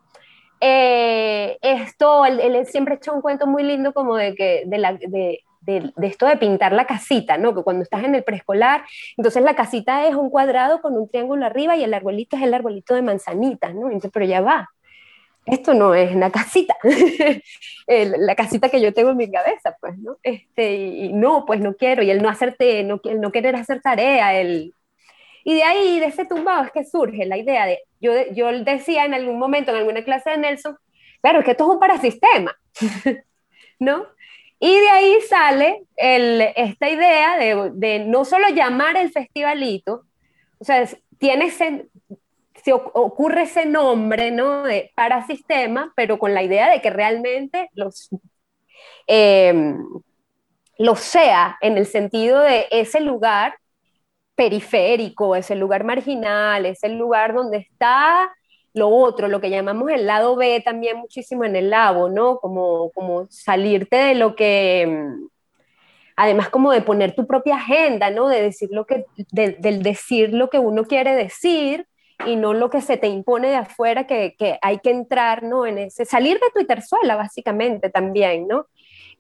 eh, 0.61 1.57
esto, 1.63 2.27
él, 2.27 2.41
él, 2.41 2.67
siempre 2.67 2.95
ha 2.95 2.97
hecho 2.97 3.13
un 3.13 3.23
cuento 3.23 3.47
muy 3.47 3.63
lindo 3.63 3.93
como 3.93 4.17
de 4.17 4.35
que 4.35 4.65
de 4.67 4.79
la, 4.79 4.95
de, 4.95 5.45
de, 5.61 5.93
esto 6.03 6.27
de 6.27 6.37
pintar 6.37 6.73
la 6.73 6.87
casita, 6.87 7.39
¿no? 7.39 7.55
Que 7.55 7.63
cuando 7.63 7.83
estás 7.83 8.05
en 8.05 8.15
el 8.15 8.25
preescolar, 8.25 8.85
entonces 9.17 9.43
la 9.43 9.55
casita 9.55 10.07
es 10.07 10.15
un 10.15 10.31
cuadrado 10.31 10.81
con 10.81 10.97
un 10.97 11.09
triángulo 11.09 11.47
arriba 11.47 11.77
y 11.77 11.85
el 11.85 11.95
arbolito 11.95 12.37
es 12.37 12.43
el 12.43 12.55
arbolito 12.55 12.95
de 12.95 13.03
manzanitas, 13.03 13.75
¿no? 13.75 13.87
Entonces, 13.87 14.11
pero 14.13 14.27
ya 14.27 14.41
va. 14.41 14.69
Esto 15.47 15.75
no 15.75 15.95
es 15.95 16.15
una 16.15 16.31
casita, 16.31 16.77
la 17.87 18.35
casita 18.35 18.69
que 18.69 18.81
yo 18.81 18.93
tengo 18.93 19.11
en 19.11 19.17
mi 19.17 19.31
cabeza, 19.31 19.77
pues, 19.81 19.99
¿no? 19.99 20.19
Este, 20.23 20.77
y, 20.77 21.13
no, 21.13 21.45
pues 21.47 21.61
no 21.61 21.75
quiero, 21.75 22.03
y 22.03 22.11
el 22.11 22.23
no 22.23 22.29
hacerte, 22.29 22.85
no, 22.85 23.01
el 23.05 23.21
no 23.21 23.33
querer 23.33 23.57
hacer 23.57 23.81
tarea, 23.81 24.39
el, 24.39 24.75
Y 25.45 25.55
de 25.55 25.63
ahí, 25.65 25.99
de 25.99 26.07
ese 26.07 26.27
tumbado, 26.27 26.65
es 26.65 26.73
que 26.73 26.85
surge 26.85 27.25
la 27.27 27.39
idea 27.39 27.67
de, 27.67 27.81
yo, 28.01 28.13
yo 28.33 28.53
decía 28.63 29.05
en 29.07 29.15
algún 29.15 29.39
momento, 29.39 29.71
en 29.71 29.79
alguna 29.79 30.05
clase 30.05 30.31
de 30.31 30.39
Nelson, 30.39 30.77
claro, 31.23 31.41
es 31.41 31.45
que 31.45 31.53
esto 31.53 31.65
es 31.65 31.71
un 31.71 31.81
parasistema, 31.81 32.57
¿no? 33.79 34.07
Y 34.61 34.79
de 34.79 34.89
ahí 34.91 35.21
sale 35.29 35.83
el, 35.97 36.43
esta 36.55 36.89
idea 36.89 37.39
de, 37.39 37.71
de, 37.75 38.01
no 38.01 38.25
solo 38.25 38.49
llamar 38.51 38.97
el 38.97 39.11
festivalito, 39.11 40.05
o 40.59 40.65
sea, 40.65 40.87
tiene 41.19 41.51
se 41.51 42.73
ocurre 42.73 43.43
ese 43.43 43.67
nombre, 43.67 44.31
¿no? 44.31 44.65
De 44.65 44.93
parasistema, 44.95 45.93
pero 45.97 46.19
con 46.19 46.35
la 46.35 46.43
idea 46.43 46.71
de 46.71 46.83
que 46.83 46.91
realmente 46.91 47.71
los, 47.75 48.11
eh, 49.07 49.75
lo 50.79 50.97
sea 50.97 51.59
en 51.61 51.79
el 51.79 51.87
sentido 51.87 52.41
de 52.41 52.67
ese 52.71 53.01
lugar 53.01 53.55
periférico, 54.35 55.37
ese 55.37 55.55
lugar 55.55 55.85
marginal, 55.85 56.67
ese 56.67 56.89
lugar 56.89 57.35
donde 57.35 57.59
está 57.59 58.31
lo 58.75 58.89
otro, 58.89 59.29
lo 59.29 59.41
que 59.41 59.51
llamamos 59.51 59.91
el 59.91 60.07
lado 60.07 60.37
B 60.37 60.61
también 60.65 60.99
muchísimo 60.99 61.45
en 61.45 61.57
el 61.57 61.71
labo, 61.71 62.09
¿no? 62.09 62.39
Como, 62.39 62.91
como 62.93 63.27
salirte 63.31 63.97
de 63.97 64.15
lo 64.15 64.37
que, 64.37 65.09
además 66.17 66.51
como 66.51 66.73
de 66.73 66.83
poner 66.83 67.15
tu 67.15 67.27
propia 67.27 67.57
agenda, 67.57 68.11
¿no? 68.11 68.29
De 68.29 68.43
decir 68.43 68.69
lo 68.73 68.87
que, 68.87 69.07
del 69.33 69.83
decir 69.83 70.33
lo 70.33 70.51
que 70.51 70.59
uno 70.59 70.85
quiere 70.85 71.15
decir 71.15 71.87
y 72.27 72.37
no 72.37 72.55
lo 72.55 72.71
que 72.71 72.81
se 72.81 72.97
te 72.97 73.09
impone 73.09 73.49
de 73.49 73.57
afuera 73.57 74.07
que, 74.07 74.35
que 74.39 74.59
hay 74.63 74.79
que 74.79 74.91
entrar, 74.91 75.43
¿no? 75.43 75.67
En 75.67 75.79
ese, 75.79 76.05
salir 76.05 76.39
de 76.39 76.51
Twitter 76.53 76.83
suela, 76.83 77.17
básicamente 77.17 77.91
también, 77.91 78.47
¿no? 78.47 78.67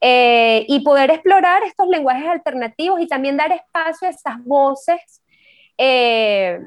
Eh, 0.00 0.64
y 0.68 0.80
poder 0.80 1.10
explorar 1.10 1.62
estos 1.64 1.86
lenguajes 1.88 2.26
alternativos 2.28 3.00
y 3.00 3.06
también 3.06 3.36
dar 3.36 3.52
espacio 3.52 4.08
a 4.08 4.10
esas 4.10 4.42
voces 4.44 5.22
eh, 5.76 6.60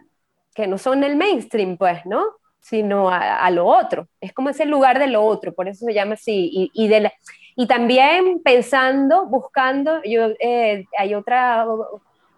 que 0.54 0.68
no 0.68 0.78
son 0.78 1.04
el 1.04 1.16
mainstream, 1.16 1.78
pues, 1.78 2.06
¿no? 2.06 2.24
Sino 2.64 3.10
a, 3.10 3.50
lo 3.52 3.68
otro. 3.68 4.08
Es 4.22 4.32
como 4.32 4.50
ese 4.50 4.66
lugar 4.66 4.98
de 4.98 5.08
lo 5.08 5.24
otro, 5.24 5.54
por 5.54 5.68
eso 5.68 5.86
se 5.86 5.94
llama 5.94 6.14
así. 6.14 6.50
Y, 6.52 6.72
y, 6.74 6.88
de 6.88 7.12
y 7.58 7.68
también 7.68 8.42
pensando, 8.42 9.26
buscando, 9.28 10.02
yo, 10.04 10.30
eh, 10.40 10.86
hay 10.98 11.14
otra 11.14 11.66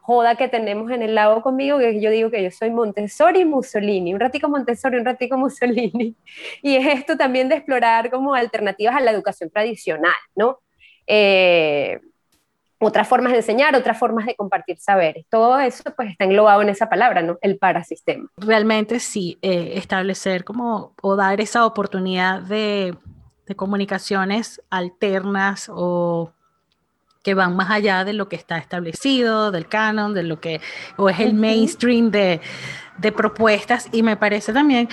joda 0.01 0.35
que 0.35 0.47
tenemos 0.47 0.91
en 0.91 1.03
el 1.03 1.15
lago 1.15 1.41
conmigo, 1.41 1.79
que 1.79 1.99
yo 1.99 2.11
digo 2.11 2.29
que 2.29 2.43
yo 2.43 2.51
soy 2.51 2.69
Montessori 2.69 3.41
y 3.41 3.45
Mussolini, 3.45 4.13
un 4.13 4.19
ratico 4.19 4.49
Montessori, 4.49 4.97
un 4.97 5.05
ratico 5.05 5.37
Mussolini, 5.37 6.15
y 6.61 6.75
es 6.75 6.87
esto 6.87 7.17
también 7.17 7.49
de 7.49 7.55
explorar 7.55 8.09
como 8.09 8.33
alternativas 8.33 8.95
a 8.95 9.01
la 9.01 9.11
educación 9.11 9.49
tradicional, 9.49 10.13
¿no? 10.35 10.59
Eh, 11.07 11.99
otras 12.87 13.07
formas 13.07 13.31
de 13.31 13.39
enseñar, 13.39 13.75
otras 13.75 13.97
formas 13.97 14.25
de 14.25 14.35
compartir 14.35 14.77
saberes. 14.79 15.25
Todo 15.29 15.59
eso 15.59 15.83
pues 15.95 16.11
está 16.11 16.25
englobado 16.25 16.61
en 16.61 16.69
esa 16.69 16.89
palabra, 16.89 17.21
¿no? 17.21 17.37
El 17.41 17.57
parasistema. 17.57 18.29
Realmente 18.37 18.99
sí, 18.99 19.37
eh, 19.41 19.73
establecer 19.75 20.43
como 20.43 20.93
o 21.01 21.15
dar 21.15 21.41
esa 21.41 21.65
oportunidad 21.65 22.41
de, 22.41 22.95
de 23.45 23.55
comunicaciones 23.55 24.61
alternas 24.69 25.69
o 25.73 26.31
que 27.23 27.33
van 27.33 27.55
más 27.55 27.71
allá 27.71 28.05
de 28.05 28.13
lo 28.13 28.29
que 28.29 28.35
está 28.35 28.59
establecido, 28.59 29.49
del 29.49 29.67
canon, 29.67 30.13
de 30.13 30.21
lo 30.21 30.39
que, 30.39 30.61
o 30.95 31.09
es 31.09 31.19
el 31.19 31.33
mainstream 31.33 32.11
de, 32.11 32.39
de 32.99 33.11
propuestas. 33.11 33.89
Y 33.91 34.03
me 34.03 34.15
parece 34.15 34.53
también 34.53 34.87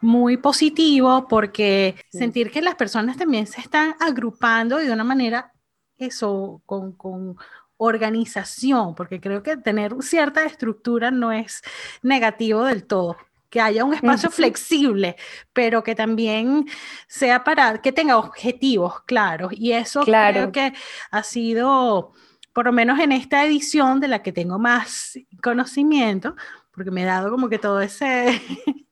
muy 0.00 0.36
positivo 0.36 1.26
porque 1.28 1.94
sentir 2.10 2.50
que 2.50 2.62
las 2.62 2.74
personas 2.74 3.16
también 3.16 3.46
se 3.46 3.60
están 3.60 3.94
agrupando 4.00 4.78
de 4.78 4.92
una 4.92 5.04
manera, 5.04 5.52
eso, 5.98 6.62
con, 6.66 6.92
con 6.92 7.36
organización, 7.78 8.94
porque 8.94 9.20
creo 9.20 9.42
que 9.42 9.56
tener 9.56 9.94
cierta 10.00 10.44
estructura 10.44 11.10
no 11.10 11.32
es 11.32 11.62
negativo 12.02 12.64
del 12.64 12.84
todo. 12.84 13.16
Que 13.50 13.62
haya 13.62 13.82
un 13.82 13.94
espacio 13.94 14.30
flexible, 14.30 15.16
pero 15.54 15.82
que 15.82 15.94
también 15.94 16.66
sea 17.06 17.44
para 17.44 17.80
que 17.80 17.92
tenga 17.92 18.18
objetivos 18.18 19.00
claros. 19.04 19.52
Y 19.54 19.72
eso 19.72 20.02
creo 20.02 20.52
que 20.52 20.74
ha 21.10 21.22
sido, 21.22 22.12
por 22.52 22.66
lo 22.66 22.72
menos 22.72 22.98
en 23.00 23.12
esta 23.12 23.42
edición 23.46 24.00
de 24.00 24.08
la 24.08 24.22
que 24.22 24.32
tengo 24.32 24.58
más 24.58 25.18
conocimiento, 25.42 26.36
porque 26.72 26.90
me 26.90 27.02
he 27.02 27.06
dado 27.06 27.30
como 27.30 27.48
que 27.48 27.58
todo 27.58 27.80
ese, 27.80 28.38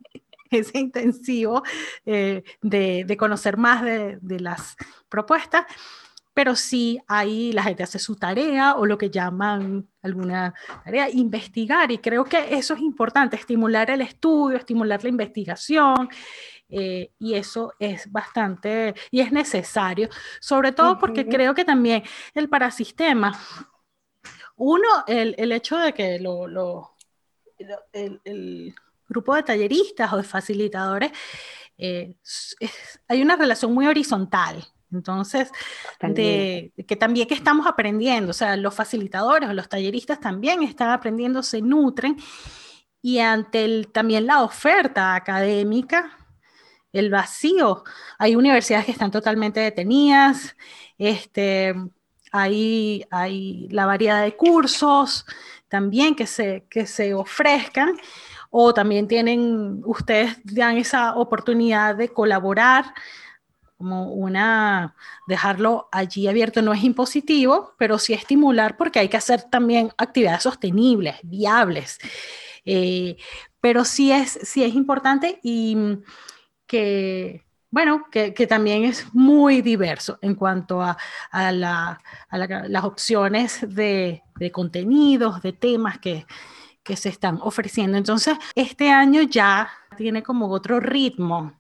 ese 0.51 0.79
intensivo 0.79 1.63
eh, 2.07 2.43
de, 2.63 3.05
de, 3.05 3.17
conocer 3.19 3.59
más 3.59 3.83
de, 3.83 4.19
de 4.23 4.41
las 4.41 4.75
propuestas, 5.11 5.67
pero 6.37 6.55
sí 6.55 7.01
ahí 7.07 7.51
la 7.53 7.63
gente 7.63 7.83
hace 7.83 7.99
su 7.99 8.15
tarea 8.15 8.75
o 8.75 8.85
lo 8.85 8.99
que 8.99 9.09
llaman 9.09 9.89
alguna 10.03 10.53
tarea, 10.85 11.09
investigar, 11.09 11.91
y 11.91 11.97
creo 11.97 12.25
que 12.25 12.55
eso 12.55 12.75
es 12.75 12.81
importante, 12.81 13.37
estimular 13.37 13.91
el 13.91 14.03
estudio, 14.03 14.59
estimular 14.59 15.03
la 15.03 15.09
investigación, 15.09 16.11
eh, 16.69 17.11
y 17.19 17.33
eso 17.33 17.73
es 17.79 18.13
bastante, 18.13 18.95
y 19.11 19.21
es 19.21 19.33
necesario, 19.33 20.11
sobre 20.39 20.73
todo 20.73 20.99
porque 20.99 21.27
creo 21.27 21.55
que 21.55 21.65
también 21.65 22.03
el 22.35 22.51
parasistema, 22.51 23.33
uno, 24.57 24.89
el, 25.07 25.35
el 25.39 25.53
hecho 25.53 25.79
de 25.79 25.95
que 25.95 26.19
lo, 26.19 26.47
lo 26.47 26.97
el, 27.95 28.21
el, 28.25 28.75
grupo 29.09 29.35
de 29.35 29.43
talleristas 29.43 30.13
o 30.13 30.19
de 30.19 30.23
facilitadores, 30.23 31.13
eh, 31.79 32.15
es, 32.61 33.01
hay 33.09 33.23
una 33.23 33.37
relación 33.37 33.73
muy 33.73 33.87
horizontal 33.87 34.63
entonces, 34.97 35.51
de, 36.01 36.73
que 36.87 36.97
también 36.97 37.29
que 37.29 37.35
estamos 37.35 37.67
aprendiendo, 37.67 38.31
o 38.31 38.35
sea, 38.35 38.57
los 38.57 38.75
facilitadores 38.75 39.49
los 39.55 39.69
talleristas 39.69 40.21
también 40.21 40.63
están 40.63 40.91
aprendiendo, 40.91 41.43
se 41.43 41.61
nutren 41.61 42.17
y 43.03 43.19
ante 43.21 43.65
el, 43.65 43.89
también 43.93 44.27
la 44.27 44.43
oferta 44.43 45.15
académica, 45.15 46.17
el 46.93 47.11
vacío, 47.11 47.85
hay 48.19 48.37
universidades 48.37 48.87
que 48.87 48.93
están 48.93 49.11
totalmente 49.11 49.61
detenidas, 49.61 50.57
este, 50.99 51.75
hay, 52.33 53.05
hay 53.11 53.69
la 53.71 53.87
variedad 53.87 54.23
de 54.23 54.37
cursos 54.37 55.27
también 55.69 56.15
que 56.15 56.27
se, 56.27 56.67
que 56.71 56.87
se 56.87 57.15
ofrezcan 57.15 57.97
o 58.51 58.73
también 58.73 59.09
tienen, 59.09 59.83
ustedes 59.85 60.39
dan 60.45 60.79
esa 60.79 61.17
oportunidad 61.17 61.97
de 61.97 62.09
colaborar 62.09 62.95
como 63.77 64.13
una, 64.13 64.95
dejarlo 65.27 65.89
allí 65.93 66.27
abierto 66.29 66.63
no 66.63 66.73
es 66.73 66.83
impositivo, 66.83 67.75
pero 67.79 67.99
sí 67.99 68.15
estimular 68.15 68.77
porque 68.77 68.99
hay 68.99 69.09
que 69.09 69.19
hacer 69.19 69.43
también 69.45 69.91
actividades 69.99 70.43
sostenibles, 70.43 71.17
viables. 71.23 71.99
Eh, 72.65 73.17
pero 73.61 73.85
sí 73.85 74.13
es, 74.13 74.39
sí 74.43 74.65
es 74.65 74.75
importante 74.75 75.41
y 75.43 75.77
que, 76.67 77.45
bueno, 77.71 78.07
que, 78.11 78.33
también 78.47 78.85
es 78.85 79.13
muy 79.15 79.61
diverso 79.61 80.19
en 80.23 80.35
cuanto 80.35 80.81
a, 80.81 80.97
a, 81.31 81.53
la, 81.53 82.01
a 82.29 82.39
la, 82.39 82.65
las 82.69 82.85
opciones 82.85 83.61
de, 83.69 84.23
de, 84.37 84.51
contenidos, 84.51 85.43
de 85.43 85.53
temas 85.53 85.99
que, 85.99 86.27
que 86.83 86.97
se 86.97 87.11
están 87.11 87.39
ofreciendo. 87.43 87.99
Entonces, 87.99 88.37
este 88.55 88.91
año 88.91 89.23
ya 89.23 89.69
tiene 89.97 90.23
como 90.23 90.49
otro 90.49 90.81
ritmo 90.81 91.59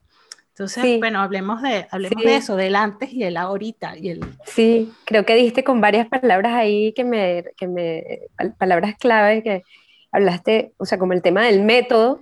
entonces, 0.57 1.01
bueno, 1.01 1.21
hablemos, 1.21 1.61
de, 1.61 1.87
hablemos 1.91 2.25
de 2.25 2.37
eso, 2.37 2.57
del 2.57 2.77
antes 2.77 3.13
y 3.13 3.25
el 3.25 3.37
ahorita. 3.37 3.99
Y 3.99 4.09
el... 4.09 4.21
Sí, 4.47 4.91
creo 5.05 5.27
que 5.27 5.35
diste 5.35 5.63
con 5.63 5.83
varias 5.83 6.09
palabras 6.09 6.55
ahí 6.55 6.95
que 6.95 7.05
me, 7.05 7.45
que 7.59 7.69
me, 7.69 8.21
palabras 8.57 8.95
clave 8.99 9.43
que 9.43 9.65
hablaste, 10.11 10.73
o 10.79 10.87
sea, 10.87 10.97
como 10.97 11.13
el 11.13 11.21
tema 11.21 11.45
del 11.45 11.63
método, 11.63 12.21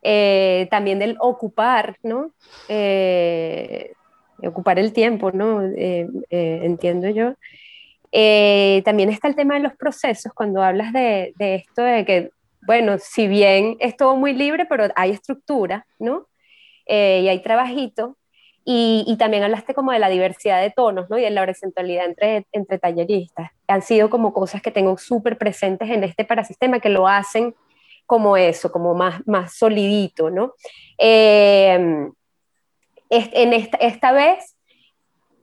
eh, 0.00 0.68
también 0.70 1.00
del 1.00 1.16
ocupar, 1.18 1.96
¿no? 2.04 2.30
Eh, 2.68 3.94
ocupar 4.44 4.78
el 4.78 4.92
tiempo, 4.92 5.32
¿no? 5.32 5.60
Eh, 5.76 6.06
entiendo 6.30 7.08
yo. 7.08 7.34
también 8.84 9.08
está 9.08 9.26
el 9.26 9.34
tema 9.34 9.54
de 9.54 9.60
los 9.60 9.74
procesos, 9.74 10.32
cuando 10.32 10.62
hablas 10.62 10.92
de, 10.92 11.32
de 11.36 11.56
esto 11.56 11.82
de 11.82 12.04
que, 12.04 12.30
bueno, 12.64 12.98
si 13.00 13.26
bien 13.26 13.76
es 13.80 13.96
todo 13.96 14.14
muy 14.14 14.34
libre, 14.34 14.66
pero 14.66 14.84
hay 14.94 15.10
estructura, 15.10 15.84
¿no? 15.98 16.28
Eh, 16.92 17.22
y 17.24 17.28
hay 17.28 17.40
trabajito. 17.40 18.18
Y, 18.64 19.16
también 19.18 19.42
hablaste 19.42 19.74
como 19.74 19.90
de 19.92 19.98
la 19.98 20.08
diversidad 20.08 20.60
de 20.60 20.70
tonos, 20.70 21.10
¿no? 21.10 21.18
Y 21.18 21.22
de 21.22 21.30
la 21.30 21.42
horizontalidad 21.42 22.04
entre, 22.04 22.46
entre 22.52 22.78
talleristas. 22.78 23.50
Han 23.66 23.82
sido 23.82 24.08
como 24.10 24.32
cosas 24.32 24.62
que 24.62 24.70
tengo 24.70 24.96
súper 24.98 25.36
presentes 25.36 25.90
en 25.90 26.04
este 26.04 26.24
parasistema 26.24 26.78
que 26.78 26.88
lo 26.88 27.08
hacen 27.08 27.56
como 28.06 28.36
eso, 28.36 28.70
como 28.70 28.94
más, 28.94 29.26
más 29.26 29.56
solidito, 29.56 30.30
¿no? 30.30 30.52
Eh, 30.98 32.08
en 33.10 33.52
esta, 33.52 33.78
esta 33.78 34.12
vez 34.12 34.56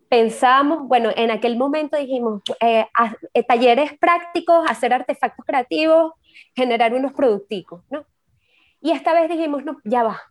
pensamos, 0.09 0.87
bueno, 0.87 1.11
en 1.15 1.31
aquel 1.31 1.57
momento 1.57 1.97
dijimos, 1.97 2.41
eh, 2.61 2.85
eh, 3.33 3.43
talleres 3.43 3.97
prácticos, 3.97 4.69
hacer 4.69 4.93
artefactos 4.93 5.45
creativos, 5.45 6.13
generar 6.55 6.93
unos 6.93 7.13
productivos, 7.13 7.83
¿no? 7.89 8.05
Y 8.81 8.91
esta 8.91 9.13
vez 9.13 9.29
dijimos, 9.29 9.65
no, 9.65 9.77
ya 9.83 10.03
va, 10.03 10.21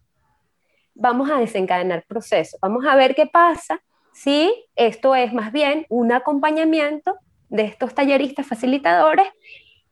vamos 0.99 1.30
a 1.30 1.38
desencadenar 1.38 2.05
procesos, 2.07 2.61
vamos 2.61 2.84
a 2.86 2.96
ver 2.96 3.14
qué 3.14 3.26
pasa 3.26 3.80
si 4.12 4.53
esto 4.74 5.14
es 5.14 5.32
más 5.32 5.53
bien 5.53 5.86
un 5.88 6.12
acompañamiento 6.12 7.16
de 7.49 7.62
estos 7.62 7.94
talleristas 7.94 8.46
facilitadores 8.46 9.28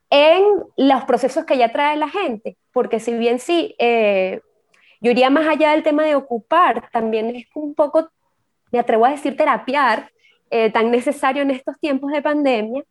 en 0.09 0.43
los 0.75 1.03
procesos 1.05 1.45
que 1.45 1.57
ya 1.57 1.71
trae 1.71 1.97
la 1.97 2.09
gente, 2.09 2.57
porque 2.71 2.99
si 2.99 3.13
bien 3.13 3.39
sí, 3.39 3.75
eh, 3.79 4.41
yo 5.01 5.11
iría 5.11 5.29
más 5.29 5.47
allá 5.47 5.71
del 5.71 5.83
tema 5.83 6.03
de 6.03 6.15
ocupar, 6.15 6.89
también 6.91 7.35
es 7.35 7.47
un 7.55 7.73
poco, 7.73 8.09
me 8.71 8.79
atrevo 8.79 9.05
a 9.05 9.11
decir, 9.11 9.35
terapiar, 9.35 10.11
eh, 10.49 10.69
tan 10.71 10.91
necesario 10.91 11.41
en 11.41 11.51
estos 11.51 11.77
tiempos 11.79 12.11
de 12.11 12.21
pandemia, 12.21 12.83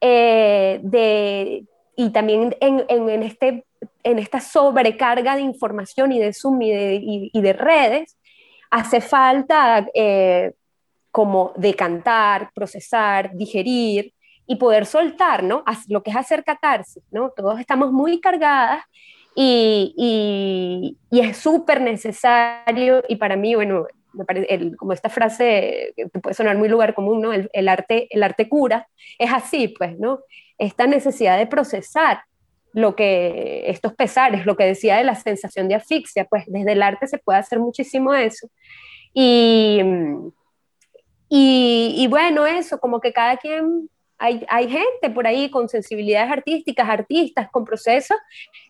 eh, 0.00 0.80
de, 0.82 1.64
y 1.96 2.10
también 2.10 2.56
en, 2.60 2.84
en, 2.88 3.22
este, 3.22 3.64
en 4.02 4.18
esta 4.18 4.40
sobrecarga 4.40 5.36
de 5.36 5.42
información 5.42 6.12
y 6.12 6.18
de 6.18 6.32
Zoom 6.32 6.62
y 6.62 7.40
de, 7.40 7.52
redes, 7.52 8.18
hace 8.70 9.00
falta 9.00 9.86
como 11.10 11.52
decantar, 11.56 12.50
procesar, 12.54 13.34
digerir, 13.34 14.12
y 14.46 14.56
poder 14.56 14.86
soltar, 14.86 15.42
¿no? 15.42 15.64
Lo 15.88 16.02
que 16.02 16.10
es 16.10 16.16
hacer 16.16 16.44
catarsis, 16.44 17.02
¿no? 17.10 17.30
Todos 17.30 17.60
estamos 17.60 17.92
muy 17.92 18.20
cargadas 18.20 18.84
y, 19.34 19.94
y, 21.10 21.20
es 21.20 21.38
súper 21.38 21.80
necesario 21.80 23.02
y 23.08 23.16
para 23.16 23.36
mí, 23.36 23.54
bueno, 23.54 23.86
me 24.12 24.24
parece, 24.24 24.76
como 24.76 24.92
esta 24.92 25.08
frase 25.08 25.94
puede 26.20 26.34
sonar 26.34 26.58
muy 26.58 26.68
lugar 26.68 26.94
común, 26.94 27.22
¿no? 27.22 27.32
El, 27.32 27.48
el, 27.52 27.68
arte, 27.68 28.08
el 28.10 28.22
arte 28.22 28.48
cura, 28.48 28.88
es 29.18 29.32
así, 29.32 29.68
pues, 29.68 29.98
¿no? 29.98 30.20
Esta 30.58 30.86
necesidad 30.86 31.38
de 31.38 31.46
procesar 31.46 32.22
lo 32.72 32.96
que, 32.96 33.70
estos 33.70 33.94
pesares, 33.94 34.46
lo 34.46 34.56
que 34.56 34.64
decía 34.64 34.96
de 34.96 35.04
la 35.04 35.14
sensación 35.14 35.68
de 35.68 35.74
asfixia, 35.74 36.24
pues 36.24 36.44
desde 36.46 36.72
el 36.72 36.82
arte 36.82 37.06
se 37.06 37.18
puede 37.18 37.38
hacer 37.38 37.58
muchísimo 37.58 38.14
eso. 38.14 38.48
Y, 39.14 39.80
y, 41.28 42.06
bueno, 42.08 42.46
eso, 42.46 42.78
como 42.78 43.00
que 43.00 43.12
cada 43.12 43.36
quien 43.36 43.88
hay, 44.18 44.68
gente 44.68 45.10
por 45.12 45.26
ahí 45.26 45.50
con 45.50 45.68
sensibilidades 45.68 46.30
artísticas, 46.30 46.88
artistas 46.88 47.50
con 47.50 47.64
procesos, 47.64 48.16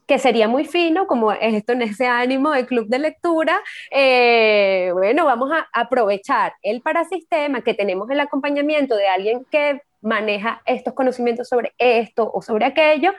que 0.06 0.18
sería 0.18 0.48
muy 0.48 0.64
fino, 0.64 1.06
como 1.06 1.30
esto 1.32 1.72
en 1.72 1.82
ese 1.82 2.06
ánimo 2.06 2.52
de 2.52 2.64
club 2.64 2.88
de 2.88 2.98
lectura, 2.98 3.60
eh, 3.90 4.90
bueno, 4.94 5.26
vamos 5.26 5.50
a 5.52 5.68
aprovechar 5.78 6.54
el 6.62 6.80
parasistema, 6.80 7.60
que 7.62 7.74
tenemos 7.74 8.08
el 8.10 8.20
acompañamiento 8.20 8.96
de 8.96 9.08
alguien 9.08 9.44
que 9.50 9.82
maneja 10.00 10.62
estos 10.64 10.94
conocimientos 10.94 11.48
sobre 11.48 11.72
esto 11.78 12.30
o 12.32 12.40
sobre 12.40 12.64
aquello, 12.64 13.12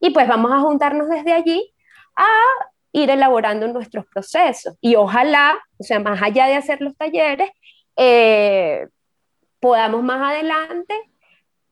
y 0.00 0.10
pues 0.10 0.26
vamos 0.26 0.50
a 0.52 0.60
juntarnos 0.60 1.08
desde 1.08 1.32
allí 1.32 1.72
a 2.16 2.26
ir 2.92 3.10
elaborando 3.10 3.68
nuestros 3.68 4.06
procesos. 4.06 4.76
Y 4.80 4.96
ojalá, 4.96 5.58
o 5.78 5.84
sea, 5.84 6.00
más 6.00 6.20
allá 6.22 6.46
de 6.46 6.54
hacer 6.54 6.80
los 6.80 6.96
talleres, 6.96 7.50
eh, 7.96 8.88
podamos 9.60 10.02
más 10.02 10.32
adelante 10.32 10.94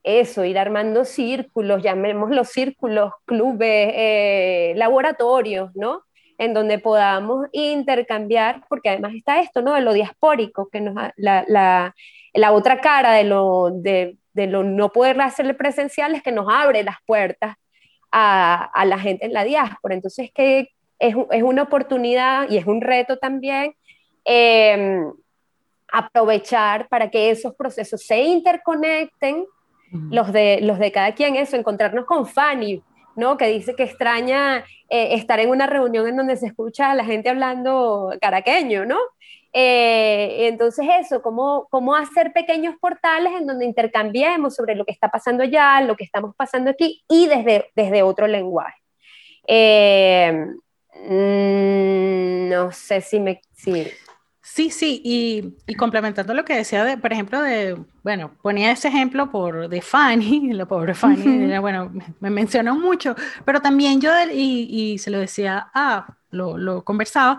eso, 0.03 0.45
ir 0.45 0.57
armando 0.57 1.05
círculos, 1.05 1.83
los 1.83 2.49
círculos, 2.49 3.13
clubes, 3.25 3.91
eh, 3.93 4.73
laboratorios, 4.77 5.71
¿no? 5.75 6.03
En 6.37 6.53
donde 6.53 6.79
podamos 6.79 7.47
intercambiar, 7.51 8.63
porque 8.69 8.89
además 8.89 9.13
está 9.15 9.41
esto, 9.41 9.61
¿no? 9.61 9.73
De 9.73 9.81
lo 9.81 9.93
diaspórico, 9.93 10.69
que 10.69 10.79
nos, 10.79 10.95
la, 11.17 11.43
la, 11.47 11.93
la 12.33 12.51
otra 12.53 12.79
cara 12.79 13.11
de 13.13 13.25
lo, 13.25 13.71
de, 13.71 14.17
de 14.33 14.47
lo 14.47 14.63
no 14.63 14.91
poder 14.91 15.19
hacerle 15.19 15.53
presencial 15.53 16.15
es 16.15 16.23
que 16.23 16.31
nos 16.31 16.47
abre 16.49 16.83
las 16.83 16.97
puertas 17.05 17.57
a, 18.11 18.63
a 18.63 18.85
la 18.85 18.99
gente 18.99 19.25
en 19.25 19.33
la 19.33 19.43
diáspora. 19.43 19.95
Entonces, 19.95 20.31
que 20.33 20.69
es, 20.99 21.15
es, 21.31 21.43
una 21.43 21.63
oportunidad 21.63 22.49
y 22.49 22.57
es 22.57 22.65
un 22.65 22.81
reto 22.81 23.17
también. 23.17 23.73
Eh, 24.25 25.01
aprovechar 25.91 26.87
para 26.87 27.09
que 27.09 27.31
esos 27.31 27.55
procesos 27.55 28.05
se 28.05 28.21
interconecten 28.21 29.45
los 29.91 30.31
de, 30.31 30.59
los 30.61 30.77
de 30.77 30.91
cada 30.91 31.13
quien, 31.13 31.35
eso, 31.35 31.55
encontrarnos 31.55 32.05
con 32.05 32.27
Fanny, 32.27 32.83
¿no? 33.15 33.37
Que 33.37 33.47
dice 33.47 33.75
que 33.75 33.83
extraña 33.83 34.59
eh, 34.89 35.15
estar 35.15 35.39
en 35.39 35.49
una 35.49 35.65
reunión 35.65 36.07
en 36.07 36.15
donde 36.15 36.37
se 36.37 36.47
escucha 36.47 36.91
a 36.91 36.95
la 36.95 37.03
gente 37.03 37.29
hablando 37.29 38.13
caraqueño, 38.21 38.85
¿no? 38.85 38.97
Eh, 39.51 40.47
entonces 40.47 40.85
eso, 40.99 41.21
cómo, 41.21 41.67
cómo 41.71 41.95
hacer 41.95 42.31
pequeños 42.33 42.75
portales 42.79 43.33
en 43.33 43.47
donde 43.47 43.65
intercambiemos 43.65 44.55
sobre 44.55 44.75
lo 44.75 44.85
que 44.85 44.91
está 44.91 45.09
pasando 45.09 45.43
allá, 45.43 45.81
lo 45.81 45.95
que 45.95 46.03
estamos 46.03 46.35
pasando 46.35 46.69
aquí 46.69 47.03
y 47.09 47.27
desde, 47.27 47.71
desde 47.75 48.03
otro 48.03 48.27
lenguaje. 48.27 48.79
Eh, 49.47 50.45
mm, 51.07 52.49
no 52.49 52.71
sé 52.71 53.01
si 53.01 53.19
me... 53.19 53.41
Si, 53.53 53.87
Sí, 54.51 54.71
sí, 54.71 54.99
y, 55.05 55.75
complementando 55.75 56.33
lo 56.33 56.43
que 56.43 56.55
decía, 56.55 56.83
de, 56.83 56.97
por 56.97 57.13
ejemplo, 57.13 57.39
de, 57.39 57.77
bueno, 58.03 58.31
ponía 58.41 58.71
ese 58.71 58.87
ejemplo 58.87 59.29
por 59.29 59.69
de 59.69 59.79
Fanny, 59.81 60.53
la 60.53 60.65
pobre 60.65 60.95
Fanny, 60.95 61.55
bueno, 61.59 61.91
me, 62.19 62.29
mencionó 62.31 62.75
mucho, 62.75 63.15
pero 63.45 63.61
también 63.61 64.01
yo, 64.01 64.11
y, 64.33 64.97
se 64.97 65.11
lo 65.11 65.19
decía, 65.19 65.69
ah, 65.75 66.17
lo, 66.31 66.57
lo 66.57 66.83
conversaba, 66.83 67.37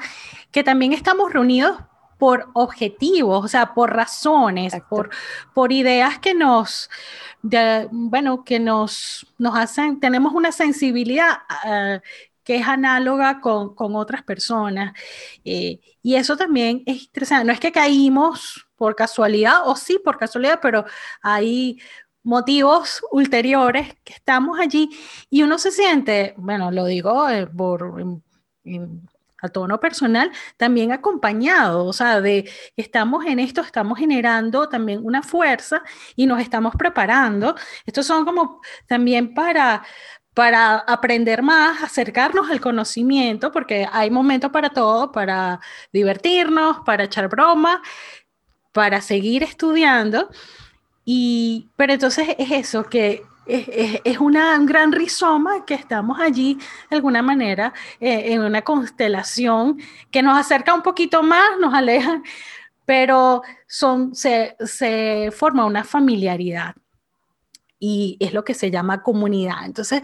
que 0.53 0.63
también 0.63 0.93
estamos 0.93 1.33
reunidos 1.33 1.81
por 2.21 2.51
objetivos, 2.53 3.45
o 3.47 3.49
sea, 3.49 3.73
por 3.75 3.97
razones, 3.97 4.75
por, 4.91 5.09
por 5.55 5.73
ideas 5.73 6.19
que 6.19 6.35
nos, 6.35 6.91
bueno, 7.91 8.45
que 8.45 8.61
nos, 8.61 9.27
nos 9.39 9.57
hacen, 9.57 9.99
tenemos 10.01 10.35
una 10.35 10.53
sensibilidad 10.53 11.39
uh, 11.65 11.99
que 12.45 12.57
es 12.57 12.69
análoga 12.69 13.41
con, 13.41 13.75
con 13.75 13.97
otras 13.97 14.23
personas. 14.23 14.93
Eh, 15.45 15.81
y 16.03 16.17
eso 16.17 16.37
también 16.37 16.83
es 16.87 17.05
interesante. 17.05 17.47
No 17.47 17.53
es 17.53 17.61
que 17.61 17.73
caímos 17.73 18.67
por 18.77 18.95
casualidad, 18.95 19.67
o 19.67 19.75
sí 19.75 19.99
por 20.05 20.19
casualidad, 20.19 20.59
pero 20.61 20.85
hay 21.23 21.79
motivos 22.23 23.01
ulteriores 23.11 23.95
que 24.05 24.13
estamos 24.13 24.59
allí 24.61 24.91
y 25.31 25.43
uno 25.43 25.59
se 25.59 25.71
siente, 25.71 26.35
bueno, 26.37 26.71
lo 26.71 26.85
digo 26.85 27.29
eh, 27.31 27.47
por... 27.47 27.95
a 29.43 29.49
tono 29.49 29.81
personal, 29.81 30.31
también 30.57 30.93
acompañado, 30.93 31.85
o 31.87 31.93
sea, 31.93 32.21
de 32.21 32.51
estamos 32.77 33.25
en 33.27 33.39
esto, 33.39 33.61
estamos 33.61 33.99
generando 33.99 34.69
también 34.69 35.01
una 35.05 35.23
fuerza 35.23 35.83
y 36.17 36.27
nos 36.27 36.41
estamos 36.41 36.75
preparando. 36.77 37.55
Estos 37.87 38.07
son 38.07 38.25
como 38.25 38.61
también 38.87 39.35
para, 39.35 39.83
para 40.35 40.77
aprender 40.79 41.43
más, 41.43 41.83
acercarnos 41.83 42.51
al 42.51 42.61
conocimiento, 42.61 43.53
porque 43.53 43.87
hay 43.93 44.11
momentos 44.11 44.51
para 44.51 44.71
todo, 44.71 45.13
para 45.13 45.61
divertirnos, 45.93 46.79
para 46.85 47.05
echar 47.05 47.29
broma, 47.29 47.83
para 48.73 49.01
seguir 49.01 49.43
estudiando. 49.43 50.31
Y, 51.05 51.69
pero 51.77 51.93
entonces 51.93 52.29
es 52.39 52.51
eso, 52.51 52.85
que 52.85 53.25
es, 54.05 54.19
una, 54.19 54.59
un 54.59 54.67
gran 54.67 54.93
rizoma 54.93 55.65
que 55.65 55.75
estamos 55.75 56.19
allí 56.21 56.59
de 56.89 56.97
alguna 56.97 57.23
manera 57.23 57.73
eh, 57.99 58.33
en 58.33 58.43
una 58.43 58.63
constelación 58.63 59.79
que 60.11 60.23
nos 60.23 60.39
acerca 60.39 60.75
un 60.75 60.83
poquito 60.83 61.23
más, 61.23 61.59
nos 61.61 61.75
aleja, 61.75 62.23
pero 62.85 63.43
son, 63.67 64.15
se, 64.15 64.57
se 64.65 65.31
forma 65.33 65.65
una 65.65 65.85
familiaridad 65.85 66.75
y 67.79 68.17
es 68.21 68.33
lo 68.33 68.45
que 68.45 68.55
se 68.55 68.71
llama 68.71 69.03
comunidad. 69.03 69.65
Entonces, 69.65 70.03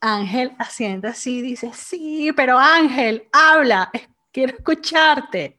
Ángel 0.00 0.52
haciendo 0.58 1.08
así, 1.08 1.42
dice, 1.42 1.72
sí, 1.74 2.32
pero 2.34 2.58
Ángel, 2.58 3.28
habla, 3.32 3.90
quiero 4.32 4.56
escucharte. 4.56 5.58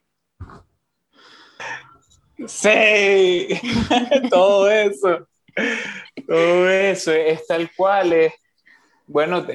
Sí, 2.47 3.47
todo 4.31 4.69
eso, 4.69 5.27
todo 6.31 6.69
eso 6.69 7.11
es 7.11 7.45
tal 7.45 7.69
cual, 7.75 8.13
es, 8.13 8.33
bueno, 9.05 9.45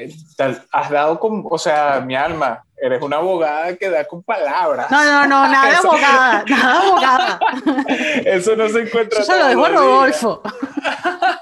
has 0.72 0.90
dado 0.90 1.18
con, 1.18 1.42
o 1.48 1.56
sea, 1.56 2.02
mi 2.04 2.14
alma, 2.14 2.62
eres 2.76 3.00
una 3.00 3.16
abogada 3.16 3.74
que 3.76 3.88
da 3.88 4.04
con 4.04 4.22
palabras. 4.22 4.90
No, 4.90 5.02
no, 5.02 5.26
no, 5.26 5.48
nada 5.48 5.70
de 5.70 5.76
abogada, 5.76 6.44
nada 6.48 6.80
de 6.80 6.86
abogada. 6.86 7.40
Eso 8.26 8.54
no 8.56 8.68
se 8.68 8.82
encuentra. 8.82 9.20
Eso 9.20 9.32
se 9.32 9.38
lo 9.38 9.46
dejo 9.46 9.64
a 9.64 9.68
Rodolfo. 9.70 10.42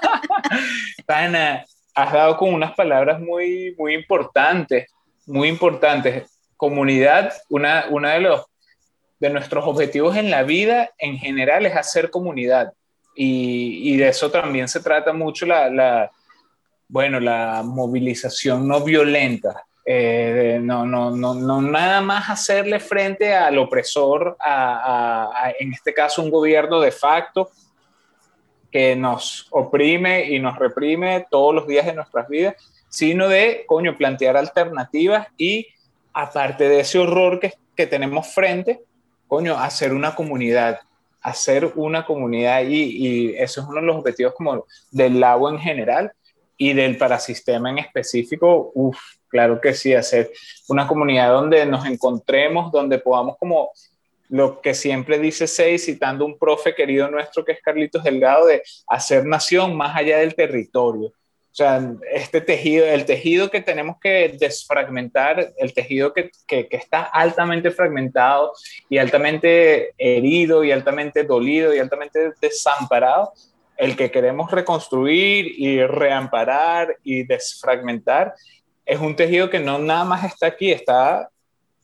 Pana, 1.05 1.65
has 1.93 2.13
dado 2.13 2.37
con 2.37 2.53
unas 2.53 2.73
palabras 2.73 3.19
muy, 3.19 3.75
muy 3.77 3.93
importantes, 3.93 4.89
muy 5.25 5.49
importantes. 5.49 6.31
Comunidad, 6.55 7.33
una, 7.49 7.87
una 7.89 8.13
de, 8.13 8.21
los, 8.21 8.45
de 9.19 9.31
nuestros 9.31 9.65
objetivos 9.67 10.15
en 10.15 10.31
la 10.31 10.43
vida 10.43 10.91
en 10.97 11.17
general 11.17 11.65
es 11.65 11.75
hacer 11.75 12.09
comunidad. 12.09 12.71
Y, 13.15 13.93
y 13.93 13.97
de 13.97 14.09
eso 14.09 14.29
también 14.29 14.67
se 14.67 14.81
trata 14.81 15.13
mucho 15.13 15.45
la, 15.45 15.69
la 15.69 16.11
bueno, 16.87 17.19
la 17.19 17.63
movilización 17.63 18.67
no 18.67 18.81
violenta. 18.81 19.65
Eh, 19.87 20.59
no, 20.61 20.85
no, 20.85 21.11
no, 21.11 21.35
no, 21.35 21.61
nada 21.61 22.01
más 22.01 22.29
hacerle 22.29 22.79
frente 22.79 23.35
al 23.35 23.59
opresor, 23.59 24.35
a, 24.39 25.51
en 25.59 25.73
este 25.73 25.93
caso 25.93 26.23
un 26.23 26.31
gobierno 26.31 26.79
de 26.79 26.91
facto, 26.91 27.51
que 28.71 28.95
nos 28.95 29.47
oprime 29.51 30.25
y 30.25 30.39
nos 30.39 30.57
reprime 30.57 31.27
todos 31.29 31.53
los 31.53 31.67
días 31.67 31.85
de 31.85 31.93
nuestras 31.93 32.27
vidas, 32.27 32.55
sino 32.89 33.27
de, 33.27 33.63
coño, 33.67 33.95
plantear 33.95 34.35
alternativas 34.37 35.27
y, 35.37 35.67
aparte 36.13 36.67
de 36.67 36.79
ese 36.79 36.97
horror 36.97 37.39
que, 37.39 37.53
que 37.75 37.85
tenemos 37.85 38.33
frente, 38.33 38.81
coño, 39.27 39.55
hacer 39.55 39.93
una 39.93 40.15
comunidad, 40.15 40.79
hacer 41.25 41.71
una 41.75 42.05
comunidad 42.05 42.63
y, 42.63 42.83
y 42.83 43.35
eso 43.35 43.61
es 43.61 43.67
uno 43.67 43.81
de 43.81 43.87
los 43.87 43.97
objetivos 43.97 44.33
como 44.33 44.65
del 44.91 45.19
lago 45.19 45.49
en 45.49 45.59
general, 45.59 46.11
y 46.57 46.73
del 46.73 46.97
parasistema 46.97 47.69
en 47.69 47.79
específico, 47.79 48.71
uff, 48.73 48.97
claro 49.27 49.59
que 49.59 49.73
sí, 49.73 49.93
hacer 49.93 50.31
una 50.69 50.87
comunidad 50.87 51.31
donde 51.31 51.65
nos 51.65 51.85
encontremos, 51.85 52.71
donde 52.71 52.97
podamos 52.97 53.37
como 53.37 53.71
lo 54.29 54.59
que 54.61 54.73
siempre 54.73 55.19
dice 55.19 55.47
Seis, 55.47 55.85
citando 55.85 56.25
un 56.25 56.37
profe 56.37 56.73
querido 56.73 57.09
nuestro 57.09 57.45
que 57.45 57.51
es 57.51 57.61
Carlitos 57.61 58.03
Delgado, 58.03 58.47
de 58.47 58.63
hacer 58.87 59.25
nación 59.25 59.75
más 59.75 59.95
allá 59.95 60.17
del 60.17 60.35
territorio. 60.35 61.11
O 61.55 61.57
sea, 61.57 61.89
este 62.11 62.41
tejido, 62.41 62.85
el 62.85 63.05
tejido 63.05 63.49
que 63.49 63.61
tenemos 63.61 63.95
que 64.01 64.35
desfragmentar, 64.37 65.53
el 65.55 65.73
tejido 65.73 66.11
que, 66.13 66.29
que, 66.45 66.67
que, 66.67 66.75
está 66.75 67.03
altamente 67.03 67.71
fragmentado 67.71 68.51
y 68.89 68.97
altamente 68.97 69.93
herido 69.97 70.65
y 70.65 70.73
altamente 70.73 71.23
dolido 71.23 71.73
y 71.73 71.79
altamente 71.79 72.33
desamparado, 72.41 73.31
el 73.77 73.95
que 73.95 74.11
queremos 74.11 74.51
reconstruir 74.51 75.45
y 75.57 75.81
reamparar 75.81 76.97
y 77.05 77.23
desfragmentar, 77.23 78.33
es 78.85 78.99
un 78.99 79.15
tejido 79.15 79.49
que 79.49 79.59
no 79.61 79.79
nada 79.79 80.03
más 80.03 80.25
está 80.25 80.47
aquí, 80.47 80.73
está 80.73 81.29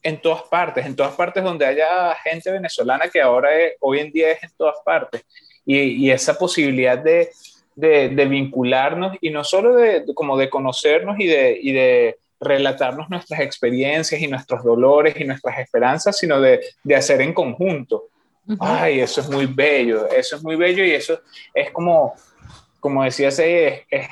en 0.04 0.22
todas 0.22 0.44
partes, 0.44 0.86
en 0.86 0.98
todas 0.98 1.16
partes 1.16 1.46
donde 1.46 1.66
haya 1.66 2.14
gente 2.16 2.52
venezolana 2.52 3.08
que 3.08 3.22
ahora 3.22 3.48
hoy 3.80 4.00
en 4.02 4.12
día 4.12 4.32
es 4.34 4.44
en 4.44 4.52
todas 4.58 4.76
partes. 4.84 5.24
Y, 5.66 5.78
y 5.80 6.12
esa 6.12 6.38
posibilidad 6.38 6.98
de, 6.98 7.30
de, 7.76 8.10
de, 8.10 8.26
vincularnos 8.26 9.18
y 9.22 9.30
no 9.30 9.44
solo 9.44 9.76
de, 9.76 10.06
como 10.14 10.38
de 10.38 10.50
conocernos 10.50 11.20
y 11.20 11.28
de, 11.28 11.60
y 11.62 11.72
de 11.72 12.18
relatarnos 12.40 13.10
nuestras 13.10 13.40
experiencias 13.42 14.22
y 14.22 14.28
nuestros 14.28 14.64
dolores 14.64 15.16
y 15.20 15.24
nuestras 15.24 15.60
esperanzas, 15.60 16.18
sino 16.18 16.42
de, 16.42 16.62
de 16.84 16.96
hacer 16.96 17.22
en 17.22 17.34
conjunto. 17.34 18.10
Ay, 18.60 19.00
eso 19.00 19.22
es 19.22 19.30
muy 19.30 19.46
bello, 19.46 20.10
eso 20.10 20.36
es 20.36 20.44
muy 20.44 20.56
bello 20.56 20.84
y 20.84 20.92
eso 20.92 21.20
es 21.54 21.72
como, 21.72 22.16
como 22.80 23.04
decía 23.04 23.30
ese, 23.30 23.86
es, 23.90 24.08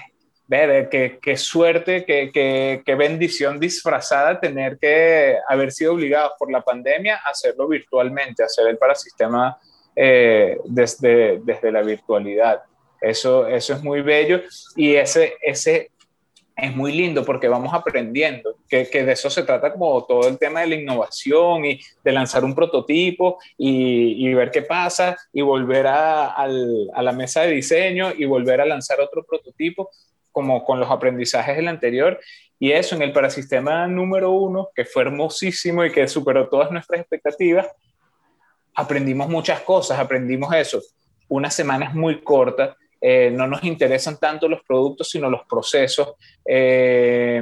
ver, 0.50 0.90
qué, 0.90 1.20
qué 1.22 1.38
suerte, 1.38 2.06
qué, 2.06 2.32
qué, 2.34 2.82
qué, 2.84 2.96
bendición 2.96 3.60
disfrazada 3.60 4.40
tener 4.40 4.80
que 4.80 5.38
haber 5.48 5.72
sido 5.72 5.94
obligados 5.94 6.34
por 6.40 6.52
la 6.52 6.62
pandemia 6.62 7.22
a 7.24 7.30
hacerlo 7.30 7.68
virtualmente, 7.68 8.44
hacer 8.44 8.68
el 8.68 8.78
parasistema 8.78 9.58
eh, 9.96 10.58
desde, 10.66 11.40
desde 11.44 11.72
la 11.72 11.84
virtualidad. 11.84 12.64
Eso, 13.02 13.48
eso 13.48 13.74
es 13.74 13.84
muy 13.84 14.02
bello 14.02 14.42
y 14.76 14.96
ese, 14.96 15.36
ese 15.42 15.92
es 16.56 16.76
muy 16.76 16.92
lindo 16.92 17.24
porque 17.24 17.48
vamos 17.48 17.74
aprendiendo, 17.74 18.58
que, 18.68 18.90
que, 18.90 19.04
de 19.04 19.14
eso 19.14 19.30
se 19.30 19.44
trata 19.44 19.72
como 19.72 20.04
todo 20.06 20.28
el 20.28 20.38
tema 20.38 20.62
de 20.62 20.68
la 20.68 20.76
innovación 20.76 21.66
y 21.66 21.80
de 22.04 22.12
lanzar 22.12 22.44
un 22.44 22.54
prototipo 22.54 23.40
y, 23.58 24.28
y 24.28 24.34
ver 24.34 24.52
qué 24.52 24.62
pasa 24.62 25.18
y 25.32 25.42
volver 25.42 25.88
a, 25.88 26.28
al, 26.28 26.90
a 26.94 27.02
la 27.02 27.14
mesa 27.14 27.42
de 27.42 27.52
diseño 27.52 28.12
y 28.18 28.26
volver 28.26 28.62
a 28.62 28.66
lanzar 28.66 29.00
otro 29.00 29.24
prototipo 29.24 29.90
como 30.32 30.64
con 30.64 30.80
los 30.80 30.90
aprendizajes 30.90 31.56
del 31.56 31.68
anterior. 31.68 32.20
Y 32.60 32.72
eso 32.72 32.96
en 32.96 33.02
el 33.04 33.14
parasistema 33.14 33.88
número 33.88 34.32
uno, 34.32 34.70
que 34.76 34.86
fue 34.86 35.04
hermosísimo 35.04 35.86
y 35.86 35.92
que 35.92 36.08
superó 36.08 36.50
todas 36.50 36.72
nuestras 36.72 37.00
expectativas, 37.00 37.68
aprendimos 38.76 39.30
muchas 39.30 39.62
cosas, 39.62 40.00
aprendimos 40.00 40.54
eso. 40.54 40.82
Una 41.30 41.50
semana 41.50 41.86
es 41.86 41.94
muy 41.94 42.22
corta, 42.22 42.76
eh, 43.02 43.32
no 43.32 43.48
nos 43.48 43.64
interesan 43.64 44.18
tanto 44.18 44.48
los 44.48 44.62
productos, 44.64 45.10
sino 45.10 45.30
los 45.30 45.42
procesos. 45.48 46.16
Eh, 46.46 47.42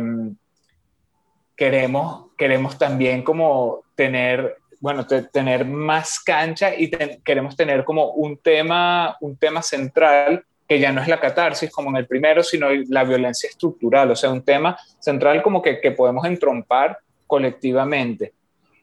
queremos, 1.56 2.28
queremos 2.38 2.78
también 2.78 3.24
como 3.24 3.84
tener, 3.96 4.58
bueno, 4.80 5.06
tener 5.06 5.66
más 5.66 6.20
cancha 6.20 6.76
y 6.76 6.92
queremos 7.24 7.56
tener 7.56 7.84
como 7.84 8.12
un 8.12 8.38
tema, 8.38 9.18
un 9.22 9.36
tema 9.38 9.62
central 9.62 10.46
que 10.68 10.80
ya 10.80 10.92
no 10.92 11.02
es 11.02 11.08
la 11.08 11.20
catarsis 11.20 11.72
como 11.72 11.90
en 11.90 11.96
el 11.96 12.08
primero, 12.08 12.44
sino 12.44 12.68
la 12.90 13.04
violencia 13.06 13.50
estructural, 13.50 14.12
o 14.12 14.16
sea, 14.16 14.30
un 14.30 14.44
tema 14.44 14.78
central 15.00 15.42
como 15.42 15.62
que, 15.62 15.80
que 15.80 15.92
podemos 15.92 16.26
entrompar 16.26 17.00
colectivamente. 17.26 18.34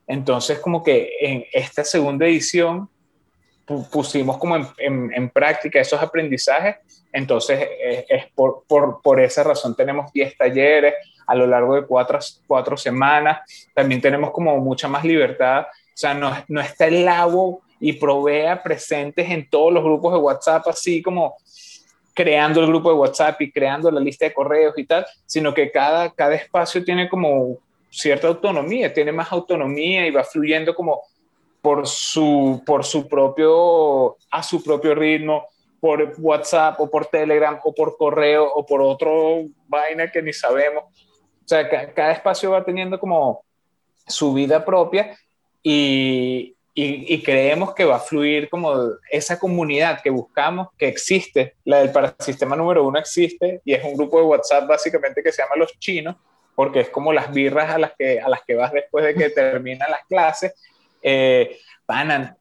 Entonces, 0.07 0.59
como 0.59 0.83
que 0.83 1.12
en 1.20 1.45
esta 1.53 1.85
segunda 1.85 2.27
edición 2.27 2.89
pusimos 3.65 4.39
como 4.39 4.57
en, 4.57 4.67
en, 4.79 5.12
en, 5.15 5.31
práctica 5.31 5.81
esos 5.81 6.01
aprendizajes, 6.01 6.77
entonces 7.12 7.69
es, 7.83 8.05
es 8.09 8.27
por, 8.35 8.65
por, 8.67 9.01
por, 9.03 9.21
esa 9.21 9.43
razón 9.43 9.75
tenemos 9.75 10.12
10 10.12 10.37
talleres 10.37 10.95
a 11.27 11.35
lo 11.35 11.47
largo 11.47 11.75
de 11.75 11.87
cuatro, 11.87 12.19
cuatro 12.47 12.77
semanas, 12.77 13.41
también 13.75 14.01
tenemos 14.01 14.31
como 14.31 14.59
mucha 14.59 14.89
más 14.89 15.05
libertad, 15.05 15.62
o 15.62 15.97
sea, 15.97 16.12
no, 16.12 16.33
no 16.49 16.61
está 16.61 16.87
el 16.87 17.05
lago 17.05 17.62
y 17.81 17.95
provea 17.95 18.62
presentes 18.62 19.31
en 19.31 19.49
todos 19.49 19.73
los 19.73 19.83
grupos 19.83 20.12
de 20.12 20.19
WhatsApp, 20.19 20.69
así 20.69 21.03
como 21.03 21.37
creando 22.15 22.61
el 22.61 22.67
grupo 22.69 22.91
de 22.91 22.97
WhatsApp 22.97 23.41
y 23.41 23.51
creando 23.51 23.91
la 23.91 24.01
lista 24.01 24.25
de 24.25 24.35
correos 24.35 24.75
y 24.77 24.85
tal, 24.85 25.05
sino 25.27 25.53
que 25.53 25.71
cada, 25.71 26.11
cada 26.11 26.35
espacio 26.35 26.85
tiene 26.85 27.09
como 27.09 27.59
cierta 27.91 28.29
autonomía, 28.29 28.93
tiene 28.93 29.12
más 29.12 29.31
autonomía 29.33 30.07
y 30.07 30.11
va 30.11 30.25
fluyendo 30.25 30.75
como 30.75 31.03
por 31.65 31.87
su, 31.87 32.62
por 32.67 32.85
su 32.85 33.09
propio, 33.09 34.19
a 34.31 34.43
su 34.43 34.62
propio 34.62 34.95
ritmo, 34.95 35.47
por 35.81 36.15
WhatsApp 36.19 36.79
o 36.79 36.91
por 36.91 37.07
Telegram 37.07 37.59
o 37.65 37.75
por 37.75 37.97
correo 37.97 38.47
o 38.55 38.67
por 38.67 38.83
otro 38.83 39.47
vaina 39.67 40.12
que 40.12 40.21
ni 40.21 40.35
sabemos. 40.35 40.85
O 40.85 41.49
sea, 41.49 41.67
cada 41.95 42.12
espacio 42.12 42.51
va 42.51 42.62
teniendo 42.62 43.01
como 43.01 43.47
su 44.07 44.35
vida 44.35 44.62
propia 44.62 45.17
y, 45.62 46.55
y, 46.75 47.15
y, 47.15 47.23
creemos 47.23 47.73
que 47.73 47.87
va 47.87 47.97
a 47.97 48.01
fluir 48.01 48.51
como 48.51 48.75
esa 49.11 49.39
comunidad 49.39 50.03
que 50.03 50.11
buscamos, 50.11 50.69
que 50.77 50.89
existe, 50.89 51.55
la 51.65 51.79
del 51.79 51.93
parasistema 51.93 52.57
número 52.57 52.87
uno 52.87 52.99
existe 52.99 53.62
y 53.65 53.73
es 53.73 53.83
un 53.83 53.97
grupo 53.97 54.19
de 54.19 54.27
WhatsApp 54.27 54.69
básicamente 54.69 55.23
que 55.23 55.33
se 55.33 55.41
llama 55.41 55.57
Los 55.57 55.79
Chinos, 55.79 56.17
porque 56.55 56.81
es 56.81 56.91
como 56.91 57.11
las 57.11 57.33
birras 57.33 57.71
a 57.71 57.79
las 57.79 57.93
que, 57.99 58.21
a 58.21 58.29
las 58.29 58.43
que 58.43 58.55
vas 58.55 58.71
después 58.71 59.03
de 59.07 59.15
que 59.15 59.31
terminan 59.31 59.91
las 59.91 60.05
clases. 60.07 60.53
Eh, 61.07 61.59
panan, 61.84 62.34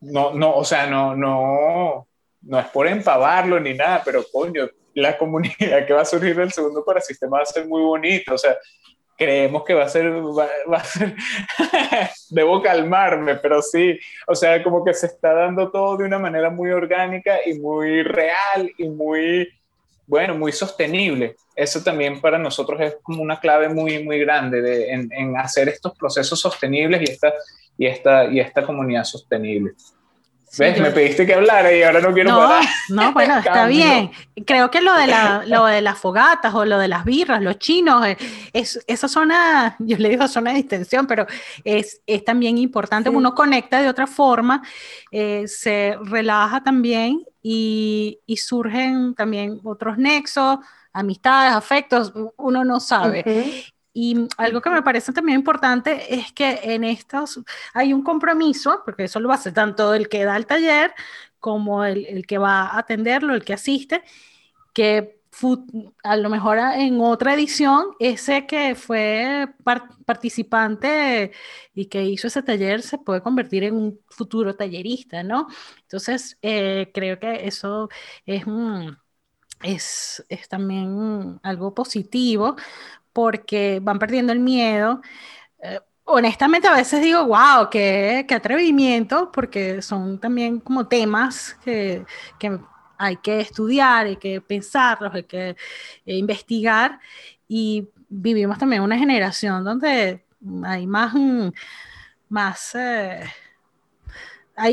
no, 0.00 0.34
no, 0.34 0.56
o 0.56 0.64
sea, 0.64 0.88
no, 0.88 1.14
no, 1.14 2.08
no 2.42 2.58
es 2.58 2.66
por 2.66 2.88
empavarlo 2.88 3.60
ni 3.60 3.74
nada, 3.74 4.02
pero 4.04 4.24
coño, 4.32 4.68
la 4.94 5.16
comunidad 5.16 5.86
que 5.86 5.92
va 5.92 6.02
a 6.02 6.04
surgir 6.04 6.34
del 6.34 6.52
segundo 6.52 6.84
parasistema 6.84 7.36
va 7.36 7.44
a 7.44 7.46
ser 7.46 7.66
muy 7.66 7.82
bonito, 7.82 8.34
o 8.34 8.38
sea, 8.38 8.56
creemos 9.16 9.64
que 9.64 9.74
va 9.74 9.84
a 9.84 9.88
ser, 9.88 10.10
va, 10.12 10.48
va 10.70 10.78
a 10.78 10.84
ser 10.84 11.14
debo 12.30 12.60
calmarme, 12.60 13.36
pero 13.36 13.62
sí, 13.62 13.98
o 14.26 14.34
sea, 14.34 14.62
como 14.62 14.84
que 14.84 14.94
se 14.94 15.06
está 15.06 15.32
dando 15.32 15.70
todo 15.70 15.96
de 15.96 16.04
una 16.04 16.18
manera 16.18 16.50
muy 16.50 16.70
orgánica 16.70 17.38
y 17.46 17.58
muy 17.58 18.02
real 18.02 18.70
y 18.76 18.88
muy, 18.88 19.48
bueno, 20.06 20.34
muy 20.34 20.52
sostenible. 20.52 21.36
Eso 21.54 21.82
también 21.82 22.20
para 22.20 22.38
nosotros 22.38 22.80
es 22.80 22.96
como 23.02 23.22
una 23.22 23.40
clave 23.40 23.68
muy, 23.68 24.02
muy 24.04 24.18
grande 24.18 24.60
de, 24.60 24.90
en, 24.90 25.08
en, 25.12 25.36
hacer 25.36 25.68
estos 25.68 25.96
procesos 25.96 26.38
sostenibles 26.38 27.00
y 27.00 27.12
esta, 27.12 27.32
y 27.78 27.86
esta, 27.86 28.26
y 28.26 28.40
esta 28.40 28.64
comunidad 28.64 29.04
sostenible. 29.04 29.74
¿Ves? 30.58 30.80
Me 30.80 30.90
pediste 30.90 31.26
que 31.26 31.34
hablara 31.34 31.72
y 31.72 31.82
ahora 31.82 32.00
no 32.00 32.14
quiero 32.14 32.30
no, 32.30 32.38
parar. 32.38 32.64
No, 32.88 33.12
bueno, 33.12 33.38
está 33.38 33.66
bien. 33.66 34.10
Creo 34.46 34.70
que 34.70 34.80
lo 34.80 34.94
de, 34.94 35.06
la, 35.06 35.42
lo 35.46 35.66
de 35.66 35.82
las 35.82 35.98
fogatas 35.98 36.54
o 36.54 36.64
lo 36.64 36.78
de 36.78 36.88
las 36.88 37.04
birras, 37.04 37.42
los 37.42 37.58
chinos, 37.58 38.06
eh, 38.06 38.16
es, 38.52 38.82
esa 38.86 39.08
zona, 39.08 39.76
yo 39.80 39.98
le 39.98 40.08
digo 40.08 40.26
zona 40.28 40.50
de 40.50 40.58
distensión, 40.58 41.06
pero 41.06 41.26
es, 41.64 42.00
es 42.06 42.24
también 42.24 42.58
importante. 42.58 43.10
Sí. 43.10 43.16
Uno 43.16 43.34
conecta 43.34 43.82
de 43.82 43.88
otra 43.88 44.06
forma, 44.06 44.62
eh, 45.10 45.46
se 45.46 45.96
relaja 46.02 46.62
también 46.62 47.24
y, 47.42 48.20
y, 48.24 48.36
surgen 48.38 49.14
también 49.14 49.60
otros 49.62 49.98
nexos, 49.98 50.58
amistades, 50.92 51.52
afectos, 51.52 52.12
uno 52.36 52.64
no 52.64 52.80
sabe. 52.80 53.22
Uh 53.26 53.30
-huh. 53.30 53.72
Y 53.98 54.28
algo 54.36 54.60
que 54.60 54.68
me 54.70 54.82
parece 54.82 55.12
también 55.14 55.38
importante 55.38 56.14
es 56.14 56.30
que 56.32 56.60
en 56.64 56.84
estos 56.84 57.40
hay 57.72 57.94
un 57.94 58.02
compromiso, 58.02 58.82
porque 58.84 59.04
eso 59.04 59.20
lo 59.20 59.32
hace 59.32 59.52
tanto 59.52 59.94
el 59.94 60.08
que 60.10 60.24
da 60.24 60.36
el 60.36 60.44
taller 60.46 60.92
como 61.40 61.82
el, 61.84 62.04
el 62.06 62.26
que 62.26 62.36
va 62.38 62.66
a 62.66 62.78
atenderlo, 62.78 63.34
el 63.34 63.42
que 63.44 63.54
asiste, 63.54 64.02
que 64.74 65.20
a 66.04 66.16
lo 66.16 66.30
mejor 66.30 66.58
en 66.58 67.00
otra 67.00 67.34
edición, 67.34 67.88
ese 67.98 68.46
que 68.46 68.74
fue 68.74 69.48
participante 70.06 71.32
y 71.74 71.86
que 71.86 72.04
hizo 72.04 72.28
ese 72.28 72.42
taller 72.42 72.82
se 72.82 72.98
puede 72.98 73.22
convertir 73.22 73.64
en 73.64 73.74
un 73.76 74.00
futuro 74.08 74.54
tallerista, 74.56 75.22
¿no? 75.22 75.48
Entonces, 75.82 76.38
eh, 76.42 76.90
creo 76.94 77.18
que 77.18 77.46
eso 77.46 77.88
es, 78.26 78.44
es, 79.62 80.24
es 80.28 80.48
también 80.48 81.40
algo 81.42 81.74
positivo 81.74 82.56
porque 83.16 83.80
van 83.82 83.98
perdiendo 83.98 84.30
el 84.30 84.40
miedo. 84.40 85.00
Eh, 85.62 85.80
honestamente 86.04 86.68
a 86.68 86.74
veces 86.74 87.00
digo, 87.00 87.24
wow, 87.24 87.70
qué, 87.70 88.26
qué, 88.28 88.34
atrevimiento, 88.34 89.32
porque 89.32 89.80
son 89.80 90.20
también 90.20 90.60
como 90.60 90.86
temas 90.86 91.56
que, 91.64 92.04
que, 92.38 92.58
hay 92.98 93.16
que 93.16 93.40
estudiar, 93.40 94.04
hay 94.06 94.16
que 94.16 94.42
pensarlos, 94.42 95.14
hay 95.14 95.22
que 95.24 95.56
eh, 96.04 96.16
investigar 96.18 97.00
y 97.48 97.88
vivimos 98.10 98.58
también 98.58 98.82
una 98.82 98.98
generación 98.98 99.64
donde 99.64 100.22
hay 100.64 100.86
más, 100.86 101.14
más 102.28 102.74
eh, 102.74 103.24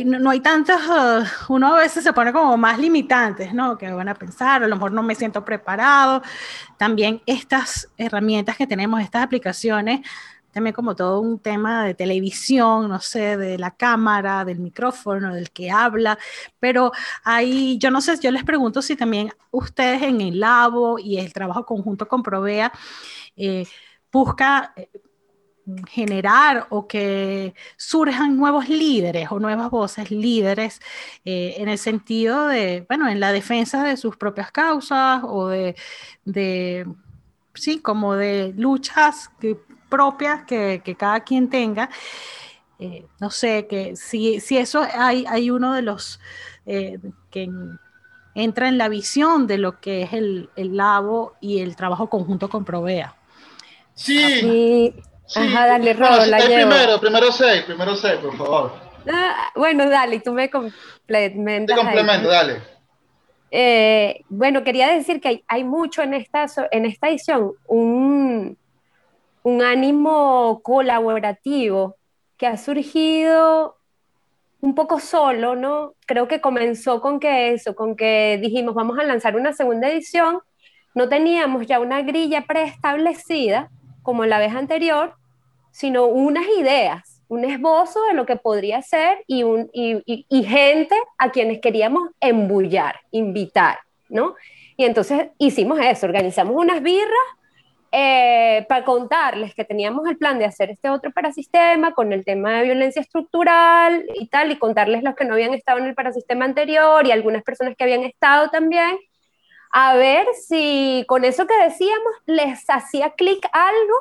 no, 0.05 0.29
hay 0.29 0.39
tantos, 0.39 0.79
uh, 0.87 1.53
uno 1.53 1.75
a 1.75 1.79
veces 1.79 2.03
se 2.03 2.13
pone 2.13 2.31
como 2.31 2.55
más 2.57 2.79
limitantes, 2.79 3.53
¿no? 3.53 3.77
Que 3.77 3.91
van 3.91 4.07
a 4.09 4.15
pensar, 4.15 4.63
a 4.63 4.67
lo 4.67 4.75
mejor 4.75 4.91
no 4.93 5.03
me 5.03 5.15
siento 5.15 5.43
preparado. 5.43 6.21
También 6.77 7.21
estas 7.25 7.89
herramientas 7.97 8.57
que 8.57 8.67
tenemos, 8.67 9.01
estas 9.01 9.23
aplicaciones, 9.23 10.01
también 10.51 10.73
como 10.73 10.95
todo 10.95 11.19
un 11.19 11.39
tema 11.39 11.83
de 11.83 11.95
televisión, 11.95 12.87
no 12.87 12.99
sé, 12.99 13.37
de 13.37 13.57
la 13.57 13.71
cámara, 13.71 14.45
del 14.45 14.59
micrófono, 14.59 15.33
del 15.33 15.51
que 15.51 15.71
habla, 15.71 16.17
pero 16.59 16.91
ahí, 17.23 17.77
yo 17.79 17.91
no 17.91 18.01
sé, 18.01 18.17
yo 18.19 18.31
les 18.31 18.43
pregunto 18.43 18.81
si 18.81 18.95
también 18.95 19.31
ustedes 19.51 20.03
en 20.03 20.21
el 20.21 20.39
Labo 20.39 20.99
y 20.99 21.17
el 21.17 21.33
trabajo 21.33 21.65
conjunto 21.65 22.07
con 22.07 22.23
Provea, 22.23 22.71
eh, 23.35 23.65
busca 24.11 24.73
eh, 24.75 24.89
generar 25.89 26.67
o 26.69 26.87
que 26.87 27.53
surjan 27.77 28.35
nuevos 28.37 28.67
líderes 28.67 29.31
o 29.31 29.39
nuevas 29.39 29.69
voces 29.69 30.11
líderes 30.11 30.81
eh, 31.23 31.55
en 31.57 31.69
el 31.69 31.77
sentido 31.77 32.47
de, 32.47 32.85
bueno, 32.87 33.07
en 33.07 33.19
la 33.19 33.31
defensa 33.31 33.83
de 33.83 33.95
sus 33.95 34.17
propias 34.17 34.51
causas 34.51 35.21
o 35.23 35.47
de, 35.47 35.75
sí, 37.53 37.79
como 37.79 38.15
de 38.15 38.53
luchas 38.57 39.31
propias 39.89 40.43
que, 40.43 40.81
cada 40.97 41.21
quien 41.21 41.49
tenga. 41.49 41.89
Eh, 42.79 43.05
no 43.21 43.29
sé, 43.29 43.67
que 43.67 43.95
si, 43.95 44.39
si 44.41 44.57
eso 44.57 44.85
hay, 44.93 45.25
hay 45.29 45.49
uno 45.49 45.73
de 45.73 45.83
los 45.83 46.19
eh, 46.65 46.99
que 47.31 47.49
entra 48.35 48.67
en 48.67 48.77
la 48.77 48.89
visión 48.89 49.47
de 49.47 49.59
lo 49.59 49.79
que 49.79 50.01
es 50.01 50.13
el, 50.13 50.49
el 50.55 50.75
labo 50.75 51.35
y 51.39 51.59
el 51.59 51.75
trabajo 51.75 52.09
conjunto 52.09 52.49
con 52.49 52.65
Provea. 52.65 53.15
Sí. 53.93 54.93
Ajá, 55.35 55.67
dale, 55.67 55.93
Rodo, 55.93 56.25
la 56.25 56.39
llevo. 56.39 56.69
Primero, 56.69 56.99
primero 56.99 57.31
seis, 57.31 57.63
primero 57.63 57.95
seis, 57.95 58.15
por 58.15 58.37
favor. 58.37 58.73
Ah, 59.11 59.51
bueno, 59.55 59.89
dale, 59.89 60.19
tú 60.19 60.33
me 60.33 60.49
complementas. 60.49 61.75
Te 61.75 61.81
complemento, 61.81 62.29
dale. 62.29 62.61
Eh, 63.51 64.21
bueno, 64.29 64.63
quería 64.63 64.87
decir 64.87 65.21
que 65.21 65.43
hay, 65.47 65.63
mucho 65.63 66.01
en 66.01 66.13
esta, 66.13 66.45
en 66.71 66.85
esta 66.85 67.09
edición, 67.09 67.51
un, 67.67 68.57
un 69.43 69.61
ánimo 69.61 70.61
colaborativo 70.63 71.95
que 72.37 72.47
ha 72.47 72.57
surgido 72.57 73.77
un 74.61 74.75
poco 74.75 74.99
solo, 74.99 75.55
¿no? 75.55 75.93
Creo 76.07 76.27
que 76.27 76.41
comenzó 76.41 76.99
con 77.01 77.19
que 77.19 77.53
eso, 77.53 77.75
con 77.75 77.95
que 77.95 78.39
dijimos, 78.41 78.73
vamos 78.73 78.97
a 78.97 79.03
lanzar 79.03 79.35
una 79.35 79.53
segunda 79.53 79.89
edición, 79.89 80.39
no 80.95 81.09
teníamos 81.09 81.67
ya 81.67 81.79
una 81.79 82.01
grilla 82.01 82.45
preestablecida 82.47 83.69
como 84.03 84.25
la 84.25 84.37
vez 84.37 84.53
anterior, 84.53 85.15
sino 85.71 86.05
unas 86.05 86.45
ideas, 86.59 87.21
un 87.27 87.45
esbozo 87.45 88.03
de 88.03 88.13
lo 88.13 88.25
que 88.25 88.35
podría 88.35 88.81
ser 88.83 89.23
y, 89.25 89.43
un, 89.43 89.69
y, 89.73 90.43
gente 90.43 90.95
a 91.17 91.31
quienes 91.31 91.59
queríamos 91.59 92.09
embullar, 92.19 92.99
invitar, 93.11 93.79
¿no? 94.07 94.35
Y 94.77 94.85
entonces 94.85 95.29
hicimos 95.39 95.79
eso, 95.79 96.05
organizamos 96.05 96.55
unas 96.55 96.81
birras 96.83 97.09
eh, 97.91 98.65
para 98.69 98.85
contarles 98.85 99.53
que 99.53 99.65
teníamos 99.65 100.07
el 100.07 100.17
plan 100.17 100.39
de 100.39 100.45
hacer 100.45 100.71
este 100.71 100.89
otro 100.89 101.11
parasistema 101.11 101.93
con 101.93 102.11
el 102.11 102.25
tema 102.25 102.53
de 102.53 102.63
violencia 102.63 103.01
estructural 103.01 104.05
y 104.15 104.27
tal, 104.27 104.51
y 104.51 104.57
contarles 104.57 105.03
los 105.03 105.15
que 105.15 105.25
no 105.25 105.33
habían 105.33 105.53
estado 105.53 105.79
en 105.79 105.85
el 105.85 105.95
parasistema 105.95 106.45
anterior 106.45 107.05
y 107.05 107.11
algunas 107.11 107.43
personas 107.43 107.75
que 107.75 107.83
habían 107.83 108.01
estado 108.01 108.49
también, 108.49 108.97
a 109.73 109.95
ver 109.95 110.27
si 110.47 111.03
con 111.07 111.25
eso 111.25 111.47
que 111.47 111.63
decíamos 111.63 112.13
les 112.27 112.63
hacía 112.69 113.09
clic 113.09 113.43
algo 113.51 113.95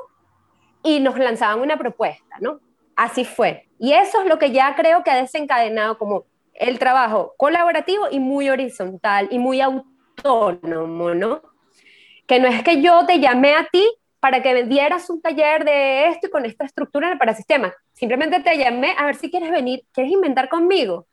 y 0.83 1.01
nos 1.01 1.19
lanzaban 1.19 1.61
una 1.61 1.79
propuesta, 1.79 2.37
¿no? 2.41 2.61
Así 2.95 3.25
fue. 3.25 3.69
Y 3.79 3.95
eso 3.95 4.21
es 4.21 4.29
lo 4.29 4.39
que 4.39 4.51
ya 4.51 4.77
creo 4.77 5.03
que 5.03 5.11
ha 5.11 5.17
desencadenado 5.17 5.97
como 5.97 6.27
el 6.53 6.79
trabajo 6.79 7.35
colaborativo 7.39 8.05
y 8.11 8.21
muy 8.21 8.51
horizontal 8.51 9.29
y 9.31 9.39
muy 9.39 9.63
autónomo, 9.63 11.15
¿no? 11.15 11.41
Que 12.27 12.39
no 12.39 12.49
es 12.49 12.63
que 12.63 12.83
yo 12.83 13.07
te 13.07 13.19
llamé 13.19 13.55
a 13.55 13.67
ti 13.73 13.89
para 14.21 14.43
que 14.43 14.65
dieras 14.65 15.09
un 15.09 15.23
taller 15.23 15.65
de 15.65 16.09
esto 16.09 16.27
y 16.27 16.31
con 16.31 16.45
esta 16.45 16.67
estructura 16.67 17.07
en 17.07 17.15
el 17.15 17.19
parasistema. 17.19 17.73
Simplemente 17.95 18.41
te 18.41 18.59
llamé 18.59 18.95
a 18.99 19.07
ver 19.07 19.17
si 19.17 19.31
quieres 19.31 19.51
venir, 19.51 19.85
quieres 19.91 20.13
inventar 20.13 20.51
conmigo 20.51 21.07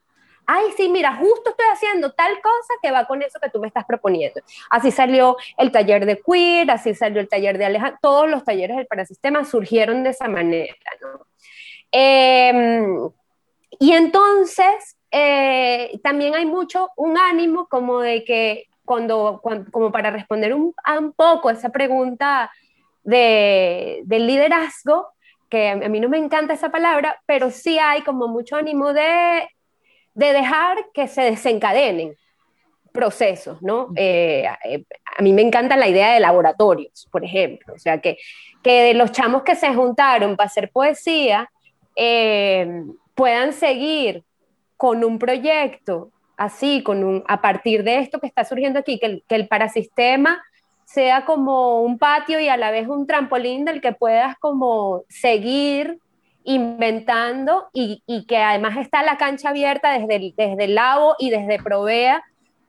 ay, 0.51 0.71
sí, 0.75 0.89
mira, 0.89 1.15
justo 1.15 1.51
estoy 1.51 1.67
haciendo 1.71 2.11
tal 2.13 2.33
cosa 2.41 2.73
que 2.81 2.89
va 2.91 3.05
con 3.05 3.21
eso 3.21 3.39
que 3.39 3.51
tú 3.51 3.59
me 3.59 3.67
estás 3.67 3.85
proponiendo. 3.85 4.41
Así 4.71 4.89
salió 4.89 5.37
el 5.57 5.71
taller 5.71 6.07
de 6.07 6.19
queer, 6.19 6.71
así 6.71 6.95
salió 6.95 7.21
el 7.21 7.29
taller 7.29 7.59
de 7.59 7.65
Alejandro, 7.65 7.99
todos 8.01 8.27
los 8.27 8.43
talleres 8.43 8.75
del 8.77 8.87
parasistema 8.87 9.45
surgieron 9.45 10.03
de 10.03 10.09
esa 10.09 10.27
manera, 10.27 10.73
¿no? 11.01 11.27
Em, 11.91 13.11
y 13.79 13.91
entonces, 13.91 14.97
eh, 15.11 15.99
también 16.03 16.33
hay 16.33 16.47
mucho 16.47 16.89
un 16.95 17.17
ánimo 17.19 17.67
como 17.67 17.99
de 17.99 18.23
que 18.23 18.65
cuando, 18.85 19.41
como 19.71 19.91
para 19.91 20.09
responder 20.09 20.55
un, 20.55 20.73
un 20.99 21.13
poco 21.13 21.51
esa 21.51 21.69
pregunta 21.69 22.51
de, 23.03 24.01
del 24.05 24.25
liderazgo, 24.25 25.09
que 25.47 25.69
a 25.69 25.75
mí 25.75 25.99
no 25.99 26.09
me 26.09 26.17
encanta 26.17 26.55
esa 26.55 26.69
palabra, 26.69 27.21
pero 27.27 27.51
sí 27.51 27.77
hay 27.77 28.01
como 28.01 28.27
mucho 28.27 28.55
ánimo 28.55 28.93
de 28.93 29.47
de 30.13 30.33
dejar 30.33 30.77
que 30.93 31.07
se 31.07 31.21
desencadenen 31.21 32.15
procesos, 32.91 33.61
¿no? 33.61 33.89
Eh, 33.95 34.45
eh, 34.65 34.83
a 35.17 35.21
mí 35.21 35.33
me 35.33 35.41
encanta 35.41 35.77
la 35.77 35.87
idea 35.87 36.13
de 36.13 36.19
laboratorios, 36.19 37.07
por 37.11 37.23
ejemplo, 37.23 37.73
o 37.73 37.79
sea, 37.79 38.01
que, 38.01 38.17
que 38.63 38.83
de 38.83 38.93
los 38.93 39.11
chamos 39.11 39.43
que 39.43 39.55
se 39.55 39.73
juntaron 39.73 40.35
para 40.35 40.47
hacer 40.47 40.71
poesía 40.71 41.49
eh, 41.95 42.83
puedan 43.15 43.53
seguir 43.53 44.23
con 44.77 45.03
un 45.03 45.19
proyecto 45.19 46.11
así, 46.37 46.81
con 46.83 47.03
un, 47.03 47.23
a 47.27 47.41
partir 47.41 47.83
de 47.83 47.99
esto 47.99 48.19
que 48.19 48.27
está 48.27 48.45
surgiendo 48.45 48.79
aquí, 48.79 48.97
que 48.97 49.05
el, 49.05 49.23
que 49.27 49.35
el 49.35 49.47
parasistema 49.47 50.41
sea 50.85 51.25
como 51.25 51.81
un 51.81 51.99
patio 51.99 52.39
y 52.39 52.47
a 52.47 52.57
la 52.57 52.71
vez 52.71 52.87
un 52.87 53.05
trampolín 53.05 53.65
del 53.65 53.81
que 53.81 53.91
puedas 53.91 54.37
como 54.39 55.03
seguir 55.09 55.99
inventando 56.49 57.69
y, 57.73 58.25
que 58.27 58.37
además 58.37 58.75
está 58.77 59.03
la 59.03 59.17
cancha 59.17 59.49
abierta 59.49 59.91
desde 59.91 60.15
el, 60.15 60.33
desde 60.35 60.75
y 61.19 61.29
desde 61.29 61.61
Provea 61.61 62.23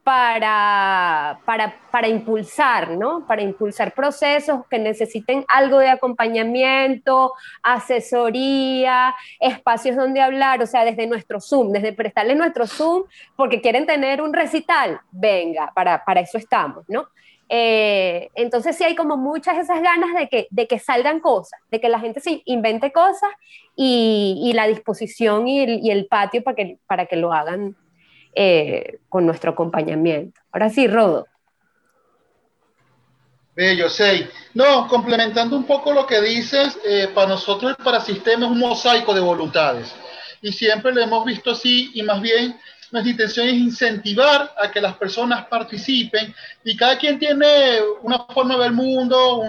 para, 0.05 1.41
para, 1.47 1.75
para, 1.91 2.09
impulsar, 2.09 2.91
¿no? 2.91 3.27
Para 3.27 3.41
impulsar 3.41 3.95
procesos 3.95 4.67
que 4.69 4.79
necesiten 4.79 5.47
algo 5.49 5.79
de 5.79 5.89
acompañamiento, 5.89 7.33
asesoría, 7.63 9.15
espacios 9.39 9.97
donde 9.97 10.21
hablar, 10.21 10.63
o 10.63 10.67
sea, 10.67 10.85
desde 10.85 11.07
nuestro 11.07 11.41
Zoom, 11.41 11.73
desde 11.73 11.95
prestarle 11.95 12.35
nuestro 12.35 12.67
Zoom, 12.67 13.05
porque 13.35 13.63
quieren 13.63 13.87
tener 13.87 14.21
un 14.21 14.35
recital, 14.35 15.01
venga, 15.11 15.73
para, 15.75 16.05
para 16.05 16.21
eso 16.21 16.37
estamos, 16.37 16.85
¿no? 16.89 17.09
Eh, 17.53 18.31
entonces 18.37 18.77
sí 18.77 18.85
hay 18.85 18.95
como 18.95 19.17
muchas 19.17 19.59
esas 19.59 19.83
ganas 19.83 20.15
de 20.15 20.29
que, 20.29 20.47
de 20.51 20.69
que 20.69 20.79
salgan 20.79 21.19
cosas, 21.19 21.59
de 21.69 21.81
que 21.81 21.89
la 21.89 21.99
gente 21.99 22.21
se 22.21 22.43
invente 22.45 22.93
cosas 22.93 23.31
y, 23.75 24.53
la 24.55 24.69
disposición 24.69 25.49
y 25.49 25.91
el, 25.91 26.07
patio 26.07 26.45
para 26.45 26.55
que, 26.55 26.79
para 26.87 27.07
que 27.07 27.17
lo 27.17 27.33
hagan 27.33 27.77
eh, 28.37 29.01
con 29.09 29.27
nuestro 29.27 29.51
acompañamiento. 29.51 30.41
Ahora 30.53 30.71
sí, 30.71 30.87
Rodo. 30.87 31.27
Bello, 33.57 33.89
sí. 33.89 34.29
No, 34.55 34.87
complementando 34.87 35.57
un 35.57 35.65
poco 35.65 35.93
lo 35.93 36.07
que 36.07 36.21
dices, 36.21 36.79
eh, 36.85 37.09
para 37.13 37.31
nosotros 37.31 37.75
el 37.77 37.85
parasistema 37.85 38.47
es 38.47 38.53
un 38.53 38.61
mosaico 38.61 39.13
de 39.13 39.21
voluntades 39.21 39.93
y 40.41 40.53
siempre 40.53 40.93
lo 40.93 41.01
hemos 41.01 41.25
visto 41.25 41.51
así 41.51 41.91
y 41.95 42.03
más 42.05 42.21
bien 42.21 42.59
nuestra 42.91 43.11
intención 43.11 43.49
es 43.49 43.55
incentivar 43.55 44.53
a 44.61 44.71
que 44.71 44.81
las 44.81 44.97
personas 44.97 45.47
participen 45.47 46.35
y 46.65 46.77
cada 46.77 46.99
quien 46.99 47.19
tiene 47.19 47.81
una 48.03 48.25
forma 48.27 48.55
de 48.55 48.61
ver 48.61 48.69
el 48.69 48.75
mundo, 48.75 49.45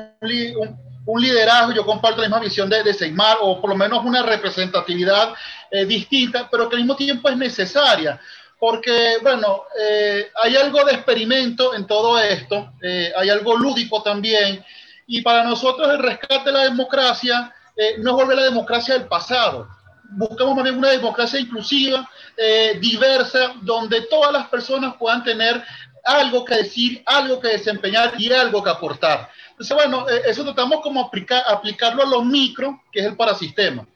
un, 1.05 1.21
liderazgo, 1.21 1.73
yo 1.73 1.85
comparto 1.85 2.21
la 2.21 2.27
misma 2.27 2.39
visión 2.39 2.69
de, 2.69 2.83
de 2.83 2.93
Seymar, 2.93 3.37
o 3.41 3.59
por 3.59 3.71
lo 3.71 3.75
menos 3.75 4.05
una 4.05 4.21
representatividad 4.21 5.33
eh, 5.71 5.85
distinta, 5.85 6.47
pero 6.49 6.69
que 6.69 6.75
al 6.75 6.83
mismo 6.83 6.95
tiempo 6.95 7.29
es 7.29 7.37
necesaria, 7.37 8.19
porque, 8.59 9.17
bueno, 9.23 9.63
eh, 9.79 10.29
hay 10.41 10.55
algo 10.55 10.83
de 10.85 10.93
experimento 10.93 11.73
en 11.73 11.87
todo 11.87 12.19
esto, 12.19 12.73
eh, 12.81 13.11
hay 13.17 13.29
algo 13.29 13.57
lúdico 13.57 14.03
también, 14.03 14.63
y 15.07 15.21
para 15.21 15.43
nosotros 15.43 15.89
el 15.89 15.99
rescate 15.99 16.45
de 16.45 16.51
la 16.51 16.63
democracia 16.63 17.53
no 17.97 18.11
es 18.11 18.15
volver 18.15 18.37
a 18.37 18.41
la 18.41 18.47
democracia 18.47 18.93
del 18.93 19.07
pasado, 19.07 19.67
buscamos 20.11 20.55
más 20.55 20.63
bien 20.63 20.77
una 20.77 20.89
democracia 20.89 21.39
inclusiva, 21.39 22.09
eh, 22.37 22.77
diversa, 22.79 23.53
donde 23.61 24.01
todas 24.01 24.31
las 24.31 24.47
personas 24.47 24.95
puedan 24.97 25.23
tener 25.23 25.63
algo 26.03 26.43
que 26.43 26.55
decir, 26.55 27.03
algo 27.05 27.39
que 27.39 27.49
desempeñar 27.49 28.13
y 28.19 28.31
algo 28.31 28.63
que 28.63 28.69
aportar. 28.69 29.29
Entonces, 29.51 29.75
bueno, 29.75 30.09
eh, 30.09 30.21
eso 30.25 30.43
tratamos 30.43 30.81
como 30.81 31.01
aplicar, 31.01 31.43
aplicarlo 31.47 32.03
a 32.03 32.07
los 32.07 32.25
micro, 32.25 32.81
que 32.91 32.99
es 32.99 33.05
el 33.05 33.15
parasistema. 33.15 33.87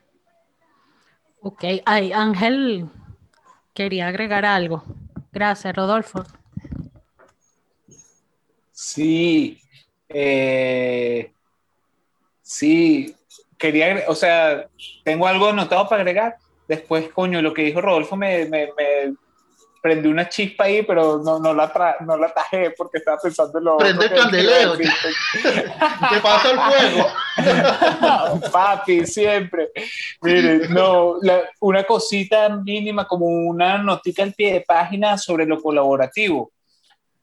Ok, 1.42 1.64
Ay, 1.86 2.12
Ángel 2.12 2.90
quería 3.74 4.08
agregar 4.08 4.46
algo. 4.46 4.84
Gracias, 5.32 5.76
Rodolfo. 5.76 6.24
Sí, 8.72 9.62
eh, 10.10 11.32
sí, 12.42 13.16
quería, 13.58 14.04
o 14.08 14.16
sea, 14.16 14.68
tengo 15.04 15.28
algo 15.28 15.50
anotado 15.50 15.88
para 15.88 16.02
agregar. 16.02 16.38
después, 16.68 17.10
coño, 17.10 17.42
lo 17.42 17.54
que 17.54 17.64
dijo 17.64 17.82
Rodolfo 17.82 18.16
me, 18.16 18.46
me, 18.46 18.70
prendí 19.82 20.10
una 20.10 20.28
chispa 20.28 20.64
ahí, 20.64 20.82
pero 20.82 21.20
no, 21.24 21.38
no, 21.38 21.54
la, 21.54 21.72
tra 21.72 21.98
no 22.00 22.18
la 22.18 22.34
tajé 22.34 22.72
porque 22.72 22.98
estaba 22.98 23.20
pensando 23.22 23.60
en 23.60 23.66
lo 23.66 23.78
Prende 23.78 24.06
el 24.06 24.14
candelero. 24.14 24.74
¿Qué 24.76 26.20
pasa 26.24 26.50
el 26.50 26.60
fuego? 26.60 28.42
Papi, 28.52 29.06
siempre. 29.06 29.70
Miren, 30.22 30.74
no, 30.74 31.20
una 31.60 31.84
cosita 31.84 32.50
mínima 32.50 33.08
como 33.08 33.28
una 33.28 33.78
notica 33.78 34.24
al 34.24 34.34
pie 34.34 34.54
de 34.54 34.62
página 34.62 35.20
sobre 35.20 35.46
lo 35.46 35.62
colaborativo. 35.62 36.52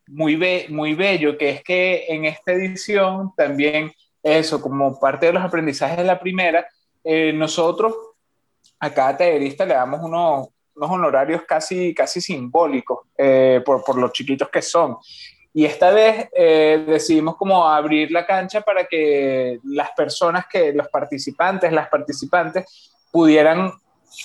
Muy, 0.07 0.37
be 0.37 0.66
muy 0.68 0.95
bello, 0.95 1.37
que 1.37 1.51
es 1.51 1.64
que 1.64 2.05
en 2.09 2.26
esta 2.26 2.53
edición 2.53 3.33
también 3.37 3.93
eso, 4.23 4.61
como 4.61 4.99
parte 4.99 5.27
de 5.27 5.33
los 5.33 5.43
aprendizajes 5.43 5.97
de 5.97 6.05
la 6.05 6.20
primera, 6.20 6.66
eh, 7.05 7.33
nosotros 7.33 7.95
a 8.79 8.91
cada 8.91 9.16
tallerista 9.16 9.64
le 9.64 9.75
damos 9.75 10.01
unos, 10.03 10.49
unos 10.77 10.91
honorarios 10.91 11.43
casi, 11.43 11.95
casi 11.95 12.20
simbólicos 12.20 13.01
eh, 13.16 13.61
por, 13.64 13.85
por, 13.85 13.99
los 13.99 14.12
chiquitos 14.12 14.49
que 14.49 14.62
son. 14.62 14.97
Y 15.55 15.64
esta 15.64 15.91
vez 15.91 16.29
eh, 16.33 16.85
decidimos 16.87 17.37
como 17.37 17.68
abrir 17.68 18.11
la 18.11 18.25
cancha 18.25 18.62
para 18.62 18.87
que 18.87 19.59
las 19.64 19.91
personas 19.93 20.47
que, 20.47 20.73
los 20.73 20.89
participantes, 20.89 21.73
las 21.73 21.89
participantes, 21.89 22.93
pudieran 23.11 23.73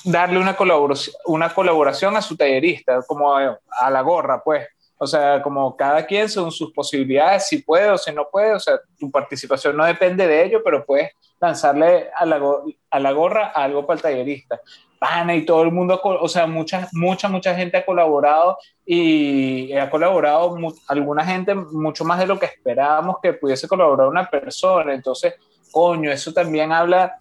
darle 0.06 0.40
una 0.40 0.56
colaboración, 0.56 1.16
una 1.26 1.54
colaboración 1.54 2.16
a 2.16 2.22
su 2.22 2.38
tallerista, 2.38 3.02
como 3.06 3.36
a 3.36 3.90
la 3.90 4.02
gorra, 4.02 4.42
pues. 4.44 4.68
O 5.00 5.06
sea, 5.06 5.42
como 5.42 5.76
cada 5.76 6.06
quien 6.06 6.28
son 6.28 6.52
sus 6.52 6.72
posibilidades, 6.72 7.48
si 7.48 7.60
puede 7.60 7.90
o 7.90 7.98
si 7.98 8.12
no 8.12 8.28
puede, 8.30 8.54
o 8.54 8.60
sea, 8.60 8.80
tu 9.00 9.12
participación 9.12 9.78
no 9.78 9.86
depende 9.86 10.28
de 10.28 10.46
ello, 10.46 10.62
pero 10.64 10.86
puedes 10.86 11.12
lanzarle 11.40 12.10
a 12.16 12.26
la, 12.26 12.42
a 12.90 13.00
la 13.00 13.12
gorra 13.12 13.52
algo 13.54 13.86
para 13.86 13.98
el 13.98 14.02
tallerista. 14.02 14.60
Pana 15.00 15.36
y 15.36 15.46
todo 15.46 15.62
el 15.62 15.72
mundo, 15.72 16.02
o 16.04 16.28
sea, 16.28 16.48
mucha, 16.48 16.88
mucha, 16.94 17.30
mucha 17.30 17.54
gente 17.54 17.78
ha 17.78 17.86
colaborado 17.86 18.58
y 18.84 19.72
ha 19.74 19.92
colaborado 19.92 20.58
alguna 20.88 21.24
gente 21.24 21.54
mucho 21.54 22.04
más 22.04 22.18
de 22.18 22.26
lo 22.26 22.40
que 22.40 22.48
esperábamos 22.48 23.18
que 23.22 23.34
pudiese 23.34 23.68
colaborar 23.68 24.08
una 24.08 24.28
persona. 24.28 24.96
Entonces, 24.96 25.36
coño, 25.72 26.12
eso 26.12 26.34
también 26.34 26.72
habla, 26.72 27.16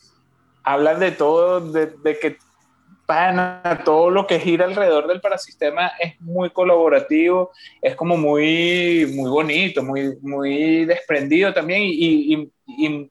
habla 0.64 0.94
de 0.94 1.12
todo, 1.12 1.60
de, 1.60 1.86
de 1.86 2.18
que 2.18 2.38
pana, 3.06 3.82
todo 3.84 4.10
lo 4.10 4.26
que 4.26 4.40
gira 4.40 4.64
alrededor 4.64 5.06
del 5.06 5.20
parasistema 5.20 5.92
es 5.98 6.20
muy 6.20 6.50
colaborativo, 6.50 7.52
es 7.80 7.94
como 7.94 8.16
muy, 8.16 9.10
muy 9.14 9.30
bonito, 9.30 9.82
muy, 9.82 10.18
muy 10.20 10.84
desprendido 10.84 11.54
también 11.54 11.82
y, 11.82 12.34
y, 12.34 12.52
y, 12.66 13.10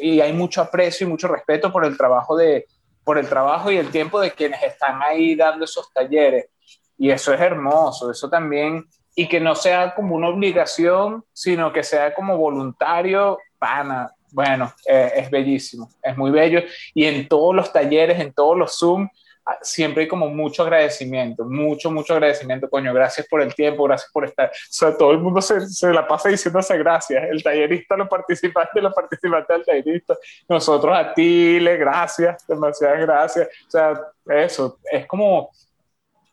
y, 0.00 0.20
hay 0.20 0.32
mucho 0.32 0.60
aprecio 0.60 1.06
y 1.06 1.10
mucho 1.10 1.28
respeto 1.28 1.72
por 1.72 1.84
el 1.84 1.96
trabajo 1.96 2.36
de 2.36 2.66
por 3.04 3.16
el 3.16 3.28
trabajo 3.28 3.70
y 3.70 3.78
el 3.78 3.90
tiempo 3.90 4.20
de 4.20 4.32
quienes 4.32 4.62
están 4.62 5.00
ahí 5.02 5.34
dando 5.34 5.64
esos 5.64 5.90
talleres. 5.94 6.50
Y 6.98 7.10
eso 7.10 7.32
es 7.32 7.40
hermoso, 7.40 8.10
eso 8.10 8.28
también 8.28 8.84
y 9.18 9.26
que 9.26 9.40
no 9.40 9.56
sea 9.56 9.96
como 9.96 10.14
una 10.14 10.28
obligación, 10.28 11.24
sino 11.32 11.72
que 11.72 11.82
sea 11.82 12.14
como 12.14 12.36
voluntario, 12.36 13.38
pana, 13.58 14.12
bueno, 14.32 14.72
eh, 14.86 15.12
es 15.16 15.30
bellísimo, 15.30 15.90
es 16.02 16.16
muy 16.16 16.30
bello. 16.30 16.60
Y 16.94 17.04
en 17.04 17.28
todos 17.28 17.54
los 17.54 17.72
talleres, 17.72 18.20
en 18.20 18.32
todos 18.32 18.56
los 18.56 18.78
Zoom, 18.78 19.08
ah, 19.46 19.58
siempre 19.62 20.02
hay 20.02 20.08
como 20.08 20.28
mucho 20.28 20.62
agradecimiento, 20.62 21.44
mucho, 21.44 21.90
mucho 21.90 22.14
agradecimiento, 22.14 22.68
coño, 22.68 22.92
gracias 22.92 23.26
por 23.28 23.42
el 23.42 23.54
tiempo, 23.54 23.84
gracias 23.84 24.10
por 24.12 24.24
estar. 24.24 24.48
O 24.48 24.52
sea, 24.52 24.96
todo 24.96 25.12
el 25.12 25.18
mundo 25.18 25.40
se, 25.40 25.66
se 25.66 25.92
la 25.92 26.06
pasa 26.06 26.28
diciéndose 26.28 26.76
gracias, 26.78 27.24
el 27.30 27.42
tallerista, 27.42 27.96
los 27.96 28.08
participantes, 28.08 28.82
los 28.82 28.94
participantes 28.94 29.48
del 29.48 29.64
tallerista, 29.64 30.16
nosotros 30.48 30.96
a 30.96 31.14
ti, 31.14 31.60
le 31.60 31.76
gracias, 31.76 32.46
demasiadas 32.46 33.00
gracias. 33.00 33.48
O 33.66 33.70
sea, 33.70 34.00
eso, 34.26 34.78
es 34.90 35.06
como, 35.06 35.50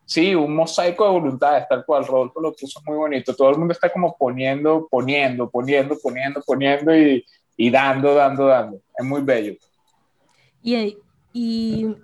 sí, 0.06 0.36
un 0.36 0.56
mosaico 0.56 1.06
de 1.06 1.12
voluntades, 1.12 1.68
tal 1.68 1.86
cual, 1.86 2.06
Rodolfo 2.06 2.42
lo 2.42 2.54
puso 2.54 2.82
muy 2.86 2.98
bonito, 2.98 3.36
todo 3.36 3.50
el 3.50 3.58
mundo 3.58 3.72
está 3.72 3.90
como 3.90 4.16
poniendo, 4.18 4.88
poniendo, 4.90 5.50
poniendo, 5.50 5.98
poniendo, 6.02 6.42
poniendo 6.46 6.96
y 6.96 7.26
y 7.58 7.70
dando, 7.70 8.16
dando, 8.16 8.48
dando. 8.48 8.80
Es 8.98 9.06
muy 9.06 9.22
bello. 9.22 9.54
Y, 10.62 10.98
y 11.34 11.96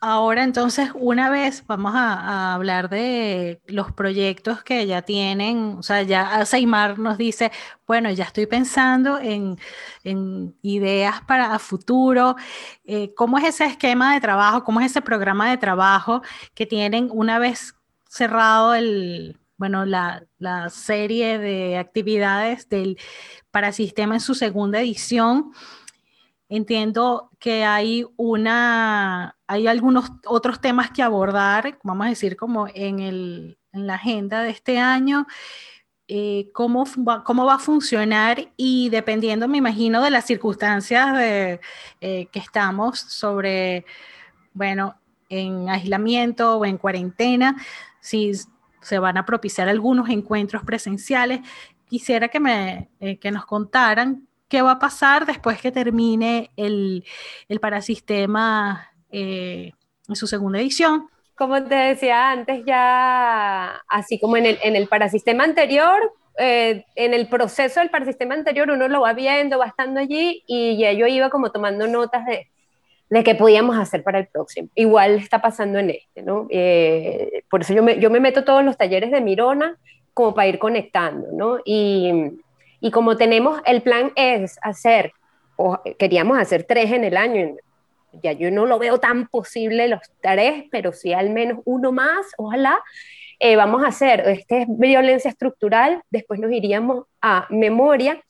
ahora 0.00 0.44
entonces, 0.44 0.90
una 0.94 1.30
vez 1.30 1.64
vamos 1.66 1.92
a, 1.94 2.54
hablar 2.54 2.88
de 2.88 3.60
los 3.66 3.92
proyectos 3.92 4.62
que 4.62 4.86
ya 4.86 5.02
tienen, 5.02 5.76
o 5.78 5.82
sea, 5.82 6.02
ya 6.02 6.44
Seymar 6.46 6.98
nos 6.98 7.18
dice, 7.18 7.52
bueno, 7.86 8.10
ya 8.10 8.24
estoy 8.24 8.46
pensando 8.46 9.18
en, 9.18 9.58
en 10.04 10.56
ideas 10.62 11.22
para 11.22 11.58
futuro, 11.58 12.36
eh, 12.84 13.12
¿cómo 13.14 13.38
es 13.38 13.44
ese 13.44 13.66
esquema 13.66 14.14
de 14.14 14.20
trabajo, 14.20 14.64
cómo 14.64 14.80
es 14.80 14.90
ese 14.90 15.02
programa 15.02 15.50
de 15.50 15.58
trabajo 15.58 16.22
que 16.54 16.66
tienen 16.66 17.08
una 17.12 17.38
vez 17.38 17.74
cerrado 18.08 18.74
el, 18.74 19.38
bueno, 19.60 19.84
la, 19.84 20.24
serie 20.70 21.38
de 21.38 21.76
actividades 21.76 22.66
del 22.70 22.98
Parasistema 23.50 24.14
en 24.14 24.22
su 24.22 24.34
segunda 24.34 24.80
edición. 24.80 25.52
Entiendo 26.48 27.30
que 27.38 27.66
hay 27.66 28.06
una, 28.16 29.36
hay 29.46 29.66
algunos 29.66 30.12
otros 30.24 30.62
temas 30.62 30.92
que 30.92 31.02
abordar, 31.02 31.78
vamos 31.82 32.06
a 32.06 32.08
decir, 32.08 32.38
como 32.38 32.68
en, 32.74 33.00
el, 33.00 33.58
en 33.72 33.86
la 33.86 33.96
agenda 33.96 34.42
de 34.42 34.48
este 34.48 34.78
año. 34.78 35.26
Eh, 36.08 36.48
cómo, 36.54 36.86
va, 37.06 37.22
cómo 37.22 37.44
va 37.44 37.56
a 37.56 37.58
funcionar 37.58 38.50
y 38.56 38.88
dependiendo, 38.88 39.46
me 39.46 39.58
imagino, 39.58 40.02
de 40.02 40.10
las 40.10 40.24
circunstancias 40.24 41.14
de, 41.18 41.60
eh, 42.00 42.28
que 42.32 42.38
estamos 42.38 42.98
sobre, 42.98 43.84
bueno, 44.54 44.96
en 45.28 45.68
aislamiento 45.68 46.56
o 46.56 46.64
en 46.64 46.78
cuarentena, 46.78 47.56
si 48.00 48.32
se 48.80 48.98
van 48.98 49.16
a 49.16 49.26
propiciar 49.26 49.68
algunos 49.68 50.08
encuentros 50.08 50.62
presenciales. 50.64 51.40
Quisiera 51.88 52.28
que, 52.28 52.40
me, 52.40 52.88
eh, 53.00 53.18
que 53.18 53.30
nos 53.30 53.46
contaran 53.46 54.26
qué 54.48 54.62
va 54.62 54.72
a 54.72 54.78
pasar 54.78 55.26
después 55.26 55.60
que 55.60 55.70
termine 55.70 56.50
el, 56.56 57.04
el 57.48 57.60
Parasistema 57.60 58.90
eh, 59.10 59.72
en 60.08 60.16
su 60.16 60.26
segunda 60.26 60.58
edición. 60.58 61.08
Como 61.36 61.62
te 61.64 61.74
decía 61.74 62.32
antes, 62.32 62.64
ya 62.66 63.80
así 63.88 64.20
como 64.20 64.36
en 64.36 64.46
el, 64.46 64.58
en 64.62 64.76
el 64.76 64.88
Parasistema 64.88 65.44
anterior, 65.44 66.12
eh, 66.36 66.84
en 66.96 67.14
el 67.14 67.28
proceso 67.28 67.80
del 67.80 67.90
Parasistema 67.90 68.34
anterior 68.34 68.70
uno 68.70 68.88
lo 68.88 69.02
va 69.02 69.12
viendo, 69.14 69.58
va 69.58 69.66
estando 69.66 70.00
allí 70.00 70.42
y 70.46 70.78
ya 70.78 70.92
yo 70.92 71.06
iba 71.06 71.30
como 71.30 71.50
tomando 71.50 71.86
notas 71.86 72.26
de, 72.26 72.50
de 73.10 73.24
qué 73.24 73.34
podíamos 73.34 73.76
hacer 73.76 74.02
para 74.04 74.20
el 74.20 74.28
próximo. 74.28 74.68
Igual 74.74 75.16
está 75.16 75.42
pasando 75.42 75.78
en 75.78 75.90
este, 75.90 76.22
¿no? 76.22 76.46
Eh, 76.48 77.42
por 77.50 77.60
eso 77.60 77.74
yo 77.74 77.82
me, 77.82 77.98
yo 77.98 78.08
me 78.08 78.20
meto 78.20 78.44
todos 78.44 78.64
los 78.64 78.76
talleres 78.76 79.10
de 79.10 79.20
Mirona 79.20 79.76
como 80.14 80.32
para 80.32 80.48
ir 80.48 80.58
conectando, 80.58 81.28
¿no? 81.32 81.58
Y, 81.64 82.12
y 82.80 82.90
como 82.92 83.16
tenemos, 83.16 83.60
el 83.66 83.82
plan 83.82 84.12
es 84.14 84.58
hacer, 84.62 85.12
o 85.56 85.80
queríamos 85.98 86.38
hacer 86.38 86.64
tres 86.64 86.92
en 86.92 87.04
el 87.04 87.16
año, 87.16 87.56
ya 88.22 88.32
yo 88.32 88.50
no 88.50 88.64
lo 88.64 88.78
veo 88.78 88.98
tan 88.98 89.26
posible 89.26 89.88
los 89.88 90.00
tres, 90.20 90.64
pero 90.70 90.92
sí 90.92 91.12
al 91.12 91.30
menos 91.30 91.60
uno 91.64 91.92
más, 91.92 92.26
ojalá. 92.38 92.80
Eh, 93.42 93.56
vamos 93.56 93.82
a 93.82 93.88
hacer, 93.88 94.20
este 94.28 94.62
es 94.62 94.66
violencia 94.68 95.30
estructural, 95.30 96.02
después 96.10 96.38
nos 96.38 96.52
iríamos 96.52 97.06
a 97.22 97.46
memoria 97.48 98.22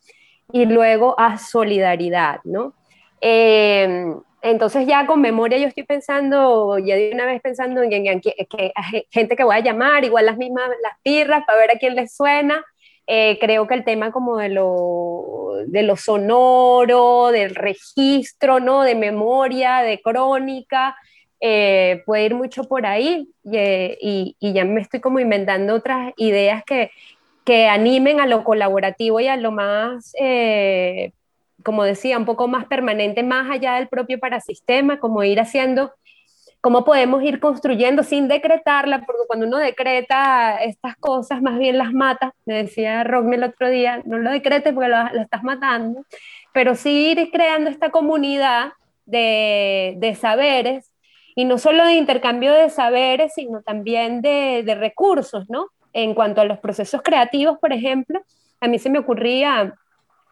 y 0.53 0.67
luego 0.67 1.19
a 1.19 1.37
solidaridad, 1.37 2.41
¿no? 2.45 2.75
Eh, 3.21 4.15
entonces 4.43 4.87
ya 4.87 5.07
con 5.07 5.21
memoria 5.21 5.59
yo 5.59 5.67
estoy 5.69 5.85
pensando, 5.85 6.79
ya 6.79 6.97
de 6.97 7.11
una 7.13 7.27
vez 7.27 7.41
pensando 7.43 7.83
en, 7.83 8.21
que, 8.21 8.35
gente 9.11 9.37
que 9.37 9.45
voy 9.45 9.57
a 9.57 9.61
llamar, 9.61 10.05
igual 10.05 10.27
las 10.27 10.39
mismas, 10.39 10.69
las 10.83 10.95
pirras, 11.03 11.45
para 11.47 11.59
ver 11.59 11.71
a 11.73 11.79
quién 11.79 11.95
les 11.95 12.15
suena. 12.15 12.65
Eh, 13.07 13.39
creo 13.41 13.67
que 13.67 13.75
el 13.75 13.85
tema 13.85 14.13
como 14.13 14.37
de 14.37 14.51
lo, 14.51 15.53
de 15.67 15.83
lo 15.83 15.97
sonoro, 15.97 17.29
del 17.33 17.55
registro, 17.55 18.61
¿no? 18.61 18.83
De 18.83 18.95
memoria, 18.95 19.79
de 19.79 20.01
crónica, 20.01 20.97
eh, 21.41 22.03
puede 22.07 22.27
ir 22.27 22.35
mucho 22.35 22.65
por 22.65 22.87
ahí 22.87 23.29
eh, 23.53 23.99
y, 24.01 24.37
y, 24.39 24.53
ya 24.53 24.65
me 24.65 24.81
estoy 24.81 25.01
como 25.01 25.19
inventando 25.19 25.75
otras 25.75 26.13
ideas 26.19 26.63
que, 26.65 26.91
que 27.45 27.67
animen 27.67 28.21
a 28.21 28.27
lo 28.27 28.45
colaborativo 28.45 29.21
y 29.21 29.27
a 29.27 29.37
lo 29.37 29.51
más 29.51 30.13
como 31.63 31.85
decía, 31.85 32.19
un 32.19 32.25
poco 32.25 32.49
más 32.49 32.67
permanente, 32.67 33.23
más 33.23 33.51
allá 33.51 33.75
del 33.75 33.89
propio 33.89 34.19
parasistema, 34.19 34.99
como 34.99 35.23
ir 35.25 35.41
haciendo, 35.41 35.93
cómo 36.61 36.85
podemos 36.85 37.23
ir 37.23 37.41
construyendo 37.41 38.03
sin 38.03 38.29
decretarla, 38.29 39.05
porque 39.07 39.23
cuando 39.27 39.47
uno 39.47 39.59
decreta 39.59 40.57
estas 40.57 40.97
cosas, 40.97 41.43
más 41.43 41.59
bien 41.59 41.79
las 41.79 41.93
mata, 41.93 42.35
me 42.45 42.55
decía 42.55 43.05
Rockme 43.05 43.37
el 43.37 43.45
otro 43.45 43.71
día, 43.71 44.03
no 44.05 44.19
lo 44.19 44.31
decretes 44.31 44.75
porque 44.75 44.89
lo, 44.89 45.23
estás 45.23 45.43
matando, 45.43 46.05
pero 46.53 46.75
sí 46.75 47.13
ir 47.13 47.31
creando 47.31 47.71
esta 47.71 47.91
comunidad 47.91 48.73
de, 49.07 49.95
de, 49.99 50.15
saberes, 50.15 50.93
y 51.35 51.45
no 51.45 51.59
solo 51.59 51.85
de 51.85 51.95
intercambio 51.95 52.53
de 52.53 52.69
saberes, 52.71 53.33
sino 53.35 53.63
también 53.63 54.21
de, 54.21 54.63
de 54.65 54.75
recursos, 54.75 55.49
¿no? 55.49 55.69
En 55.93 56.15
cuanto 56.15 56.41
a 56.41 56.45
los 56.45 56.59
procesos 56.59 57.01
creativos, 57.03 57.59
por 57.59 57.73
ejemplo, 57.73 58.21
a 58.61 58.69
mí 58.69 58.79
se 58.79 58.91
me 58.91 58.99
ocurría 58.99 59.75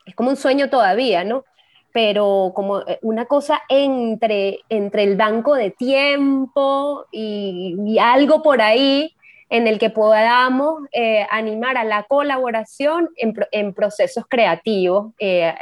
es 0.09 0.15
como 0.15 0.31
un 0.31 0.37
sueño 0.37 0.69
todavía, 0.71 1.23
¿no? 1.23 1.45
pero 1.93 2.53
como 2.55 2.81
eh, 2.81 2.99
una 3.03 3.25
cosa 3.25 3.63
entre, 3.69 4.61
entre 4.69 5.05
el 5.05 5.17
banco 5.17 5.55
de 5.55 5.71
tiempo 5.71 7.07
y, 7.11 7.99
algo 8.01 8.43
por 8.43 8.63
ahí 8.63 9.15
en 9.51 9.67
el 9.67 9.79
que 9.79 9.91
podamos 9.91 10.83
eh, 10.93 11.27
animar 11.31 11.79
a 11.79 11.85
la 11.85 12.05
colaboración 12.05 13.09
en, 13.17 13.73
procesos 13.73 14.27
creativos, 14.29 15.13
eh, 15.19 15.55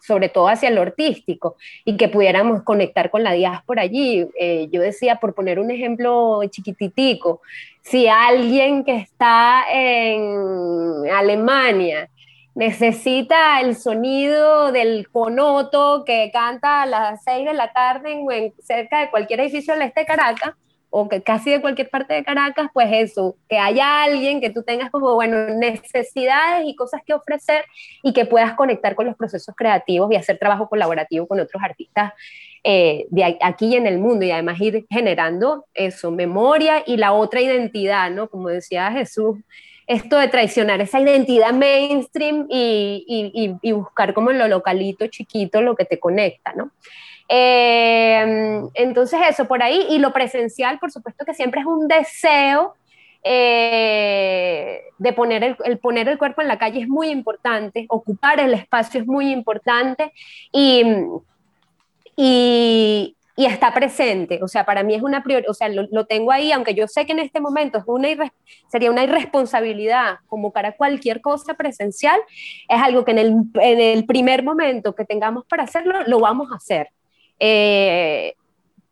sobre 0.00 0.28
todo 0.28 0.48
hacia 0.48 0.70
lo 0.70 0.82
artístico, 0.82 1.56
y 1.84 1.96
que 1.96 2.08
pudiéramos 2.08 2.62
conectar 2.64 3.10
con 3.10 3.22
la 3.22 3.32
diáspora 3.32 3.82
allí. 3.82 4.26
yo 4.70 4.82
decía, 4.82 5.16
por 5.16 5.32
poner 5.32 5.60
un 5.60 5.70
ejemplo 5.70 6.42
chiquititico, 6.50 7.40
si 7.80 8.08
alguien 8.08 8.84
que 8.84 8.96
está 8.96 9.64
en 9.70 11.08
Alemania 11.10 12.10
necesita 12.54 13.60
el 13.60 13.76
sonido 13.76 14.70
del 14.70 15.08
conoto 15.10 16.04
que 16.04 16.30
canta 16.32 16.82
a 16.82 16.86
las 16.86 17.24
6 17.24 17.46
de 17.46 17.54
la 17.54 17.72
tarde 17.72 18.12
en, 18.12 18.54
cerca 18.62 19.00
de 19.00 19.10
cualquier 19.10 19.40
edificio 19.40 19.74
del 19.74 19.82
este 19.82 20.00
de 20.00 20.06
Caracas, 20.06 20.54
o 20.96 21.08
que 21.08 21.22
casi 21.22 21.50
de 21.50 21.60
cualquier 21.60 21.90
parte 21.90 22.14
de 22.14 22.22
Caracas, 22.22 22.68
pues 22.72 22.88
eso, 22.92 23.34
que 23.48 23.58
haya 23.58 24.04
alguien 24.04 24.40
que 24.40 24.50
tú 24.50 24.62
tengas 24.62 24.92
como, 24.92 25.12
bueno, 25.14 25.48
necesidades 25.48 26.66
y 26.66 26.76
cosas 26.76 27.02
que 27.04 27.12
ofrecer 27.12 27.64
y 28.04 28.12
que 28.12 28.26
puedas 28.26 28.54
conectar 28.54 28.94
con 28.94 29.06
los 29.06 29.16
procesos 29.16 29.52
creativos 29.56 30.12
y 30.12 30.14
hacer 30.14 30.38
trabajo 30.38 30.68
colaborativo 30.68 31.26
con 31.26 31.40
otros 31.40 31.60
artistas 31.60 32.12
eh, 32.62 33.06
de 33.10 33.36
aquí 33.40 33.66
y 33.66 33.74
en 33.74 33.88
el 33.88 33.98
mundo 33.98 34.24
y 34.24 34.30
además 34.30 34.60
ir 34.60 34.86
generando 34.88 35.66
eso, 35.74 36.12
memoria 36.12 36.84
y 36.86 36.96
la 36.96 37.12
otra 37.12 37.40
identidad, 37.40 38.12
¿no? 38.12 38.28
Como 38.30 38.48
decía 38.48 38.92
Jesús, 38.92 39.38
esto 39.86 40.18
de 40.18 40.28
traicionar 40.28 40.80
esa 40.80 41.00
identidad 41.00 41.52
mainstream 41.52 42.46
y, 42.48 43.54
buscar 43.72 44.14
como 44.14 44.30
en 44.30 44.38
lo 44.38 44.48
localito, 44.48 45.06
chiquito, 45.06 45.62
lo 45.62 45.74
que 45.76 45.84
te 45.84 45.98
conecta, 45.98 46.52
¿no? 46.54 46.70
Eh, 47.28 48.62
entonces 48.74 49.20
eso 49.28 49.46
por 49.46 49.62
ahí, 49.62 49.86
y 49.90 49.98
lo 49.98 50.12
presencial, 50.12 50.78
por 50.78 50.90
supuesto 50.90 51.24
que 51.24 51.34
siempre 51.34 51.60
es 51.60 51.66
un 51.66 51.88
deseo 51.88 52.74
eh, 53.26 54.82
de 54.98 55.12
poner 55.14 55.56
el, 55.64 55.78
poner 55.78 56.08
el 56.08 56.18
cuerpo 56.18 56.42
en 56.42 56.48
la 56.48 56.58
calle 56.58 56.82
es 56.82 56.88
muy 56.88 57.08
importante, 57.08 57.86
ocupar 57.88 58.38
el 58.38 58.52
espacio 58.52 59.00
es 59.00 59.06
muy 59.06 59.32
importante 59.32 60.12
y, 60.52 60.84
y 63.36 63.46
está 63.46 63.74
presente. 63.74 64.40
O 64.42 64.48
sea, 64.48 64.64
para 64.64 64.82
mí 64.82 64.94
es 64.94 65.02
una 65.02 65.22
prioridad, 65.22 65.50
o 65.50 65.54
sea, 65.54 65.68
lo, 65.68 66.06
tengo 66.06 66.30
ahí, 66.30 66.52
aunque 66.52 66.74
yo 66.74 66.86
sé 66.86 67.04
que 67.04 67.12
en 67.12 67.18
este 67.18 67.40
momento 67.40 67.78
es 67.78 67.84
una 67.86 68.08
sería 68.68 68.90
una 68.90 69.04
irresponsabilidad 69.04 70.18
convocar 70.26 70.66
a 70.66 70.76
cualquier 70.76 71.20
cosa 71.20 71.54
presencial, 71.54 72.20
es 72.68 72.80
algo 72.80 73.04
que 73.04 73.10
en 73.12 73.18
el, 73.18 73.34
en 73.54 73.80
el 73.80 74.06
primer 74.06 74.42
momento 74.42 74.94
que 74.94 75.04
tengamos 75.04 75.44
para 75.46 75.64
hacerlo, 75.64 75.94
lo 76.06 76.20
vamos 76.20 76.52
a 76.52 76.56
hacer. 76.56 76.88
Eh, 77.40 78.34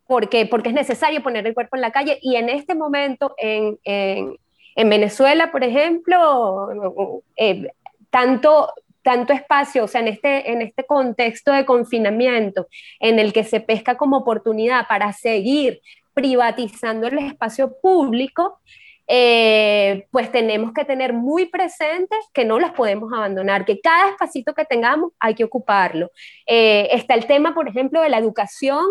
porque, 0.06 0.46
porque 0.46 0.70
es 0.70 0.74
necesario 0.74 1.22
poner 1.22 1.46
el 1.46 1.54
cuerpo 1.54 1.76
en 1.76 1.82
la 1.82 1.92
calle 1.92 2.18
y 2.20 2.36
en 2.36 2.48
este 2.48 2.74
momento 2.74 3.34
en, 3.38 3.78
en, 3.84 4.36
en 4.74 4.90
Venezuela, 4.90 5.52
por 5.52 5.64
ejemplo, 5.64 7.20
eh, 7.36 7.68
tanto 8.10 8.68
tanto 9.02 9.32
espacio, 9.32 9.84
o 9.84 9.88
sea, 9.88 10.00
en 10.00 10.08
este, 10.08 10.50
en 10.50 10.62
este 10.62 10.84
contexto 10.84 11.52
de 11.52 11.64
confinamiento, 11.64 12.68
en 13.00 13.18
el 13.18 13.32
que 13.32 13.44
se 13.44 13.60
pesca 13.60 13.96
como 13.96 14.18
oportunidad 14.18 14.86
para 14.88 15.12
seguir 15.12 15.80
privatizando 16.14 17.06
el 17.08 17.18
espacio 17.18 17.74
público, 17.80 18.60
eh, 19.08 20.06
pues 20.10 20.30
tenemos 20.30 20.72
que 20.72 20.84
tener 20.84 21.12
muy 21.12 21.46
presentes 21.46 22.18
que 22.32 22.44
no 22.44 22.58
las 22.58 22.72
podemos 22.72 23.12
abandonar, 23.12 23.64
que 23.64 23.80
cada 23.80 24.10
espacito 24.10 24.54
que 24.54 24.64
tengamos 24.64 25.12
hay 25.18 25.34
que 25.34 25.44
ocuparlo. 25.44 26.10
Eh, 26.46 26.88
está 26.92 27.14
el 27.14 27.26
tema, 27.26 27.54
por 27.54 27.68
ejemplo, 27.68 28.00
de 28.00 28.08
la 28.08 28.18
educación 28.18 28.84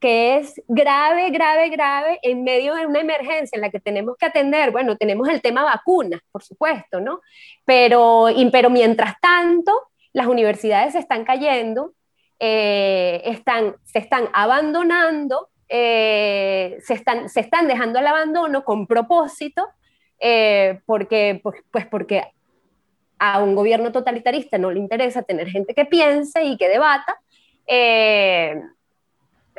que 0.00 0.38
es 0.38 0.60
grave, 0.66 1.30
grave, 1.30 1.68
grave 1.68 2.18
en 2.22 2.42
medio 2.42 2.74
de 2.74 2.86
una 2.86 3.00
emergencia 3.00 3.56
en 3.56 3.60
la 3.60 3.70
que 3.70 3.80
tenemos 3.80 4.16
que 4.16 4.26
atender. 4.26 4.70
Bueno, 4.70 4.96
tenemos 4.96 5.28
el 5.28 5.42
tema 5.42 5.62
vacunas, 5.62 6.22
por 6.32 6.42
supuesto, 6.42 7.00
¿no? 7.00 7.20
Pero, 7.66 8.26
pero 8.50 8.70
mientras 8.70 9.20
tanto, 9.20 9.72
las 10.14 10.26
universidades 10.26 10.94
se 10.94 11.00
están 11.00 11.24
cayendo, 11.24 11.92
eh, 12.38 13.20
están, 13.26 13.76
se 13.84 13.98
están 13.98 14.30
abandonando, 14.32 15.50
eh, 15.68 16.78
se, 16.82 16.94
están, 16.94 17.28
se 17.28 17.40
están 17.40 17.68
dejando 17.68 17.98
al 17.98 18.06
abandono 18.06 18.64
con 18.64 18.86
propósito, 18.86 19.68
eh, 20.18 20.80
porque, 20.86 21.40
pues, 21.42 21.60
pues 21.70 21.86
porque 21.86 22.24
a 23.18 23.42
un 23.42 23.54
gobierno 23.54 23.92
totalitarista 23.92 24.56
no 24.56 24.70
le 24.70 24.80
interesa 24.80 25.22
tener 25.22 25.48
gente 25.48 25.74
que 25.74 25.84
piense 25.84 26.42
y 26.42 26.56
que 26.56 26.68
debata. 26.70 27.20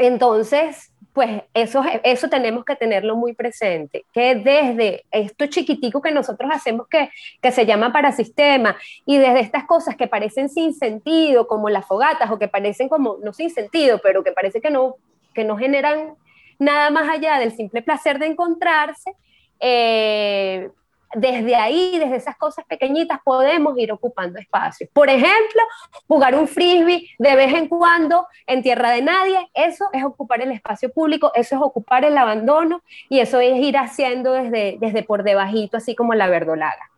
Entonces, 0.01 0.91
pues 1.13 1.43
eso, 1.53 1.83
eso 2.03 2.27
tenemos 2.27 2.65
que 2.65 2.75
tenerlo 2.75 3.15
muy 3.15 3.33
presente, 3.33 4.03
que 4.11 4.33
desde 4.33 5.05
esto 5.11 5.45
chiquitico 5.45 6.01
que 6.01 6.11
nosotros 6.11 6.49
hacemos 6.51 6.87
que, 6.87 7.11
que 7.39 7.51
se 7.51 7.67
llama 7.67 7.93
parasistema 7.93 8.75
y 9.05 9.17
desde 9.17 9.41
estas 9.41 9.65
cosas 9.65 9.95
que 9.95 10.07
parecen 10.07 10.49
sin 10.49 10.73
sentido, 10.73 11.45
como 11.45 11.69
las 11.69 11.85
fogatas, 11.85 12.31
o 12.31 12.39
que 12.39 12.47
parecen 12.47 12.89
como, 12.89 13.17
no 13.21 13.31
sin 13.31 13.51
sentido, 13.51 13.99
pero 14.01 14.23
que 14.23 14.31
parece 14.31 14.59
que 14.59 14.71
no, 14.71 14.95
que 15.35 15.43
no 15.43 15.55
generan 15.55 16.15
nada 16.57 16.89
más 16.89 17.07
allá 17.07 17.37
del 17.37 17.51
simple 17.51 17.83
placer 17.83 18.17
de 18.17 18.25
encontrarse, 18.25 19.13
eh, 19.59 20.71
desde 21.15 21.55
ahí, 21.55 21.97
desde 21.99 22.15
esas 22.15 22.37
cosas 22.37 22.65
pequeñitas, 22.65 23.19
podemos 23.23 23.77
ir 23.77 23.91
ocupando 23.91 24.39
espacios. 24.39 24.89
Por 24.93 25.09
ejemplo, 25.09 25.61
jugar 26.07 26.35
un 26.35 26.47
frisbee 26.47 27.07
de 27.17 27.35
vez 27.35 27.53
en 27.53 27.67
cuando 27.67 28.27
en 28.47 28.61
tierra 28.61 28.91
de 28.91 29.01
nadie, 29.01 29.49
eso 29.53 29.85
es 29.93 30.03
ocupar 30.03 30.41
el 30.41 30.51
espacio 30.51 30.91
público, 30.91 31.31
eso 31.35 31.55
es 31.55 31.61
ocupar 31.61 32.05
el 32.05 32.17
abandono 32.17 32.81
y 33.09 33.19
eso 33.19 33.39
es 33.39 33.57
ir 33.57 33.77
haciendo 33.77 34.33
desde, 34.33 34.77
desde 34.79 35.03
por 35.03 35.23
debajito, 35.23 35.77
así 35.77 35.95
como 35.95 36.13
la 36.13 36.27
verdolaga. 36.27 36.91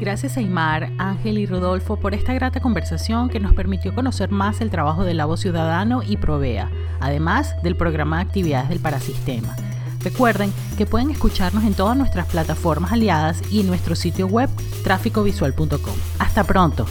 Gracias 0.00 0.36
Aymar, 0.36 0.92
Ángel 0.98 1.38
y 1.38 1.46
Rodolfo 1.46 1.96
por 1.96 2.14
esta 2.14 2.32
grata 2.32 2.60
conversación 2.60 3.28
que 3.28 3.40
nos 3.40 3.52
permitió 3.52 3.94
conocer 3.94 4.30
más 4.30 4.60
el 4.60 4.70
trabajo 4.70 5.02
del 5.04 5.16
Labo 5.16 5.36
Ciudadano 5.36 6.02
y 6.04 6.16
Provea, 6.16 6.70
además 7.00 7.60
del 7.64 7.76
programa 7.76 8.18
de 8.18 8.22
actividades 8.22 8.68
del 8.68 8.78
Parasistema. 8.78 9.56
Recuerden 10.02 10.52
que 10.76 10.86
pueden 10.86 11.10
escucharnos 11.10 11.64
en 11.64 11.74
todas 11.74 11.96
nuestras 11.96 12.26
plataformas 12.26 12.92
aliadas 12.92 13.42
y 13.50 13.60
en 13.60 13.66
nuestro 13.66 13.94
sitio 13.94 14.26
web 14.26 14.48
tráficovisual.com. 14.84 15.94
Hasta 16.18 16.44
pronto. 16.44 16.86